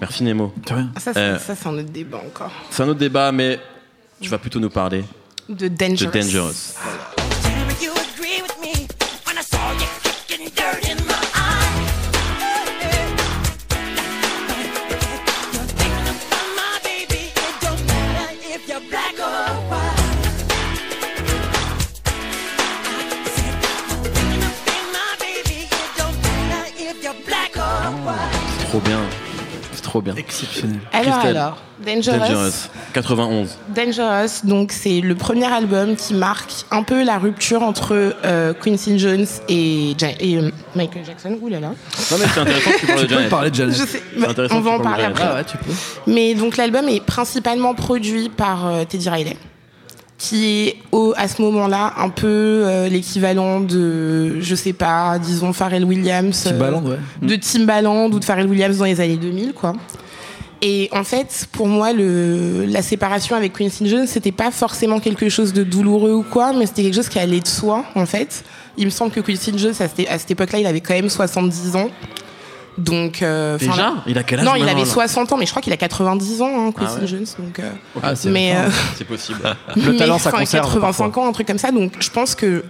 Merci 0.00 0.24
Nemo. 0.24 0.52
De 0.66 0.74
rien. 0.74 0.90
Ça, 0.98 1.12
c'est 1.12 1.18
Euh. 1.18 1.38
ça, 1.38 1.54
c'est 1.54 1.68
un 1.68 1.74
autre 1.74 1.90
débat 1.92 2.18
encore. 2.26 2.50
C'est 2.70 2.82
un 2.82 2.88
autre 2.88 2.98
débat, 3.00 3.32
mais 3.32 3.58
tu 4.20 4.28
vas 4.28 4.38
plutôt 4.38 4.60
nous 4.60 4.70
parler 4.70 5.04
De 5.48 5.68
de 5.68 5.68
Dangerous. 5.68 6.10
Dangerous. 6.12 6.74
Trop 28.78 28.88
bien. 28.88 28.98
C'est 29.72 29.82
trop 29.82 30.00
bien. 30.02 30.14
Exceptionnel. 30.16 30.78
Alors, 30.92 31.12
Christelle. 31.18 31.36
alors. 31.36 31.58
Dangerous. 31.84 32.18
Dangerous. 32.18 32.68
91. 32.92 33.56
Dangerous, 33.74 34.40
donc 34.44 34.72
c'est 34.72 35.00
le 35.00 35.14
premier 35.14 35.46
album 35.46 35.94
qui 35.94 36.14
marque 36.14 36.50
un 36.72 36.82
peu 36.82 37.04
la 37.04 37.18
rupture 37.18 37.62
entre 37.62 38.14
euh, 38.24 38.52
Quincy 38.52 38.98
Jones 38.98 39.26
et, 39.48 39.94
Ja- 39.96 40.08
et, 40.18 40.38
euh, 40.38 40.50
Michael 40.74 41.04
Jackson. 41.06 41.38
Ouh 41.40 41.48
là 41.48 41.60
là. 41.60 41.68
Non, 41.68 42.16
mais 42.18 42.26
c'est 42.34 42.40
intéressant 42.40 42.70
que 42.72 42.78
tu 42.80 42.86
parles 42.86 43.00
de 43.00 43.06
Tu 43.06 43.08
peux 43.08 43.14
me 43.14 43.18
Janet. 43.18 43.30
parler 43.30 43.50
de 43.50 43.54
Janet. 43.54 43.76
Je 43.76 43.84
sais, 43.84 44.02
on 44.50 44.60
va 44.60 44.70
en 44.72 44.80
parler 44.80 45.04
après. 45.04 45.24
Ah 45.28 45.34
ouais, 45.36 45.44
tu 45.44 45.56
peux. 45.58 45.70
Mais 46.08 46.34
donc 46.34 46.56
l'album 46.56 46.88
est 46.88 47.00
principalement 47.04 47.74
produit 47.74 48.28
par 48.28 48.66
euh, 48.66 48.84
Teddy 48.84 49.08
Riley, 49.08 49.36
qui 50.18 50.66
est 50.66 50.76
au, 50.90 51.14
à 51.16 51.28
ce 51.28 51.40
moment-là 51.42 51.94
un 51.96 52.08
peu 52.10 52.26
euh, 52.26 52.88
l'équivalent 52.88 53.60
de, 53.60 54.40
je 54.40 54.54
sais 54.56 54.72
pas, 54.72 55.16
disons 55.20 55.52
Pharrell 55.52 55.84
Williams, 55.84 56.44
euh, 56.46 56.50
Timbaland, 56.50 56.82
ouais. 56.82 56.98
de 57.22 57.36
Timbaland 57.36 58.10
ou 58.10 58.18
de 58.18 58.24
Pharrell 58.24 58.48
Williams 58.48 58.78
dans 58.78 58.84
les 58.84 59.00
années 59.00 59.16
2000, 59.16 59.52
quoi. 59.52 59.74
Et 60.60 60.88
en 60.92 61.04
fait, 61.04 61.46
pour 61.52 61.68
moi, 61.68 61.92
le, 61.92 62.64
la 62.66 62.82
séparation 62.82 63.36
avec 63.36 63.52
Quincy 63.52 63.88
Jones, 63.88 64.08
c'était 64.08 64.32
pas 64.32 64.50
forcément 64.50 64.98
quelque 64.98 65.28
chose 65.28 65.52
de 65.52 65.62
douloureux 65.62 66.14
ou 66.14 66.24
quoi, 66.24 66.52
mais 66.52 66.66
c'était 66.66 66.82
quelque 66.82 66.96
chose 66.96 67.08
qui 67.08 67.20
allait 67.20 67.38
de 67.38 67.46
soi, 67.46 67.84
en 67.94 68.06
fait. 68.06 68.42
Il 68.76 68.86
me 68.86 68.90
semble 68.90 69.12
que 69.12 69.20
Quincy 69.20 69.56
Jones, 69.56 69.70
à 69.78 69.86
cette, 69.86 70.08
à 70.08 70.18
cette 70.18 70.30
époque-là, 70.32 70.58
il 70.58 70.66
avait 70.66 70.80
quand 70.80 70.94
même 70.94 71.08
70 71.08 71.76
ans. 71.76 71.90
Donc, 72.78 73.22
euh, 73.22 73.58
Déjà 73.58 73.94
Il 74.06 74.16
a 74.16 74.22
quel 74.22 74.38
âge 74.40 74.44
non, 74.46 74.54
il 74.54 74.68
avait 74.68 74.80
là 74.80 74.86
60 74.86 75.32
ans, 75.32 75.36
mais 75.36 75.44
je 75.46 75.50
crois 75.50 75.60
qu'il 75.60 75.72
a 75.72 75.76
90 75.76 76.42
ans, 76.42 76.68
hein, 76.68 76.72
Quincy 76.72 76.94
Ah 76.96 77.00
ouais 77.00 77.06
Jones. 77.06 77.26
Donc, 77.38 77.58
euh, 77.58 77.70
Ah, 78.02 78.14
c'est 78.14 78.30
mais, 78.30 78.54
euh, 78.56 78.70
C'est 78.96 79.04
possible. 79.04 79.40
Le 79.76 79.92
mais, 79.92 79.98
talent, 79.98 80.18
ça 80.18 80.30
conserve 80.30 80.64
85 80.64 80.80
parfois. 81.04 81.24
ans, 81.24 81.28
un 81.28 81.32
truc 81.32 81.46
comme 81.48 81.58
ça. 81.58 81.70
Donc, 81.72 81.92
je 81.98 82.10
pense 82.10 82.34
que 82.34 82.64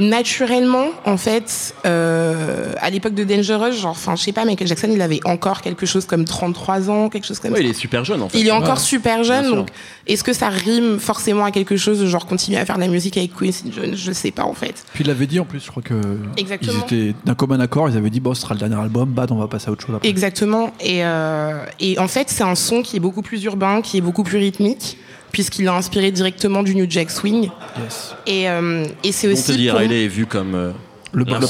naturellement, 0.00 0.86
en 1.04 1.16
fait, 1.16 1.74
euh, 1.86 2.72
à 2.80 2.90
l'époque 2.90 3.14
de 3.14 3.24
Dangerous, 3.24 3.72
genre, 3.72 3.92
enfin, 3.92 4.16
je 4.16 4.22
sais 4.22 4.32
pas, 4.32 4.44
Michael 4.44 4.66
Jackson, 4.68 4.88
il 4.92 5.00
avait 5.00 5.20
encore 5.24 5.60
quelque 5.62 5.86
chose 5.86 6.04
comme 6.06 6.24
33 6.24 6.90
ans, 6.90 7.08
quelque 7.08 7.26
chose 7.26 7.38
comme 7.38 7.52
Ouais, 7.52 7.58
ça. 7.58 7.64
il 7.64 7.70
est 7.70 7.74
super 7.74 8.04
jeune 8.04 8.22
en 8.22 8.28
fait. 8.28 8.38
Il 8.38 8.46
est 8.48 8.52
encore 8.52 8.80
super 8.80 9.22
jeune, 9.24 9.54
donc 9.54 9.68
est-ce 10.06 10.24
que 10.24 10.32
ça 10.32 10.48
rime 10.48 10.98
forcément 10.98 11.44
à 11.44 11.50
quelque 11.50 11.76
chose 11.76 12.00
de 12.00 12.06
genre 12.06 12.26
continuer 12.26 12.58
à 12.58 12.64
faire 12.66 12.76
de 12.76 12.80
la 12.80 12.88
musique 12.88 13.16
avec 13.16 13.34
Quincy 13.34 13.72
Jones 13.74 13.94
Je 13.94 14.12
sais 14.12 14.30
pas 14.30 14.44
en 14.44 14.54
fait. 14.54 14.84
Puis 14.94 15.04
il 15.04 15.06
l'avait 15.06 15.26
dit 15.26 15.38
en 15.40 15.44
plus, 15.44 15.60
je 15.64 15.70
crois 15.70 15.82
que. 15.82 15.94
Exactement. 16.36 16.72
Ils 16.90 16.96
étaient 17.12 17.18
d'un 17.24 17.34
commun 17.34 17.60
accord, 17.60 17.88
ils 17.88 17.96
avaient 17.96 18.10
dit, 18.10 18.20
bon, 18.20 18.34
ce 18.34 18.42
sera 18.42 18.54
le 18.54 18.60
dernier 18.60 18.76
album, 18.80 19.08
bad, 19.10 19.30
on 19.32 19.36
va 19.36 19.46
passer 19.48 19.68
à 19.68 19.72
autre 19.72 19.86
chose 19.86 19.94
après. 19.96 20.08
Exactement. 20.08 20.72
Et, 20.80 21.04
euh, 21.04 21.64
et 21.80 21.98
en 21.98 22.08
fait, 22.08 22.28
c'est 22.30 22.44
un 22.44 22.54
son 22.54 22.82
qui 22.82 22.96
est 22.96 23.00
beaucoup 23.00 23.22
plus 23.22 23.42
urbain, 23.44 23.80
qui 23.80 23.98
est 23.98 24.00
beaucoup 24.00 24.22
plus 24.24 24.38
rythmique, 24.38 24.98
puisqu'il 25.34 25.66
a 25.68 25.74
inspiré 25.74 26.12
directement 26.12 26.62
du 26.62 26.74
New 26.76 26.86
Jack 26.88 27.10
Swing. 27.10 27.50
Yes. 27.82 28.14
Et, 28.26 28.48
euh, 28.48 28.86
et 29.02 29.10
c'est 29.12 29.26
aussi 29.30 29.42
Teddy 29.52 29.68
pour- 29.68 29.78
Riley 29.80 30.04
est 30.04 30.08
vu 30.08 30.26
comme 30.26 30.54
euh, 30.54 30.70
Le, 31.12 31.24
pape. 31.24 31.42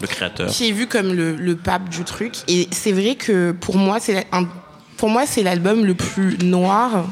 le 0.00 0.06
créateur. 0.06 0.48
qui 0.50 0.68
est 0.68 0.72
vu 0.72 0.86
comme 0.86 1.12
le, 1.14 1.34
le 1.34 1.56
pape 1.56 1.88
du 1.88 2.04
truc. 2.04 2.34
Et 2.48 2.68
c'est 2.70 2.92
vrai 2.92 3.14
que 3.14 3.52
pour 3.52 3.76
moi, 3.76 3.98
c'est 3.98 4.12
la- 4.14 4.38
un- 4.38 4.46
pour 4.98 5.08
moi, 5.08 5.24
c'est 5.26 5.42
l'album 5.42 5.84
le 5.86 5.94
plus 5.94 6.36
noir 6.44 7.06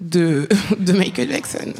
de, 0.00 0.48
de 0.78 0.92
Michael 0.92 1.30
Jackson. 1.30 1.72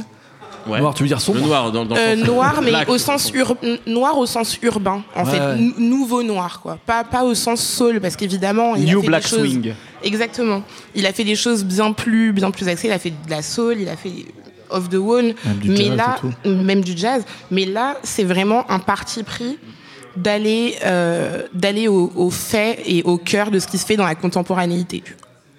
Ouais. 0.66 0.80
Noir, 0.80 0.92
tu 0.94 1.02
veux 1.02 1.08
dire 1.08 1.20
sombre 1.20 1.38
Le 1.38 1.46
noir 1.46 1.72
dans, 1.72 1.84
dans 1.86 1.94
le 1.94 2.00
Euh, 2.00 2.16
noir, 2.16 2.60
mais 2.62 2.70
Black. 2.70 2.88
au 2.90 2.98
sens 2.98 3.30
ur- 3.34 3.56
noir 3.86 4.18
au 4.18 4.26
sens 4.26 4.56
urbain, 4.62 5.02
en 5.16 5.24
Ouais, 5.24 5.30
fait, 5.32 5.40
ouais. 5.40 5.56
Nouveau 5.78 6.22
noir, 6.22 6.60
quoi. 6.62 6.78
Pas, 6.84 7.04
pas 7.04 7.24
au 7.24 7.34
sens 7.34 7.60
soul, 7.64 8.00
parce 8.00 8.16
qu'évidemment, 8.16 8.76
il 8.76 8.88
a 8.88 8.92
New 8.92 9.00
fait 9.00 9.06
Black 9.06 9.22
des 9.22 9.28
choses. 9.28 9.38
Swing. 9.50 9.72
Exactement. 10.02 10.62
Il 10.94 11.06
a 11.06 11.12
fait 11.12 11.24
des 11.24 11.36
choses 11.36 11.64
bien 11.64 11.92
plus, 11.92 12.32
bien 12.32 12.50
plus 12.50 12.68
axées. 12.68 12.88
Il 12.88 12.92
a 12.92 12.98
fait 12.98 13.10
de 13.10 13.30
la 13.30 13.42
soul, 13.42 13.76
il 13.80 13.88
a 13.88 13.96
fait 13.96 14.26
off 14.70 14.88
the 14.88 14.96
wall, 14.96 15.34
Même 15.44 15.58
du 15.58 15.70
mais 15.70 15.76
jazz 15.76 15.96
là, 15.96 16.16
et 16.44 16.50
même 16.50 16.82
du 16.82 16.96
jazz. 16.96 17.24
Mais 17.50 17.64
là, 17.64 17.96
c'est 18.02 18.24
vraiment 18.24 18.70
un 18.70 18.78
parti 18.78 19.22
pris 19.22 19.58
d'aller 20.16 20.76
euh, 20.84 21.42
d'aller 21.54 21.88
au, 21.88 22.12
au 22.14 22.30
fait 22.30 22.82
et 22.86 23.02
au 23.04 23.18
cœur 23.18 23.50
de 23.50 23.58
ce 23.58 23.66
qui 23.66 23.78
se 23.78 23.86
fait 23.86 23.96
dans 23.96 24.06
la 24.06 24.14
contemporanéité. 24.14 25.02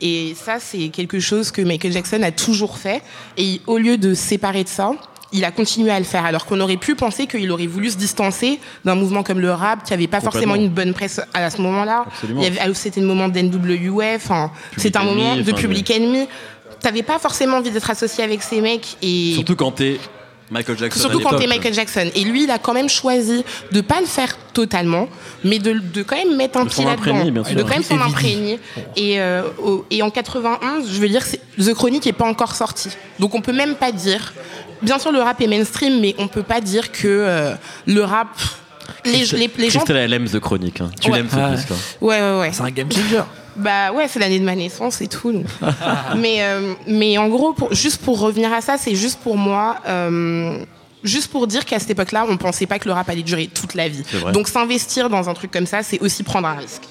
Et 0.02 0.34
ça, 0.36 0.60
c'est 0.60 0.89
quelque 0.89 1.19
chose 1.19 1.52
que 1.52 1.62
Michael 1.62 1.91
Jackson 1.91 2.21
a 2.23 2.32
toujours 2.32 2.78
fait. 2.78 3.02
Et 3.38 3.62
au 3.67 3.78
lieu 3.78 3.97
de 3.97 4.13
séparer 4.13 4.63
de 4.63 4.69
ça, 4.69 4.91
il 5.32 5.46
a 5.46 5.52
continué 5.52 5.92
à 5.92 6.00
le 6.00 6.06
faire. 6.06 6.26
Alors 6.26 6.46
qu'on 6.46 6.60
aurait 6.60 6.78
pu 6.78 6.96
penser 6.96 7.28
qu'il 7.28 7.52
aurait 7.52 7.68
voulu 7.68 7.89
se 7.92 7.98
distancer 7.98 8.60
d'un 8.86 8.96
mouvement 8.96 9.24
comme 9.24 9.39
le 9.39 9.52
rap, 9.52 9.84
qui 9.84 9.94
avait 9.94 10.08
pas 10.08 10.22
forcément 10.22 10.56
une 10.56 10.70
bonne 10.70 10.94
presse 10.94 11.22
à 11.34 11.50
ce 11.50 11.62
moment-là. 11.62 12.06
Ah, 12.08 12.74
C'était 12.74 13.02
le 13.02 13.08
moment 13.08 13.28
d'NWF. 13.30 14.15
Enfin, 14.26 14.52
c'était 14.78 14.98
un 14.98 15.02
Enemy, 15.04 15.22
moment 15.22 15.36
de 15.38 15.52
Public 15.52 15.92
Enemy. 15.92 16.28
T'avais 16.82 17.04
pas 17.04 17.20
forcément 17.20 17.58
envie 17.58 17.72
d'être 17.72 17.89
associé 17.89 18.24
avec 18.24 18.42
ces 18.42 18.62
mecs. 18.62 18.98
Et 19.02 19.34
Surtout 19.36 19.56
quand 19.56 19.72
t'es 19.72 20.00
Michael 20.50 20.78
Jackson. 20.80 21.00
Surtout 21.00 21.20
quand 21.20 21.38
t'es. 21.38 21.46
Michael 21.46 21.74
Jackson. 21.74 22.10
Et 22.15 22.24
lui, 22.24 22.46
il 22.46 22.52
a 22.52 22.58
quand 22.58 22.74
même 22.74 22.89
choisi 22.89 23.44
de 23.72 23.82
pas 23.82 24.00
le 24.00 24.08
faire 24.08 24.36
totalement, 24.54 25.08
mais 25.44 25.60
de, 25.60 25.74
de 25.74 26.02
quand 26.04 26.15
même 26.15 26.36
mettre 26.36 26.58
un 26.58 26.65
pied 26.65 26.86
là-dedans. 26.86 27.26
bien 27.32 27.44
sûr. 27.44 27.56
De 27.56 27.62
quand 27.63 27.70
même 27.70 27.84
s'en 27.84 28.00
imprégner. 28.02 28.60
Et, 28.96 29.20
euh, 29.22 29.44
et 29.92 30.02
en 30.02 30.10
91, 30.10 30.89
je 30.92 31.00
veux 31.00 31.10
dire, 31.10 31.24
c'est- 31.24 31.42
The 31.60 31.74
Chronic 31.74 32.08
est 32.08 32.13
pas 32.13 32.26
encore 32.26 32.56
sorti. 32.56 32.89
Donc 33.20 33.36
on 33.36 33.42
peut 33.42 33.54
même 33.54 33.76
pas 33.76 33.92
dire. 33.92 34.34
Bien 34.82 35.00
sûr, 35.00 35.12
le 35.12 35.20
rap 35.20 35.39
est 35.42 35.48
mainstream, 35.48 36.00
mais 36.00 36.15
on 36.18 36.28
peut 36.28 36.44
pas 36.44 36.62
dire 36.62 36.92
que 36.92 37.08
euh, 37.08 37.54
le 37.86 38.04
rap. 38.04 38.28
Les, 39.06 39.24
les, 39.26 39.50
les 39.58 39.70
gens. 39.70 39.80
Christelle, 39.80 39.98
elle 39.98 40.13
aime 40.13 40.28
The 40.28 40.39
Chronic. 40.39 40.82
hein. 40.82 40.89
Tu 41.00 41.10
Ouais. 41.12 41.18
l'aimes 41.18 41.30
Ouais. 41.34 41.56
disque. 41.56 41.72
hein. 41.72 41.76
Ouais, 42.02 42.20
ouais, 42.22 42.39
ouais. 42.39 42.50
C'est 42.52 42.62
un 42.63 42.72
game 42.72 42.92
changer. 42.92 43.22
Bah 43.56 43.92
ouais, 43.92 44.08
c'est 44.08 44.20
l'année 44.20 44.39
de 44.39 44.46
ma 44.46 44.56
naissance 44.56 45.02
et 45.02 45.08
tout. 45.08 45.32
donc. 45.32 45.46
mais, 46.18 46.38
euh, 46.42 46.74
mais 46.88 47.18
en 47.18 47.28
gros, 47.28 47.54
pour, 47.54 47.74
juste 47.74 48.02
pour 48.02 48.20
revenir 48.20 48.52
à 48.54 48.62
ça, 48.62 48.78
c'est 48.78 48.96
juste 48.96 49.20
pour 49.20 49.38
moi, 49.38 49.78
euh, 49.88 50.60
juste 51.04 51.30
pour 51.32 51.46
dire 51.46 51.65
qu'à 51.65 51.78
cette 51.80 51.89
époque-là, 51.92 52.26
on 52.28 52.38
pensait 52.38 52.65
pas 52.65 52.80
que 52.80 52.88
le 52.88 52.94
rap 52.94 53.10
allait 53.10 53.22
durer 53.22 53.48
toute 53.48 53.74
la 53.76 53.88
vie. 53.89 54.04
Donc 54.34 54.48
s'investir 54.48 55.10
dans 55.10 55.30
un 55.30 55.34
truc 55.34 55.52
comme 55.52 55.65
ça, 55.68 55.84
c'est 55.84 56.00
aussi 56.02 56.24
prendre 56.24 56.48
un 56.48 56.56
risque. 56.56 56.84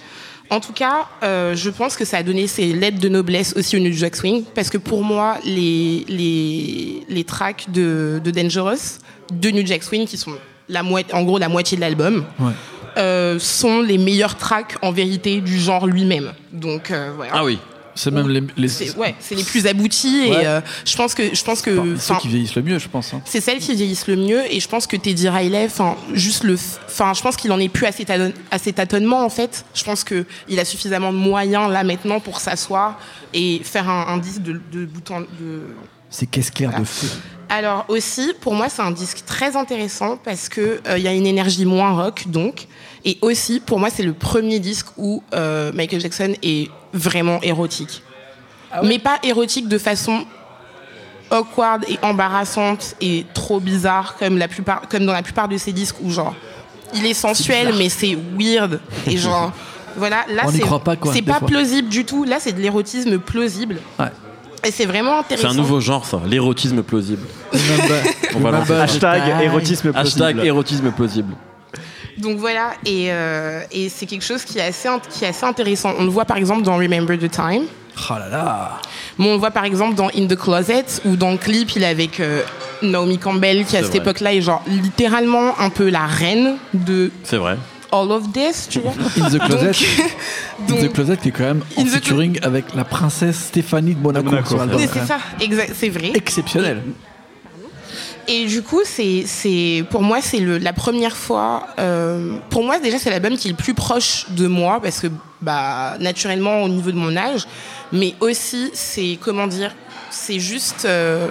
En 0.50 0.60
tout 0.60 0.72
cas, 0.72 1.06
euh, 1.22 1.54
je 1.54 1.68
pense 1.70 1.96
que 1.96 2.04
ça 2.04 2.18
a 2.18 2.22
donné 2.22 2.46
ses 2.46 2.72
lettres 2.72 2.98
de 3.00 3.08
noblesse 3.08 3.54
aussi 3.56 3.76
au 3.76 3.80
New 3.80 3.92
Jack 3.92 4.16
Swing, 4.16 4.44
parce 4.54 4.70
que 4.70 4.78
pour 4.78 5.02
moi, 5.04 5.36
les, 5.44 6.04
les, 6.08 7.02
les 7.08 7.24
tracks 7.24 7.66
de, 7.70 8.20
de 8.24 8.30
Dangerous, 8.30 8.98
de 9.30 9.50
New 9.50 9.66
Jack 9.66 9.82
Swing, 9.82 10.06
qui 10.06 10.16
sont 10.16 10.32
la 10.68 10.82
moitié, 10.82 11.14
en 11.14 11.22
gros 11.22 11.38
la 11.38 11.48
moitié 11.48 11.76
de 11.76 11.82
l'album, 11.82 12.24
Ouais. 12.40 12.52
euh, 12.96 13.38
sont 13.38 13.82
les 13.82 13.98
meilleurs 13.98 14.36
tracks 14.36 14.76
en 14.82 14.90
vérité 14.90 15.40
du 15.42 15.58
genre 15.58 15.86
lui-même. 15.86 16.32
Donc 16.52 16.90
euh, 16.90 17.12
voilà. 17.14 17.32
Ah 17.34 17.44
oui. 17.44 17.58
C'est 18.00 18.10
même 18.12 18.28
les, 18.28 18.42
les- 18.56 18.68
C'est 18.68 18.94
ouais, 18.96 19.14
c'est 19.18 19.34
les 19.34 19.42
plus 19.42 19.66
aboutis 19.66 20.20
Ouais. 20.30 20.42
et 20.42 20.46
euh, 20.46 20.60
je 20.84 20.96
pense 20.96 21.14
que 21.14 21.34
je 21.34 21.42
pense 21.44 21.60
que 21.62 21.94
enfin, 21.94 22.14
ceux 22.14 22.20
qui 22.20 22.28
vieillissent 22.28 22.54
le 22.54 22.62
mieux, 22.62 22.78
je 22.78 22.88
pense. 22.88 23.12
hein. 23.12 23.20
c'est 23.24 23.40
celles 23.40 23.58
qui 23.58 23.74
vieillissent 23.74 24.06
le 24.06 24.14
mieux 24.16 24.42
et 24.52 24.60
je 24.60 24.68
pense 24.68 24.86
que 24.86 24.96
Teddy 24.96 25.28
Riley, 25.28 25.64
enfin 25.66 25.96
juste 26.14 26.44
le, 26.44 26.54
enfin 26.86 27.12
je 27.14 27.22
pense 27.22 27.36
qu'il 27.36 27.50
en 27.50 27.58
est 27.58 27.68
plus 27.68 27.86
à 27.86 27.92
cet, 27.92 28.08
adon- 28.10 28.32
à 28.52 28.58
cet 28.58 28.76
tâtonnement 28.76 29.24
en 29.24 29.30
fait. 29.30 29.64
Je 29.74 29.82
pense 29.82 30.04
que 30.04 30.24
il 30.48 30.60
a 30.60 30.64
suffisamment 30.64 31.12
de 31.12 31.18
moyens 31.18 31.70
là 31.72 31.82
maintenant 31.82 32.20
pour 32.20 32.38
s'asseoir 32.38 32.98
et 33.34 33.60
faire 33.64 33.88
un, 33.90 34.06
un 34.14 34.18
disque 34.18 34.42
de, 34.42 34.60
de 34.72 34.84
bout 34.86 35.10
en 35.10 35.20
de 35.22 35.62
C'est 36.08 36.26
qu'est-ce 36.26 36.52
clair 36.52 36.78
de 36.78 36.84
feu. 36.84 37.08
alors 37.48 37.84
aussi, 37.88 38.32
pour 38.40 38.54
moi, 38.54 38.68
c'est 38.68 38.82
un 38.82 38.90
disque 38.92 39.24
très 39.26 39.56
intéressant 39.56 40.16
parce 40.22 40.48
que 40.48 40.80
euh, 40.86 40.98
il 40.98 41.02
y 41.04 41.08
a 41.08 41.12
une 41.12 41.26
énergie 41.26 41.64
moins 41.66 41.92
rock, 42.00 42.24
donc. 42.28 42.66
Et 43.04 43.16
aussi, 43.22 43.60
pour 43.60 43.78
moi, 43.78 43.90
c'est 43.94 44.02
le 44.02 44.12
premier 44.12 44.58
disque 44.58 44.86
où 44.96 45.22
euh, 45.32 45.70
Michael 45.72 46.00
Jackson 46.00 46.34
est 46.42 46.68
vraiment 46.92 47.40
érotique. 47.42 48.02
Mais 48.82 48.98
pas 48.98 49.18
érotique 49.22 49.68
de 49.68 49.78
façon 49.78 50.24
awkward 51.30 51.84
et 51.88 51.98
embarrassante 52.02 52.94
et 53.00 53.24
trop 53.34 53.60
bizarre 53.60 54.16
comme 54.18 54.38
la 54.38 54.48
plupart, 54.48 54.82
comme 54.88 55.04
dans 55.06 55.12
la 55.12 55.22
plupart 55.22 55.48
de 55.48 55.56
ses 55.58 55.72
disques 55.72 55.96
où 56.02 56.10
genre 56.10 56.34
il 56.94 57.04
est 57.04 57.14
sensuel 57.14 57.74
mais 57.76 57.88
c'est 57.90 58.16
weird 58.38 58.80
et 59.06 59.16
genre 59.18 59.52
voilà 59.96 60.24
là 60.30 60.44
c'est 60.50 60.60
pas, 60.82 60.96
quoi, 60.96 61.12
c'est 61.12 61.20
pas 61.22 61.40
plausible 61.40 61.88
du 61.90 62.04
tout 62.06 62.24
là 62.24 62.36
c'est 62.40 62.52
de 62.52 62.60
l'érotisme 62.60 63.18
plausible 63.18 63.76
Ouais. 63.98 64.06
et 64.64 64.70
c'est 64.70 64.86
vraiment 64.86 65.16
C'est 65.28 65.34
intéressant 65.34 65.50
un 65.50 65.54
nouveau 65.54 65.80
genre, 65.80 66.06
ça. 66.06 66.20
L'érotisme 66.26 66.82
plausible. 66.82 67.26
On 68.34 68.38
va. 68.40 68.82
Hashtag 68.82 69.42
érotisme 69.42 69.92
Hashtag 69.94 70.34
possible. 70.36 70.46
érotisme 70.46 70.90
plausible. 70.92 71.34
Donc 72.18 72.38
voilà, 72.38 72.72
et, 72.84 73.12
euh, 73.12 73.62
et 73.70 73.88
c'est 73.88 74.06
quelque 74.06 74.24
chose 74.24 74.42
qui 74.44 74.58
est, 74.58 74.62
assez, 74.62 74.88
int- 74.88 75.00
qui 75.08 75.24
est 75.24 75.28
assez 75.28 75.44
intéressant. 75.46 75.92
On 75.98 76.04
le 76.04 76.10
voit 76.10 76.24
par 76.24 76.36
exemple 76.36 76.62
dans 76.62 76.76
Remember 76.76 77.16
the 77.18 77.30
Time, 77.30 77.62
Oh 78.10 78.14
là 78.18 78.28
là. 78.28 78.80
mais 79.18 79.26
on 79.28 79.32
le 79.32 79.38
voit 79.38 79.50
par 79.50 79.64
exemple 79.64 79.94
dans 79.94 80.08
In 80.16 80.26
the 80.26 80.36
Closet, 80.36 80.84
où 81.04 81.16
dans 81.16 81.30
le 81.32 81.36
clip, 81.36 81.70
il 81.76 81.82
est 81.82 81.86
avec 81.86 82.20
euh, 82.20 82.42
Naomi 82.82 83.18
Campbell, 83.18 83.64
qui 83.64 83.76
à 83.76 83.82
cette 83.82 83.94
époque-là 83.96 84.34
est 84.34 84.40
genre 84.40 84.62
littéralement 84.68 85.58
un 85.60 85.70
peu 85.70 85.88
la 85.90 86.06
reine 86.06 86.56
de 86.74 87.10
C'est 87.24 87.36
vrai. 87.38 87.56
All 87.90 88.10
of 88.12 88.32
This, 88.32 88.68
tu 88.68 88.80
vois. 88.80 88.92
In 89.20 89.30
the 89.30 89.38
Closet. 89.38 89.72
Donc, 90.68 90.78
In 90.78 90.86
the 90.88 90.92
Closet 90.92 91.16
qui 91.16 91.28
est 91.28 91.32
quand 91.32 91.44
même 91.44 91.62
en 91.76 91.80
In 91.80 91.84
the 91.86 91.88
featuring 91.88 92.38
avec 92.42 92.74
la 92.74 92.84
princesse 92.84 93.46
Stéphanie 93.46 93.94
de 93.94 94.00
Monaco. 94.00 94.28
C'est 94.78 95.06
ça, 95.06 95.18
exact, 95.40 95.72
c'est 95.74 95.88
vrai. 95.88 96.12
Exceptionnel. 96.14 96.82
Et 98.30 98.44
du 98.44 98.62
coup, 98.62 98.82
c'est, 98.84 99.24
c'est, 99.26 99.84
pour 99.90 100.02
moi, 100.02 100.20
c'est 100.20 100.38
le, 100.40 100.58
la 100.58 100.74
première 100.74 101.16
fois. 101.16 101.66
euh, 101.78 102.36
pour 102.50 102.62
moi, 102.62 102.78
déjà, 102.78 102.98
c'est 102.98 103.08
l'album 103.10 103.36
qui 103.38 103.48
est 103.48 103.52
le 103.52 103.56
plus 103.56 103.72
proche 103.74 104.26
de 104.30 104.46
moi 104.46 104.80
parce 104.82 105.00
que, 105.00 105.06
bah, 105.40 105.96
naturellement, 105.98 106.62
au 106.62 106.68
niveau 106.68 106.90
de 106.92 106.96
mon 106.96 107.16
âge, 107.16 107.46
mais 107.90 108.14
aussi, 108.20 108.70
c'est 108.74 109.18
comment 109.20 109.46
dire, 109.46 109.74
c'est 110.10 110.38
juste, 110.40 110.84
euh, 110.84 111.28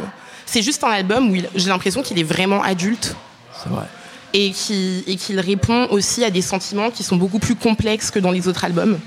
c'est 0.48 0.64
juste 0.64 0.84
un 0.84 0.90
album 0.90 1.30
où 1.30 1.36
il- 1.36 1.50
j'ai 1.56 1.70
l'impression 1.70 2.02
qu'il 2.02 2.18
est 2.20 2.24
vraiment 2.24 2.64
adulte 2.64 3.16
C'est 3.62 3.70
vrai. 3.70 3.86
et 4.34 4.52
qui 4.52 5.04
et 5.06 5.18
qu'il 5.18 5.40
répond 5.40 5.88
aussi 5.92 6.24
à 6.24 6.32
des 6.32 6.42
sentiments 6.42 6.90
qui 6.90 7.04
sont 7.04 7.16
beaucoup 7.16 7.40
plus 7.40 7.56
complexes 7.56 8.10
que 8.10 8.18
dans 8.20 8.32
les 8.32 8.48
autres 8.48 8.66
albums. 8.66 8.98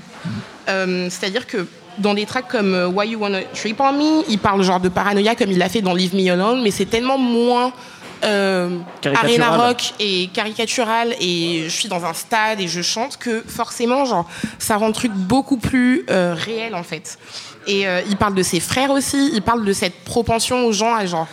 Euh, 0.69 1.09
C'est-à-dire 1.09 1.45
que 1.47 1.65
dans 1.97 2.13
des 2.13 2.25
tracks 2.25 2.47
comme 2.47 2.73
euh, 2.73 2.87
Why 2.87 3.09
You 3.09 3.19
Wanna 3.19 3.41
Trip 3.53 3.79
on 3.79 3.93
Me, 3.93 4.23
il 4.29 4.39
parle 4.39 4.61
genre 4.63 4.79
de 4.79 4.89
paranoïa 4.89 5.35
comme 5.35 5.51
il 5.51 5.57
l'a 5.57 5.69
fait 5.69 5.81
dans 5.81 5.93
Leave 5.93 6.15
Me 6.15 6.31
Alone, 6.31 6.61
mais 6.61 6.71
c'est 6.71 6.85
tellement 6.85 7.17
moins 7.17 7.73
euh, 8.23 8.77
arena 9.15 9.57
rock 9.57 9.93
et 9.99 10.29
caricatural 10.31 11.15
et 11.19 11.63
je 11.63 11.69
suis 11.69 11.89
dans 11.89 12.05
un 12.05 12.13
stade 12.13 12.61
et 12.61 12.67
je 12.67 12.83
chante 12.83 13.17
que 13.17 13.43
forcément 13.47 14.05
genre 14.05 14.29
ça 14.59 14.77
rend 14.77 14.87
le 14.87 14.93
truc 14.93 15.11
beaucoup 15.11 15.57
plus 15.57 16.05
euh, 16.09 16.35
réel 16.37 16.75
en 16.75 16.83
fait. 16.83 17.17
Et 17.67 17.87
euh, 17.87 18.01
il 18.09 18.17
parle 18.17 18.35
de 18.35 18.43
ses 18.43 18.59
frères 18.59 18.91
aussi, 18.91 19.31
il 19.33 19.41
parle 19.41 19.65
de 19.65 19.73
cette 19.73 20.03
propension 20.03 20.65
aux 20.65 20.71
gens 20.71 20.93
à 20.93 21.05
genre 21.05 21.27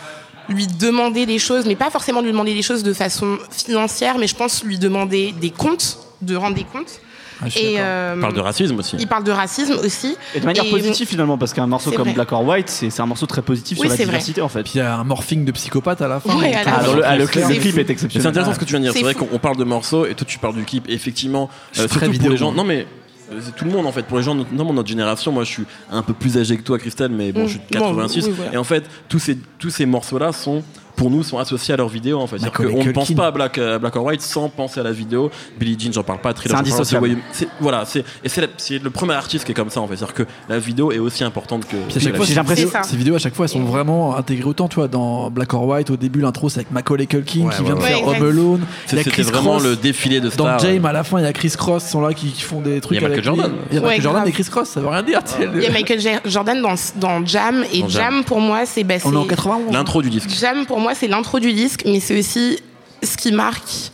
lui 0.47 0.65
demander 0.65 1.27
des 1.27 1.37
choses, 1.37 1.67
mais 1.67 1.75
pas 1.75 1.91
forcément 1.91 2.21
lui 2.21 2.31
demander 2.31 2.55
des 2.55 2.63
choses 2.63 2.81
de 2.81 2.93
façon 2.93 3.37
financière, 3.51 4.17
mais 4.17 4.25
je 4.25 4.35
pense 4.35 4.63
lui 4.63 4.79
demander 4.79 5.31
des 5.33 5.51
comptes, 5.51 5.99
de 6.21 6.35
rendre 6.35 6.55
des 6.55 6.63
comptes. 6.63 7.01
Ah, 7.41 7.47
Et 7.55 7.75
euh, 7.79 8.15
On 8.17 8.21
parle 8.21 8.33
de 8.33 8.39
racisme 8.41 8.77
aussi. 8.79 8.95
il 8.99 9.07
parle 9.07 9.23
de 9.23 9.31
racisme 9.31 9.73
aussi. 9.83 10.17
Et 10.35 10.39
de 10.39 10.45
manière 10.45 10.65
Et- 10.65 10.69
positive 10.69 11.07
finalement, 11.07 11.37
parce 11.37 11.53
qu'un 11.53 11.67
morceau 11.67 11.91
comme 11.91 12.03
vrai. 12.05 12.13
Black 12.13 12.31
or 12.31 12.43
White, 12.45 12.69
c'est 12.69 12.99
un 12.99 13.05
morceau 13.05 13.25
très 13.27 13.41
positif 13.41 13.77
Oui, 13.79 13.83
sur 13.83 13.89
la 13.91 13.95
c'est 13.95 14.03
vrai. 14.03 14.11
diversité 14.13 14.41
en 14.41 14.49
fait. 14.49 14.63
Puis 14.63 14.73
il 14.75 14.77
y 14.79 14.81
a 14.81 14.95
un 14.97 15.03
morphing 15.03 15.45
de 15.45 15.51
psychopathe 15.51 16.01
à 16.01 16.07
la 16.07 16.19
fin. 16.19 16.37
Ouais, 16.37 16.53
Ah, 16.65 16.81
le, 16.95 17.05
ah, 17.05 17.15
le 17.17 17.25
clip, 17.27 17.45
le 17.47 17.53
fou. 17.55 17.61
clip 17.61 17.73
est 17.73 17.77
Mais 17.77 17.83
c'est 17.85 17.91
exceptionnel. 17.91 18.27
intéressant 18.27 18.53
ce 18.53 18.59
que 18.59 18.65
tu 18.65 18.71
viens 18.71 18.79
de 18.79 18.85
dire. 18.85 18.93
C'est 18.93 19.01
vrai 19.03 19.13
qu'on 19.13 19.27
on 19.31 19.39
parle 19.39 19.57
de 19.57 19.63
morceaux 19.63 20.05
et 20.05 20.13
toi 20.15 20.25
tu 20.27 20.37
parles 20.39 20.55
du 20.55 20.63
clip. 20.65 20.85
Effectivement, 20.89 21.49
euh, 21.77 21.87
très 21.87 21.87
surtout 21.87 21.99
pour 22.05 22.11
vidéo, 22.11 22.31
les 22.31 22.37
gens. 22.37 22.51
Non 22.51 22.63
mais 22.63 22.85
euh, 23.31 23.39
c'est 23.41 23.55
tout 23.55 23.63
le 23.65 23.71
monde 23.71 23.85
en 23.85 23.91
fait. 23.91 24.03
Pour 24.03 24.17
les 24.17 24.23
gens, 24.23 24.35
notamment 24.35 24.73
notre 24.73 24.89
génération. 24.89 25.31
Moi, 25.31 25.43
je 25.43 25.49
suis 25.51 25.63
un 25.91 26.01
peu 26.01 26.13
plus 26.13 26.37
âgé 26.37 26.57
que 26.57 26.63
toi, 26.63 26.77
Christelle, 26.79 27.11
mais 27.11 27.31
bon, 27.31 27.43
Mm. 27.43 27.47
je 27.47 27.49
suis 27.51 27.59
de 27.59 27.77
Bon, 27.79 27.85
86. 27.85 28.25
oui, 28.25 28.33
voilà. 28.35 28.53
Et 28.53 28.57
en 28.57 28.63
fait, 28.63 28.83
tous 29.07 29.19
ces 29.19 29.37
tous 29.59 29.69
ces 29.69 29.85
morceaux-là 29.85 30.31
sont 30.33 30.63
pour 30.95 31.09
nous, 31.09 31.23
sont 31.23 31.37
associés 31.37 31.73
à 31.73 31.77
leurs 31.77 31.87
vidéos. 31.89 32.19
En 32.19 32.27
fait. 32.27 32.37
C'est-à-dire 32.39 32.59
Macaulay 32.59 32.73
qu'on 32.83 32.85
ne 32.85 32.91
pense 32.91 33.11
pas 33.13 33.27
à 33.27 33.31
Black, 33.31 33.57
à 33.57 33.79
Black 33.79 33.95
or 33.95 34.03
White 34.05 34.21
sans 34.21 34.49
penser 34.49 34.79
à 34.79 34.83
la 34.83 34.91
vidéo. 34.91 35.31
Billie 35.59 35.77
Jean, 35.79 35.91
j'en 35.93 36.03
parle 36.03 36.19
pas. 36.19 36.33
C'est 36.41 36.53
indissociable. 36.53 37.17
Voilà, 37.59 37.83
c'est 37.85 38.03
et 38.23 38.29
c'est 38.29 38.41
la- 38.41 38.47
c'est 38.57 38.81
le 38.81 38.89
premier 38.89 39.13
artiste 39.13 39.45
qui 39.45 39.51
est 39.51 39.55
comme 39.55 39.69
ça 39.69 39.81
en 39.81 39.87
fait. 39.87 39.95
C'est-à-dire 39.97 40.13
que 40.15 40.23
la 40.49 40.59
vidéo 40.59 40.91
est 40.91 40.99
aussi 40.99 41.23
importante 41.23 41.65
que. 41.67 41.75
Puis 41.77 41.97
à 41.97 41.99
chaque 41.99 42.11
que 42.11 42.17
fois, 42.17 42.19
la 42.19 42.25
j'ai 42.25 42.25
ces 42.27 42.35
l'impression- 42.35 42.69
ces 42.83 42.97
vidéos 42.97 43.15
à 43.15 43.19
chaque 43.19 43.35
fois 43.35 43.45
elles 43.45 43.49
sont 43.51 43.63
vraiment 43.63 44.15
intégrées 44.17 44.49
autant, 44.49 44.67
tu 44.67 44.75
vois, 44.75 44.87
dans 44.87 45.29
Black 45.29 45.53
or 45.53 45.65
White 45.67 45.89
au 45.89 45.97
début 45.97 46.19
l'intro 46.21 46.49
c'est 46.49 46.59
avec 46.59 46.71
Macaulay 46.71 47.05
Culkin 47.05 47.41
Ouais, 47.45 47.53
qui 47.55 47.59
ouais, 47.61 47.65
vient 47.65 47.75
de 47.75 47.79
faire 47.81 48.07
Ouais, 48.07 48.17
Home 48.19 48.27
Alone. 48.27 48.61
C'était 48.85 49.21
vraiment 49.23 49.51
Cross. 49.57 49.63
le 49.63 49.75
défilé 49.75 50.19
de 50.19 50.27
Dans 50.29 50.33
stars. 50.33 50.59
James 50.59 50.85
à 50.85 50.91
la 50.93 51.03
fin 51.03 51.19
il 51.19 51.23
y 51.23 51.27
a 51.27 51.33
Chris 51.33 51.53
Cross 51.57 51.83
qui 51.85 51.89
sont 51.89 52.01
là 52.01 52.13
qui, 52.13 52.27
qui 52.31 52.41
font 52.41 52.61
des 52.61 52.81
trucs 52.81 52.97
Il 52.97 53.01
y 53.01 53.05
a 53.05 53.07
Michael. 53.09 53.23
Jordan. 53.23 53.51
Il 53.71 53.75
y 53.75 53.77
a 53.77 53.81
Michael 53.81 54.01
Jordan 54.01 54.27
et 54.27 54.31
Chris 54.31 54.43
Cross 54.45 54.69
ça 54.69 54.79
veut 54.81 54.87
rien 54.87 55.03
dire. 55.03 55.19
Il 55.55 55.61
y 55.63 55.65
a 55.67 55.71
Michael 55.71 55.99
Jordan 56.25 56.61
dans, 56.61 56.75
dans 56.95 57.25
Jam, 57.25 57.63
et 57.71 57.81
Dans 57.81 57.89
Jam. 57.89 58.23
Pour 58.23 58.39
moi, 58.41 58.65
c'est. 58.65 58.83
Bah, 58.83 58.95
On 59.05 59.13
est 59.13 59.15
en 59.17 59.21
c'est- 59.23 59.27
91. 59.29 59.73
L'intro 59.73 60.01
du 60.01 60.09
disque. 60.09 60.29
Jam, 60.39 60.65
pour 60.79 60.85
moi, 60.85 60.95
c'est 60.95 61.07
l'intro 61.09 61.39
du 61.41 61.51
disque, 61.51 61.81
mais 61.85 61.99
c'est 61.99 62.17
aussi 62.17 62.57
ce 63.03 63.17
qui 63.17 63.33
marque. 63.33 63.91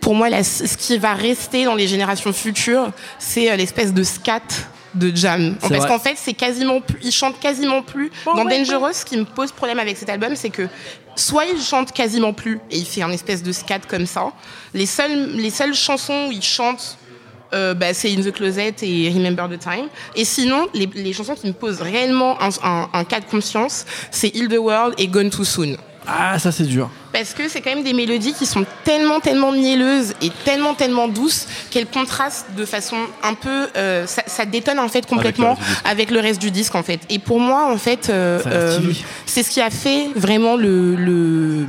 Pour 0.00 0.14
moi, 0.14 0.30
la- 0.30 0.44
ce 0.44 0.76
qui 0.76 0.96
va 0.96 1.14
rester 1.14 1.64
dans 1.64 1.74
les 1.74 1.88
générations 1.88 2.32
futures, 2.32 2.92
c'est 3.18 3.50
euh, 3.50 3.56
l'espèce 3.56 3.92
de 3.92 4.04
scat 4.04 4.40
de 4.94 5.10
Jam. 5.14 5.56
Parce 5.60 5.72
vrai. 5.72 5.88
qu'en 5.88 5.98
fait, 5.98 6.14
c'est 6.16 6.34
quasiment 6.34 6.80
plus, 6.80 6.98
il 7.02 7.10
chante 7.10 7.40
quasiment 7.40 7.82
plus. 7.82 8.12
dans 8.24 8.44
Dangerous, 8.44 8.92
ce 8.92 9.04
qui 9.04 9.16
me 9.16 9.24
pose 9.24 9.50
problème 9.50 9.80
avec 9.80 9.96
cet 9.96 10.08
album, 10.08 10.36
c'est 10.36 10.50
que 10.50 10.68
soit 11.16 11.46
il 11.46 11.60
chante 11.60 11.90
quasiment 11.92 12.32
plus 12.32 12.60
et 12.70 12.78
il 12.78 12.86
fait 12.86 13.02
un 13.02 13.10
espèce 13.10 13.42
de 13.42 13.50
scat 13.50 13.80
comme 13.88 14.06
ça. 14.06 14.32
Les 14.72 14.86
seules, 14.86 15.32
les 15.34 15.50
seules 15.50 15.74
chansons 15.74 16.26
où 16.28 16.32
il 16.32 16.42
chante 16.42 16.96
euh, 17.52 17.74
bah, 17.74 17.92
c'est 17.92 18.08
In 18.12 18.20
the 18.22 18.30
Closet 18.32 18.76
et 18.82 19.10
Remember 19.12 19.48
the 19.48 19.58
Time. 19.58 19.88
Et 20.14 20.24
sinon, 20.24 20.68
les, 20.72 20.88
les 20.94 21.12
chansons 21.12 21.34
qui 21.34 21.48
me 21.48 21.52
posent 21.52 21.82
réellement 21.82 22.40
un, 22.40 22.48
un- 22.62 22.88
un 22.92 23.02
cas 23.04 23.18
de 23.18 23.24
conscience, 23.24 23.84
c'est 24.12 24.28
Heal 24.36 24.46
the 24.48 24.58
World 24.58 24.94
et 24.98 25.08
Gone 25.08 25.30
Too 25.30 25.44
Soon. 25.44 25.76
Ah 26.06 26.38
ça 26.38 26.50
c'est 26.50 26.64
dur. 26.64 26.90
Parce 27.12 27.34
que 27.34 27.48
c'est 27.48 27.60
quand 27.60 27.74
même 27.74 27.84
des 27.84 27.92
mélodies 27.92 28.32
qui 28.32 28.46
sont 28.46 28.64
tellement, 28.84 29.20
tellement 29.20 29.52
mielleuses 29.52 30.14
et 30.22 30.30
tellement, 30.44 30.74
tellement 30.74 31.08
douces 31.08 31.46
qu'elles 31.70 31.86
contrastent 31.86 32.46
de 32.56 32.64
façon 32.64 32.96
un 33.22 33.34
peu. 33.34 33.68
euh, 33.76 34.06
ça, 34.06 34.22
ça 34.26 34.44
détonne 34.44 34.78
en 34.78 34.88
fait 34.88 35.04
complètement 35.06 35.56
avec 35.84 36.10
le 36.10 36.20
reste 36.20 36.40
du 36.40 36.50
disque 36.50 36.74
en 36.74 36.82
fait. 36.82 37.00
Et 37.10 37.18
pour 37.18 37.38
moi, 37.38 37.70
en 37.70 37.76
fait, 37.76 38.08
euh, 38.08 38.40
euh, 38.46 38.78
c'est 39.26 39.42
ce 39.42 39.50
qui 39.50 39.60
a 39.60 39.70
fait 39.70 40.08
vraiment 40.16 40.56
le. 40.56 40.94
le- 40.96 41.66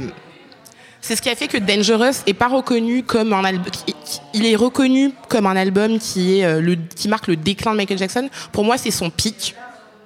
c'est 1.04 1.16
ce 1.16 1.22
qui 1.22 1.30
a 1.30 1.36
fait 1.36 1.48
que 1.48 1.58
Dangerous 1.58 2.22
est 2.28 2.34
pas 2.36 2.48
reconnu 2.48 3.02
comme 3.04 3.34
un 3.34 3.44
album. 3.44 3.66
Il 4.36 4.46
est 4.46 4.56
reconnu 4.56 5.12
comme 5.30 5.48
un 5.48 5.56
album 5.56 5.98
qui 5.98 6.40
est 6.40 6.62
le 6.62 6.76
qui 6.96 7.08
marque 7.10 7.28
le 7.28 7.36
déclin 7.36 7.72
de 7.72 7.78
Michael 7.78 7.98
Jackson. 7.98 8.30
Pour 8.52 8.64
moi, 8.64 8.78
c'est 8.78 8.92
son 8.92 9.10
pic. 9.10 9.56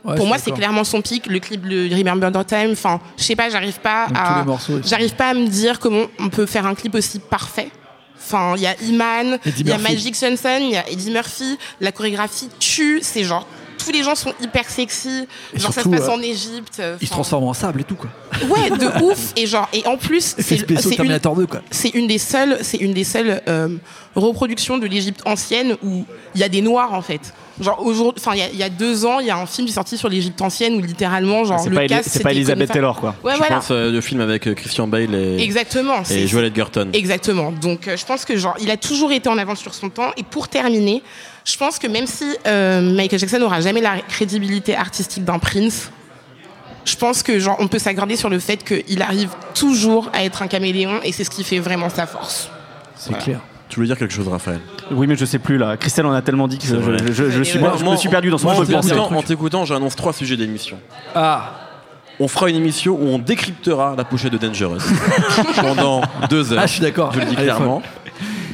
Ouais, 0.05 0.15
Pour 0.15 0.27
moi, 0.27 0.37
c'est 0.37 0.51
clairement 0.51 0.83
son 0.83 1.01
pic. 1.01 1.25
Le 1.27 1.39
clip, 1.39 1.65
le 1.65 1.87
Remember 1.95 2.31
the 2.31 2.45
Time. 2.45 2.71
Enfin, 2.71 2.99
je 3.17 3.23
sais 3.23 3.35
pas, 3.35 3.49
j'arrive 3.49 3.79
pas 3.79 4.07
Donc, 4.07 4.17
à. 4.17 4.45
J'arrive 4.85 5.15
pas 5.15 5.29
à 5.29 5.33
me 5.33 5.47
dire 5.47 5.79
comment 5.79 6.05
on 6.19 6.29
peut 6.29 6.45
faire 6.45 6.65
un 6.65 6.75
clip 6.75 6.93
aussi 6.95 7.19
parfait. 7.19 7.69
Enfin, 8.17 8.53
il 8.55 8.61
y 8.61 8.67
a 8.67 8.75
Iman, 8.83 9.39
il 9.45 9.67
y 9.67 9.71
a. 9.71 9.77
Magic 9.77 10.17
Johnson, 10.19 10.59
il 10.61 10.71
y 10.71 10.77
a 10.77 10.87
Eddie 10.89 11.11
Murphy. 11.11 11.57
La 11.81 11.91
chorégraphie 11.91 12.49
tue. 12.59 12.99
C'est 13.01 13.23
genre 13.23 13.47
tous 13.85 13.91
les 13.91 14.03
gens 14.03 14.15
sont 14.15 14.33
hyper 14.41 14.69
sexy. 14.69 15.27
Et 15.53 15.59
genre 15.59 15.71
surtout, 15.73 15.91
ça 15.91 15.97
se 15.97 16.01
passe 16.01 16.09
euh, 16.09 16.17
en 16.17 16.21
Égypte. 16.21 16.81
Ils 17.01 17.07
se 17.07 17.11
transforment 17.11 17.47
en 17.49 17.53
sable 17.53 17.81
et 17.81 17.83
tout 17.83 17.95
quoi. 17.95 18.09
Ouais, 18.49 18.69
de 18.69 19.03
ouf. 19.03 19.33
Et 19.35 19.45
genre 19.45 19.69
et 19.73 19.85
en 19.85 19.97
plus, 19.97 20.35
c'est 20.39 20.57
une, 20.59 20.65
Terminator 20.77 21.35
2 21.35 21.45
quoi. 21.45 21.61
c'est 21.71 21.89
une 21.89 22.07
des 22.07 22.17
seules, 22.17 22.57
c'est 22.61 22.77
une 22.77 22.93
des 22.93 23.03
seules 23.03 23.41
euh, 23.47 23.69
reproductions 24.15 24.77
de 24.77 24.87
l'Égypte 24.87 25.21
ancienne 25.25 25.75
où 25.83 26.05
il 26.33 26.41
y 26.41 26.43
a 26.43 26.49
des 26.49 26.61
noirs 26.61 26.93
en 26.93 27.01
fait. 27.01 27.33
Genre 27.61 27.81
aujourd'hui, 27.85 28.21
enfin 28.21 28.35
il 28.35 28.39
y 28.39 28.43
a- 28.43 28.49
il 28.51 28.57
y, 28.57 28.63
a 28.63 28.69
deux 28.69 29.05
ans, 29.05 29.19
il 29.21 29.27
y 29.27 29.29
a 29.29 29.37
un 29.37 29.45
film 29.45 29.65
qui 29.65 29.71
est 29.71 29.75
sorti 29.75 29.97
sur 29.97 30.09
l'Égypte 30.09 30.41
ancienne 30.41 30.75
où 30.75 30.81
littéralement 30.81 31.45
genre 31.45 31.59
C'est 31.61 31.69
le 31.69 31.75
pas, 31.75 31.87
cast 31.87 32.09
c'est 32.09 32.21
pas 32.21 32.33
comme- 32.33 32.65
Taylor, 32.67 32.99
quoi. 32.99 33.15
Ouais 33.23 33.31
Je 33.33 33.37
voilà. 33.37 33.55
pense 33.55 33.69
euh, 33.71 33.91
le 33.91 34.01
film 34.01 34.19
avec 34.19 34.45
euh, 34.47 34.53
Christian 34.55 34.87
Bale 34.87 35.15
et, 35.15 35.41
Exactement. 35.41 36.01
et 36.01 36.05
c'est- 36.05 36.27
Joel 36.27 36.45
Edgerton. 36.45 36.89
Exactement. 36.91 37.51
Donc 37.53 37.87
euh, 37.87 37.95
je 37.95 38.05
pense 38.05 38.25
que 38.25 38.35
genre 38.35 38.55
il 38.59 38.69
a 38.71 38.75
toujours 38.77 39.13
été 39.13 39.29
en 39.29 39.37
avance 39.37 39.59
sur 39.59 39.73
son 39.73 39.89
temps. 39.89 40.11
Et 40.17 40.23
pour 40.23 40.49
terminer, 40.49 41.01
je 41.45 41.57
pense 41.57 41.79
que 41.79 41.87
même 41.87 42.07
si 42.07 42.25
euh, 42.47 42.81
Michael 42.81 43.19
Jackson 43.19 43.39
n'aura 43.39 43.61
jamais 43.61 43.81
la 43.81 43.99
crédibilité 44.01 44.75
artistique 44.75 45.23
d'un 45.23 45.39
Prince, 45.39 45.91
je 46.83 46.95
pense 46.95 47.23
que 47.23 47.39
genre 47.39 47.55
on 47.59 47.67
peut 47.67 47.79
s'accorder 47.79 48.15
sur 48.15 48.29
le 48.29 48.39
fait 48.39 48.57
qu'il 48.63 49.01
arrive 49.01 49.29
toujours 49.53 50.09
à 50.13 50.23
être 50.23 50.41
un 50.41 50.47
caméléon 50.47 50.99
et 51.03 51.11
c'est 51.11 51.23
ce 51.23 51.29
qui 51.29 51.43
fait 51.43 51.59
vraiment 51.59 51.89
sa 51.89 52.05
force. 52.07 52.49
C'est 52.95 53.17
clair. 53.17 53.39
Tu 53.69 53.77
voulais 53.77 53.87
dire 53.87 53.97
quelque 53.97 54.13
chose, 54.13 54.27
Raphaël? 54.27 54.59
Oui, 54.91 55.07
mais 55.07 55.15
je 55.15 55.25
sais 55.25 55.39
plus 55.39 55.57
là. 55.57 55.75
Christelle 55.77 56.05
en 56.05 56.11
a 56.13 56.21
tellement 56.21 56.47
dit 56.47 56.57
que 56.59 56.63
C'est 56.65 56.69
je, 56.75 56.75
vrai. 56.75 56.97
je- 57.07 57.11
je- 57.13 57.29
je 57.31 57.43
suis, 57.43 57.57
Moi- 57.57 57.73
je 57.79 57.83
me 57.83 57.95
suis 57.95 58.09
perdu 58.09 58.29
dans 58.29 58.37
son 58.37 58.45
moi, 58.45 58.55
jeu 58.63 58.75
en 58.75 58.81
t'écoutant- 58.81 59.11
En 59.17 59.21
t'écoutant, 59.23 59.65
j'annonce 59.65 59.95
trois 59.95 60.13
sujets 60.13 60.37
d'émission. 60.37 60.77
Ah 61.15 61.51
On 62.19 62.27
fera 62.27 62.49
une 62.49 62.55
émission 62.55 62.93
où 62.93 63.07
on 63.07 63.17
décryptera 63.19 63.95
la 63.97 64.05
pochette 64.05 64.31
de 64.31 64.37
Dangerous 64.37 64.77
pendant 65.59 66.01
deux 66.29 66.53
heures. 66.53 66.59
Ah, 66.61 66.67
je 66.67 66.71
suis 66.73 66.81
d'accord. 66.81 67.11
Je 67.11 67.19
le 67.19 67.25
dis 67.25 67.35
Allez, 67.35 67.45
clairement. 67.45 67.81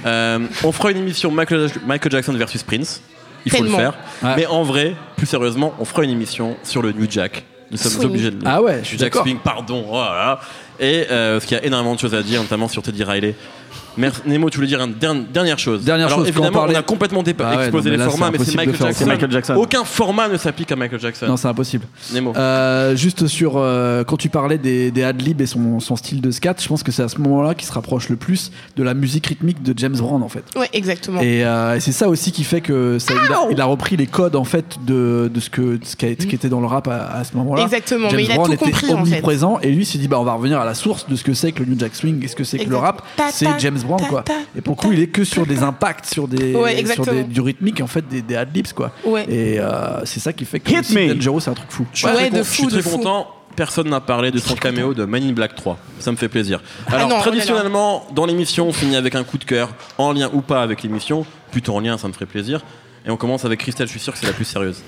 Euh, 0.05 0.39
on 0.63 0.71
fera 0.71 0.91
une 0.91 0.97
émission 0.97 1.31
Michael, 1.31 1.69
Michael 1.85 2.11
Jackson 2.11 2.33
versus 2.33 2.63
Prince. 2.63 3.01
Il 3.45 3.51
faut 3.51 3.57
Tellement. 3.57 3.77
le 3.77 3.83
faire. 3.83 3.93
Ouais. 4.23 4.33
Mais 4.37 4.45
en 4.45 4.63
vrai, 4.63 4.95
plus 5.17 5.25
sérieusement, 5.25 5.73
on 5.79 5.85
fera 5.85 6.03
une 6.03 6.09
émission 6.11 6.55
sur 6.63 6.81
le 6.81 6.91
New 6.91 7.07
Jack. 7.09 7.43
Nous 7.71 7.77
sommes 7.77 7.91
Swing. 7.93 8.05
obligés 8.07 8.31
de 8.31 8.35
le 8.35 8.41
Ah 8.45 8.61
ouais, 8.61 8.79
je 8.83 8.87
suis 8.87 8.97
Jack 8.97 9.11
d'accord. 9.11 9.23
Swing, 9.23 9.37
pardon. 9.43 9.85
Oh 9.89 9.95
là 9.95 10.13
là. 10.13 10.39
Et 10.79 11.05
euh, 11.09 11.35
parce 11.35 11.45
qu'il 11.45 11.57
y 11.57 11.59
a 11.59 11.63
énormément 11.65 11.95
de 11.95 11.99
choses 11.99 12.13
à 12.15 12.21
dire, 12.21 12.41
notamment 12.41 12.67
sur 12.67 12.81
Teddy 12.83 13.03
Riley. 13.03 13.35
Merci. 13.97 14.21
Nemo, 14.25 14.49
tu 14.49 14.58
voulais 14.58 14.67
dire 14.67 14.82
une 14.82 14.93
dernière, 14.93 15.23
dernière 15.34 15.60
chose. 15.60 15.84
Dernière 15.84 16.08
Alors, 16.08 16.19
chose, 16.19 16.27
on 16.27 16.30
évidemment, 16.30 16.51
parlait- 16.60 16.75
on 16.75 16.80
a 16.80 16.84
complètement 16.84 17.23
dépa- 17.23 17.43
Ah 17.45 17.56
ouais, 17.58 17.62
explosé 17.63 17.89
non, 17.89 17.91
mais 17.91 17.97
les 17.97 18.04
là, 18.06 18.10
formats, 18.10 18.32
mais 18.32 18.38
c'est 18.43 18.56
Michael 18.56 18.75
Jackson. 18.77 19.06
Michael 19.06 19.32
Jackson. 19.32 19.54
Aucun 19.56 19.84
format 19.84 20.27
ne 20.30 20.38
s'applique 20.38 20.71
à 20.71 20.75
Michael 20.75 20.99
Jackson. 20.99 21.27
Non, 21.27 21.38
c'est 21.38 21.47
impossible. 21.47 21.86
Nemo. 22.13 22.34
Euh, 22.36 22.95
juste 22.95 23.27
sur 23.27 23.54
euh, 23.58 24.04
quand 24.04 24.17
tu 24.17 24.30
parlais 24.30 24.58
des, 24.58 24.91
des 24.91 25.04
ad-libs 25.04 25.41
et 25.41 25.45
son, 25.45 25.80
son 25.80 25.95
style 25.95 26.21
de 26.21 26.32
scat, 26.32 26.56
je 26.60 26.67
pense 26.67 26.84
que 26.84 26.91
c'est 26.91 27.04
à 27.04 27.10
ce 27.10 27.17
moment-là 27.19 27.54
qu'il 27.56 27.67
se 27.67 27.73
rapproche 27.73 28.10
le 28.10 28.15
plus 28.15 28.51
de 28.77 28.84
la 28.84 28.93
musique 28.93 29.27
rythmique 29.27 29.62
de 29.63 29.73
James 29.77 29.95
Brown 29.97 30.23
en 30.23 30.30
fait. 30.30 30.43
Ouais, 30.56 30.69
exactement. 30.73 31.19
Et, 31.21 31.43
euh, 31.45 31.75
et 31.75 31.80
c'est 31.80 31.91
ça 31.91 32.08
aussi 32.10 32.32
qui 32.32 32.43
fait 32.43 32.62
que 32.62 32.97
ça, 32.99 33.13
il, 33.13 33.34
a, 33.34 33.39
il 33.51 33.62
a 33.62 33.65
repris 33.65 33.97
les 33.97 34.08
codes 34.08 34.36
en 34.36 34.43
fait 34.45 34.77
de, 34.86 35.30
de 35.34 35.39
ce 35.39 35.49
que 35.49 35.80
ce 35.84 35.95
qui, 35.95 36.06
a- 36.06 36.10
ce 36.19 36.25
qui 36.25 36.36
était 36.36 36.49
dans 36.49 36.62
le 36.62 36.67
rap 36.67 36.88
à, 36.88 37.08
à 37.17 37.23
ce 37.23 37.36
moment-là. 37.38 37.63
Exactement, 37.63 38.10
James 38.10 38.17
mais 38.17 38.23
il 38.25 38.32
a 38.32 38.36
Brown 38.36 38.47
tout 38.47 38.54
était 38.54 38.65
compris, 38.71 38.86
en 38.93 39.06
fait. 39.06 39.12
omniprésent 39.12 39.60
et 39.62 39.69
lui 39.71 39.86
s'est 39.86 39.97
dit 39.97 40.08
bah 40.08 40.19
on 40.19 40.23
va 40.23 40.34
revenir 40.34 40.60
à 40.60 40.65
la 40.65 40.73
source 40.73 41.08
de 41.10 41.15
ce 41.15 41.23
que 41.23 41.34
c'est 41.34 41.51
que 41.51 41.60
le 41.63 41.65
New 41.71 41.80
Jack 41.80 41.95
Swing 41.95 42.23
et 42.23 42.27
ce 42.27 42.36
que 42.36 42.43
c'est 42.43 42.60
que 42.60 42.69
le 42.69 42.77
rap, 42.77 43.01
c'est 43.32 43.47
James 43.60 43.77
Brown 43.85 44.01
quoi. 44.07 44.23
Et 44.55 44.61
pour 44.61 44.75
le 44.75 44.81
coup 44.81 44.91
il 44.91 44.99
est 45.01 45.07
que 45.07 45.23
sur 45.23 45.45
des 45.45 45.63
impacts, 45.63 46.05
sur 46.05 46.27
des 46.27 46.53
Ouais, 46.55 46.85
sur 46.85 47.05
des, 47.05 47.23
du 47.23 47.41
rythmique 47.41 47.81
en 47.81 47.87
fait 47.87 48.07
des, 48.07 48.21
des 48.21 48.35
ad-libs 48.35 48.73
quoi. 48.73 48.91
Ouais. 49.05 49.25
Et 49.29 49.59
euh, 49.59 50.03
c'est 50.05 50.19
ça 50.19 50.33
qui 50.33 50.45
fait 50.45 50.59
que. 50.59 51.13
Dangerous 51.13 51.39
c'est 51.41 51.49
un 51.51 51.53
truc 51.53 51.71
fou. 51.71 51.85
Je 51.93 51.99
suis 51.99 52.07
Ouais, 52.07 52.29
très, 52.29 52.29
de 52.29 52.43
fou, 52.43 52.51
je 52.51 52.53
suis 52.53 52.65
de 52.67 52.81
très 52.81 52.81
fou. 52.89 52.97
content. 52.97 53.27
Personne 53.55 53.89
n'a 53.89 53.99
parlé 53.99 54.31
de 54.31 54.39
son 54.39 54.55
caméo 54.55 54.93
de 54.93 55.03
Man 55.03 55.21
in 55.23 55.33
Black 55.33 55.55
3. 55.55 55.77
Ça 55.99 56.09
me 56.11 56.15
fait 56.15 56.29
plaisir. 56.29 56.61
Ah 56.87 56.95
Alors, 56.95 57.09
non, 57.09 57.19
traditionnellement, 57.19 58.07
dans 58.15 58.25
l'émission, 58.25 58.67
on 58.69 58.71
finit 58.71 58.95
avec 58.95 59.13
un 59.13 59.25
coup 59.25 59.37
de 59.37 59.43
cœur, 59.43 59.69
en 59.97 60.13
lien 60.13 60.29
ou 60.33 60.39
pas 60.41 60.61
avec 60.63 60.83
l'émission. 60.83 61.25
Plutôt 61.51 61.75
en 61.75 61.81
lien, 61.81 61.97
ça 61.97 62.07
me 62.07 62.13
ferait 62.13 62.25
plaisir. 62.27 62.61
Et 63.05 63.09
on 63.11 63.17
commence 63.17 63.43
avec 63.43 63.59
Christelle, 63.59 63.87
je 63.87 63.91
suis 63.91 63.99
sûr 63.99 64.13
que 64.13 64.19
c'est 64.19 64.25
la 64.25 64.31
plus 64.31 64.45
sérieuse. 64.45 64.81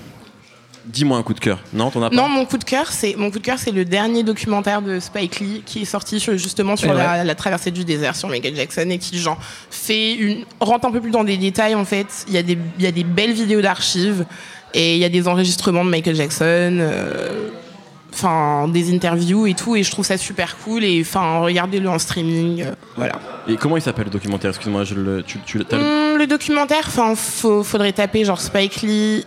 Dis-moi 0.86 1.16
un 1.16 1.22
coup 1.22 1.32
de 1.34 1.40
cœur. 1.40 1.58
Non, 1.72 1.90
t'en 1.90 2.02
as 2.02 2.10
pas 2.10 2.16
Non, 2.16 2.28
mon 2.28 2.44
coup 2.44 2.58
de 2.58 2.64
cœur, 2.64 2.92
c'est 2.92 3.14
mon 3.16 3.30
coup 3.30 3.38
de 3.38 3.44
cœur, 3.44 3.58
c'est 3.58 3.70
le 3.70 3.84
dernier 3.84 4.22
documentaire 4.22 4.82
de 4.82 5.00
Spike 5.00 5.40
Lee 5.40 5.62
qui 5.64 5.82
est 5.82 5.84
sorti 5.86 6.20
sur- 6.20 6.36
justement 6.36 6.76
sur 6.76 6.92
la, 6.92 7.24
la 7.24 7.34
traversée 7.34 7.70
du 7.70 7.84
désert 7.84 8.14
sur 8.16 8.28
Michael 8.28 8.54
Jackson 8.54 8.86
et 8.90 8.98
qui 8.98 9.18
genre 9.18 9.38
fait 9.70 10.14
une 10.14 10.44
rentre 10.60 10.86
un 10.86 10.90
peu 10.90 11.00
plus 11.00 11.10
dans 11.10 11.24
des 11.24 11.36
détails 11.38 11.74
en 11.74 11.84
fait. 11.86 12.06
Il 12.28 12.34
y 12.34 12.38
a 12.38 12.42
des 12.42 12.58
il 12.78 12.84
y 12.84 12.86
a 12.86 12.92
des 12.92 13.04
belles 13.04 13.32
vidéos 13.32 13.62
d'archives 13.62 14.26
et 14.74 14.94
il 14.94 14.98
y 15.00 15.04
a 15.04 15.08
des 15.08 15.26
enregistrements 15.26 15.84
de 15.84 15.90
Michael 15.90 16.16
Jackson. 16.16 16.44
euh, 16.80 17.48
Enfin, 18.12 18.68
des 18.68 18.94
interviews 18.94 19.48
et 19.48 19.54
tout, 19.54 19.74
et 19.74 19.82
je 19.82 19.90
trouve 19.90 20.04
ça 20.04 20.16
super 20.16 20.56
cool. 20.58 20.84
Et 20.84 21.00
enfin, 21.00 21.40
regardez-le 21.40 21.88
en 21.88 21.98
streaming, 21.98 22.62
euh, 22.62 22.72
voilà. 22.96 23.14
Et 23.48 23.56
comment 23.56 23.76
il 23.76 23.82
s'appelle 23.82 24.04
le 24.04 24.10
documentaire? 24.12 24.50
Excuse-moi, 24.50 24.84
je 24.84 24.94
le, 24.94 25.24
tu, 25.24 25.40
tu- 25.44 25.64
t'as 25.64 25.78
le- 25.78 26.16
le 26.16 26.26
documentaire, 26.28 26.84
enfin, 26.86 27.14
faudrait 27.16 27.90
taper 27.92 28.24
genre 28.24 28.40
Spike 28.40 28.82
Lee, 28.82 29.24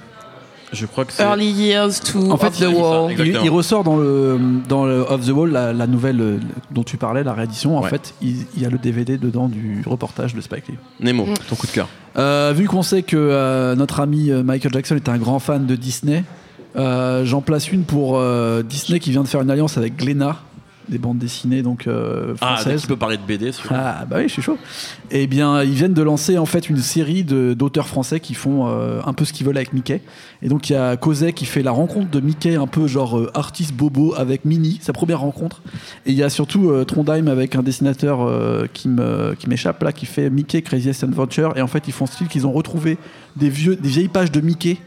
je 0.73 0.85
crois 0.85 1.05
que 1.05 1.13
c'est. 1.13 1.23
Early 1.23 1.49
Years 1.51 1.99
to 2.11 2.31
En 2.31 2.37
fait, 2.37 2.47
Off 2.47 2.59
the 2.59 2.63
Wall. 2.63 3.05
il- 3.07 3.11
Exactement. 3.13 3.39
Il, 3.41 3.45
il 3.45 3.49
ressort 3.49 3.83
dans 3.83 3.95
le, 3.97 4.39
dans 4.67 4.85
le 4.85 4.99
Off 5.01 5.25
the 5.25 5.29
Wall, 5.31 5.51
la, 5.51 5.73
la 5.73 5.87
nouvelle 5.87 6.21
euh, 6.21 6.37
dont 6.71 6.83
tu 6.83 6.97
parlais, 6.97 7.23
la 7.23 7.33
réédition. 7.33 7.77
En 7.77 7.81
Ouais. 7.83 7.89
fait, 7.89 8.13
il, 8.21 8.37
il 8.55 8.61
y 8.61 8.65
a 8.65 8.69
le 8.69 8.77
DVD 8.77 9.17
dedans 9.17 9.47
du 9.47 9.81
reportage 9.85 10.33
de 10.35 10.41
Spike 10.41 10.67
Lee. 10.67 10.77
Nemo, 10.99 11.25
Mm. 11.25 11.33
ton 11.49 11.55
coup 11.55 11.67
de 11.67 11.71
cœur. 11.71 11.87
Euh, 12.17 12.53
vu 12.55 12.67
qu'on 12.67 12.83
sait 12.83 13.03
que 13.03 13.15
euh, 13.17 13.75
notre 13.75 13.99
ami 13.99 14.29
Michael 14.31 14.73
Jackson 14.73 14.95
est 14.95 15.09
un 15.09 15.17
grand 15.17 15.39
fan 15.39 15.65
de 15.65 15.75
Disney, 15.75 16.23
euh, 16.75 17.25
j'en 17.25 17.41
place 17.41 17.71
une 17.71 17.83
pour 17.83 18.17
euh, 18.17 18.61
Disney 18.63 18.99
qui 18.99 19.11
vient 19.11 19.23
de 19.23 19.27
faire 19.27 19.41
une 19.41 19.49
alliance 19.51 19.77
avec 19.77 19.95
Glénat, 19.95 20.37
des 20.89 20.97
bandes 20.97 21.17
dessinées 21.17 21.61
donc 21.61 21.87
euh, 21.87 22.33
Ah, 22.41 22.59
qu'il 22.63 22.87
peut 22.87 22.95
parler 22.95 23.17
de 23.17 23.21
BD. 23.23 23.51
Ah 23.69 24.05
bah 24.09 24.17
oui, 24.19 24.23
je 24.27 24.33
suis 24.33 24.41
chaud. 24.41 24.57
Eh 25.11 25.27
bien, 25.27 25.63
ils 25.63 25.71
viennent 25.73 25.93
de 25.93 26.01
lancer 26.01 26.37
en 26.37 26.45
fait 26.45 26.69
une 26.69 26.77
série 26.77 27.23
de- 27.23 27.53
d'auteurs 27.53 27.87
français 27.87 28.19
qui 28.19 28.33
font 28.33 28.67
euh, 28.67 28.99
un 29.05 29.13
peu 29.13 29.25
ce 29.25 29.33
qu'ils 29.33 29.45
veulent 29.45 29.57
avec 29.57 29.73
Mickey. 29.73 30.01
Et 30.41 30.49
donc 30.49 30.69
il 30.69 30.73
y 30.73 30.75
a 30.75 30.95
Coset 30.97 31.33
qui 31.33 31.45
fait 31.45 31.63
la 31.63 31.71
rencontre 31.71 32.09
de 32.09 32.19
Mickey, 32.19 32.55
un 32.55 32.67
peu 32.67 32.87
genre 32.87 33.17
euh, 33.17 33.31
artiste 33.33 33.73
bobo 33.73 34.13
avec 34.17 34.45
Minnie, 34.45 34.79
sa 34.81 34.93
première 34.93 35.19
rencontre. 35.21 35.61
Et 36.05 36.11
il 36.11 36.15
y 36.17 36.23
a 36.23 36.29
surtout 36.29 36.69
euh, 36.69 36.83
Trondheim 36.85 37.27
avec 37.27 37.55
un 37.55 37.63
dessinateur 37.63 38.19
qui 38.73 38.87
me 38.89 39.35
qui 39.37 39.49
m'échappe 39.49 39.81
là, 39.83 39.91
qui 39.91 40.05
fait 40.05 40.29
Mickey 40.29 40.61
Craziest 40.61 41.03
Adventure. 41.03 41.53
Et 41.57 41.61
en 41.61 41.67
fait, 41.67 41.87
ils 41.87 41.93
font 41.93 42.05
style 42.05 42.27
qu'ils 42.27 42.45
ont 42.47 42.51
retrouvé 42.51 42.97
des 43.35 43.49
vieux, 43.49 43.75
des 43.75 43.89
vieilles 43.89 44.07
pages 44.07 44.31
de 44.31 44.41
Mickey 44.41 44.77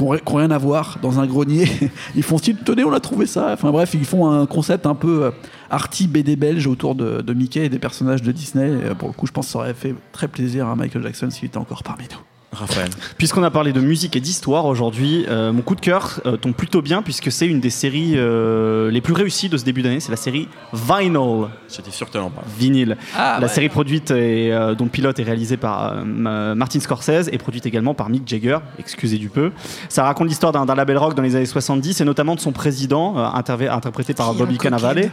qui 0.00 0.06
ont, 0.06 0.16
qui 0.16 0.32
ont 0.32 0.36
rien 0.36 0.50
à 0.50 0.58
voir 0.58 0.98
dans 1.02 1.20
un 1.20 1.26
grenier. 1.26 1.66
Ils 2.16 2.22
font 2.22 2.38
style, 2.38 2.56
tenez, 2.64 2.84
on 2.84 2.92
a 2.92 3.00
trouvé 3.00 3.26
ça. 3.26 3.52
Enfin 3.52 3.70
bref, 3.70 3.94
ils 3.94 4.04
font 4.04 4.30
un 4.30 4.46
concept 4.46 4.86
un 4.86 4.94
peu 4.94 5.24
euh, 5.24 5.30
arty 5.68 6.06
BD 6.06 6.36
belge 6.36 6.66
autour 6.66 6.94
de, 6.94 7.34
Mickey 7.34 7.66
et 7.66 7.68
des 7.68 7.78
personnages 7.78 8.22
de 8.22 8.32
Disney. 8.32 8.68
Euh, 8.70 8.94
pour 8.94 9.08
le 9.08 9.14
coup, 9.14 9.26
je 9.26 9.32
pense 9.32 9.46
que 9.46 9.52
ça 9.52 9.58
aurait 9.58 9.74
fait 9.74 9.94
très 10.12 10.28
plaisir 10.28 10.66
à 10.68 10.76
Michael 10.76 11.02
Jackson 11.02 11.30
s'il 11.30 11.46
était 11.46 11.58
encore 11.58 11.82
parmi 11.82 12.04
nous. 12.04 12.29
Raphaël. 12.52 12.90
Puisqu'on 13.18 13.42
a 13.44 13.50
parlé 13.50 13.72
de 13.72 13.80
musique 13.80 14.16
et 14.16 14.20
d'histoire 14.20 14.66
aujourd'hui, 14.66 15.24
euh, 15.28 15.52
mon 15.52 15.62
coup 15.62 15.74
de 15.76 15.80
cœur 15.80 16.20
euh, 16.26 16.36
tombe 16.36 16.54
plutôt 16.54 16.82
bien 16.82 17.00
puisque 17.02 17.30
c'est 17.30 17.46
une 17.46 17.60
des 17.60 17.70
séries 17.70 18.14
euh, 18.16 18.90
les 18.90 19.00
plus 19.00 19.12
réussies 19.14 19.48
de 19.48 19.56
ce 19.56 19.64
début 19.64 19.82
d'année. 19.82 20.00
C'est 20.00 20.10
la 20.10 20.16
série 20.16 20.48
Vinyl, 20.72 21.46
J'étais 21.72 21.90
sûr 21.92 22.10
que 22.10 22.18
en 22.18 22.32
vinyle. 22.58 22.96
Ah, 23.16 23.38
la 23.40 23.46
série 23.48 23.68
produite 23.68 24.10
et 24.10 24.52
euh, 24.52 24.74
dont 24.74 24.84
le 24.84 24.90
pilote 24.90 25.18
est 25.20 25.22
réalisé 25.22 25.56
par 25.56 25.92
euh, 25.92 26.02
Ma- 26.04 26.54
Martin 26.56 26.80
Scorsese 26.80 27.28
et 27.30 27.38
produite 27.38 27.66
également 27.66 27.94
par 27.94 28.08
Mick 28.10 28.26
Jagger. 28.26 28.58
Excusez 28.78 29.18
du 29.18 29.28
peu. 29.28 29.52
Ça 29.88 30.02
raconte 30.02 30.28
l'histoire 30.28 30.52
d'un 30.52 30.64
label 30.74 30.98
rock 30.98 31.14
dans 31.14 31.22
les 31.22 31.36
années 31.36 31.46
70 31.46 32.00
et 32.00 32.04
notamment 32.04 32.34
de 32.34 32.40
son 32.40 32.52
président, 32.52 33.16
euh, 33.16 33.24
interprété 33.70 34.12
par 34.14 34.34
Bobby. 34.34 34.58
Cannavale, 34.58 35.10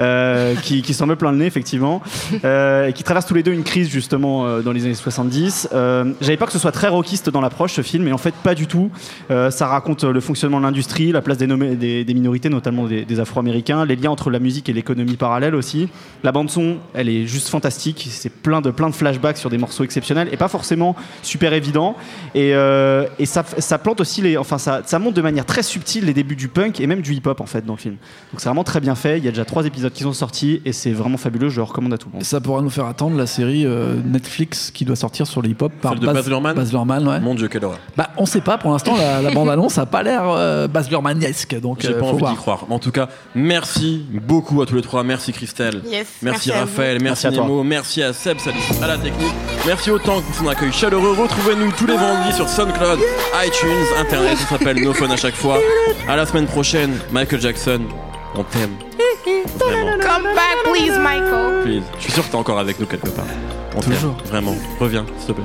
euh, 0.00 0.54
qui, 0.56 0.82
qui 0.82 0.94
s'en 0.94 1.06
met 1.06 1.14
plein 1.16 1.30
le 1.30 1.38
nez 1.38 1.46
effectivement, 1.46 2.02
euh, 2.44 2.88
et 2.88 2.92
qui 2.92 3.04
traverse 3.04 3.26
tous 3.26 3.34
les 3.34 3.42
deux 3.44 3.52
une 3.52 3.62
crise 3.64 3.88
justement 3.88 4.46
euh, 4.46 4.60
dans 4.62 4.72
les 4.72 4.84
années 4.84 4.94
70. 4.94 5.68
Euh, 5.72 6.12
J'avais 6.20 6.36
peur 6.36 6.48
que 6.48 6.52
ce 6.52 6.58
soit 6.58 6.71
très 6.72 6.88
rockiste 6.88 7.30
dans 7.30 7.40
l'approche 7.40 7.72
ce 7.74 7.82
film, 7.82 8.04
mais 8.04 8.12
en 8.12 8.18
fait 8.18 8.34
pas 8.34 8.54
du 8.54 8.66
tout. 8.66 8.90
Euh, 9.30 9.50
ça 9.50 9.66
raconte 9.68 10.04
le 10.04 10.20
fonctionnement 10.20 10.58
de 10.58 10.64
l'industrie, 10.64 11.12
la 11.12 11.22
place 11.22 11.38
des, 11.38 11.46
nommés- 11.46 11.76
des- 11.76 12.04
des 12.04 12.14
minorités, 12.14 12.48
notamment 12.48 12.86
des, 12.86 13.04
des 13.04 13.20
Afro-Américains, 13.20 13.84
les 13.84 13.96
liens 13.96 14.10
entre 14.10 14.30
la 14.30 14.38
musique 14.38 14.68
et 14.68 14.72
l'économie 14.72 15.16
parallèle 15.16 15.54
aussi. 15.54 15.88
La 16.24 16.32
bande 16.32 16.50
son, 16.50 16.78
elle 16.94 17.08
est 17.08 17.26
juste 17.26 17.48
fantastique. 17.48 18.08
C'est 18.10 18.30
plein 18.32 18.60
de 18.60 18.70
plein 18.70 18.88
de 18.90 18.94
flashbacks 18.94 19.36
sur 19.36 19.50
des 19.50 19.58
morceaux 19.58 19.84
exceptionnels 19.84 20.28
et 20.32 20.36
pas 20.36 20.48
forcément 20.48 20.96
super 21.22 21.52
évidents. 21.52 21.94
Et, 22.34 22.54
euh, 22.54 23.06
et 23.18 23.26
ça, 23.26 23.44
ça 23.58 23.78
plante 23.78 24.00
aussi 24.00 24.22
les, 24.22 24.36
enfin 24.36 24.58
ça, 24.58 24.82
ça 24.84 24.98
montre 24.98 25.14
de 25.14 25.22
manière 25.22 25.46
très 25.46 25.62
subtile 25.62 26.06
les 26.06 26.14
débuts 26.14 26.36
du 26.36 26.48
punk 26.48 26.80
et 26.80 26.86
même 26.86 27.02
du 27.02 27.12
hip-hop 27.14 27.40
en 27.40 27.46
fait 27.46 27.64
dans 27.66 27.74
le 27.74 27.78
film. 27.78 27.96
Donc 28.32 28.40
c'est 28.40 28.48
vraiment 28.48 28.64
très 28.64 28.80
bien 28.80 28.94
fait. 28.94 29.18
Il 29.18 29.24
y 29.24 29.28
a 29.28 29.30
déjà 29.30 29.44
trois 29.44 29.66
épisodes 29.66 29.92
qui 29.92 30.02
sont 30.04 30.12
sortis 30.12 30.62
et 30.64 30.72
c'est 30.72 30.92
vraiment 30.92 31.18
fabuleux. 31.18 31.48
Je 31.50 31.56
le 31.56 31.62
recommande 31.64 31.92
à 31.92 31.98
tout 31.98 32.08
le 32.08 32.14
Et 32.14 32.16
monde. 32.18 32.24
ça 32.24 32.40
pourra 32.40 32.62
nous 32.62 32.70
faire 32.70 32.86
attendre 32.86 33.16
la 33.16 33.26
série 33.26 33.66
euh, 33.66 33.96
Netflix 34.04 34.70
qui 34.70 34.84
doit 34.84 34.96
sortir 34.96 35.26
sur 35.26 35.42
le 35.42 35.48
hip-hop 35.50 35.72
par 35.80 35.96
de 35.96 36.06
Baz 36.06 36.28
Luhrmann 36.28 36.54
Baz 36.62 36.70
Luhrmann, 36.72 37.08
ouais. 37.08 37.18
Mon 37.18 37.34
dieu, 37.34 37.48
quelle 37.48 37.64
horreur. 37.64 37.80
Bah, 37.96 38.10
on 38.16 38.24
sait 38.24 38.40
pas 38.40 38.56
pour 38.56 38.70
l'instant, 38.70 38.96
la, 38.96 39.20
la 39.20 39.30
bande-annonce 39.32 39.78
a 39.78 39.86
pas 39.86 40.04
l'air 40.04 40.22
euh, 40.26 40.68
Baz 40.68 40.88
Luhrmannesque, 40.88 41.58
donc 41.60 41.78
J'ai 41.80 41.88
euh, 41.88 41.94
pas 41.94 41.98
faut 42.00 42.06
envie 42.10 42.18
voir. 42.20 42.30
d'y 42.30 42.36
croire. 42.38 42.64
Mais 42.68 42.74
en 42.76 42.78
tout 42.78 42.92
cas, 42.92 43.08
merci 43.34 44.06
beaucoup 44.12 44.62
à 44.62 44.66
tous 44.66 44.76
les 44.76 44.82
trois. 44.82 45.02
Merci 45.02 45.32
Christelle. 45.32 45.82
Yes, 45.84 46.06
Merci, 46.22 46.50
merci 46.50 46.52
à 46.52 46.60
Raphaël, 46.60 46.98
merci, 47.02 47.04
Merci 47.04 47.26
à 47.26 47.32
toi. 47.32 47.42
Nemo, 47.42 47.64
merci 47.64 48.00
à 48.02 48.12
Seb, 48.12 48.38
salut 48.38 48.58
à 48.80 48.86
la 48.86 48.96
technique. 48.98 49.32
Merci 49.66 49.90
autant 49.90 50.20
pour 50.20 50.34
son 50.36 50.46
accueil 50.48 50.72
chaleureux. 50.72 51.16
Retrouvez-nous 51.20 51.72
tous 51.72 51.86
les 51.86 51.96
vendredis 51.96 52.32
sur 52.36 52.48
SoundCloud, 52.48 53.00
iTunes, 53.44 53.86
Internet. 53.98 54.38
Ça 54.38 54.46
s'appelle 54.56 54.80
No 54.84 54.92
Fun 54.92 55.10
à 55.10 55.16
chaque 55.16 55.34
fois. 55.34 55.58
À 56.08 56.14
la 56.14 56.26
semaine 56.26 56.46
prochaine, 56.46 56.92
Michael 57.10 57.40
Jackson. 57.40 57.80
On 58.36 58.44
t'aime. 58.44 58.70
Vraiment. 59.58 59.90
Come 60.00 60.22
back, 60.34 60.72
please, 60.72 60.96
Michael. 60.98 61.62
Please. 61.64 61.82
Je 61.98 62.02
suis 62.04 62.12
sûr 62.12 62.24
que 62.24 62.28
t'es 62.30 62.36
encore 62.36 62.58
avec 62.60 62.78
nous 62.78 62.86
quelque 62.86 63.08
part. 63.10 63.24
On 63.76 63.80
t'aime. 63.80 63.94
Toujours. 63.94 64.16
Vraiment. 64.26 64.54
Reviens, 64.78 65.04
s'il 65.18 65.26
te 65.28 65.32
plaît. 65.32 65.44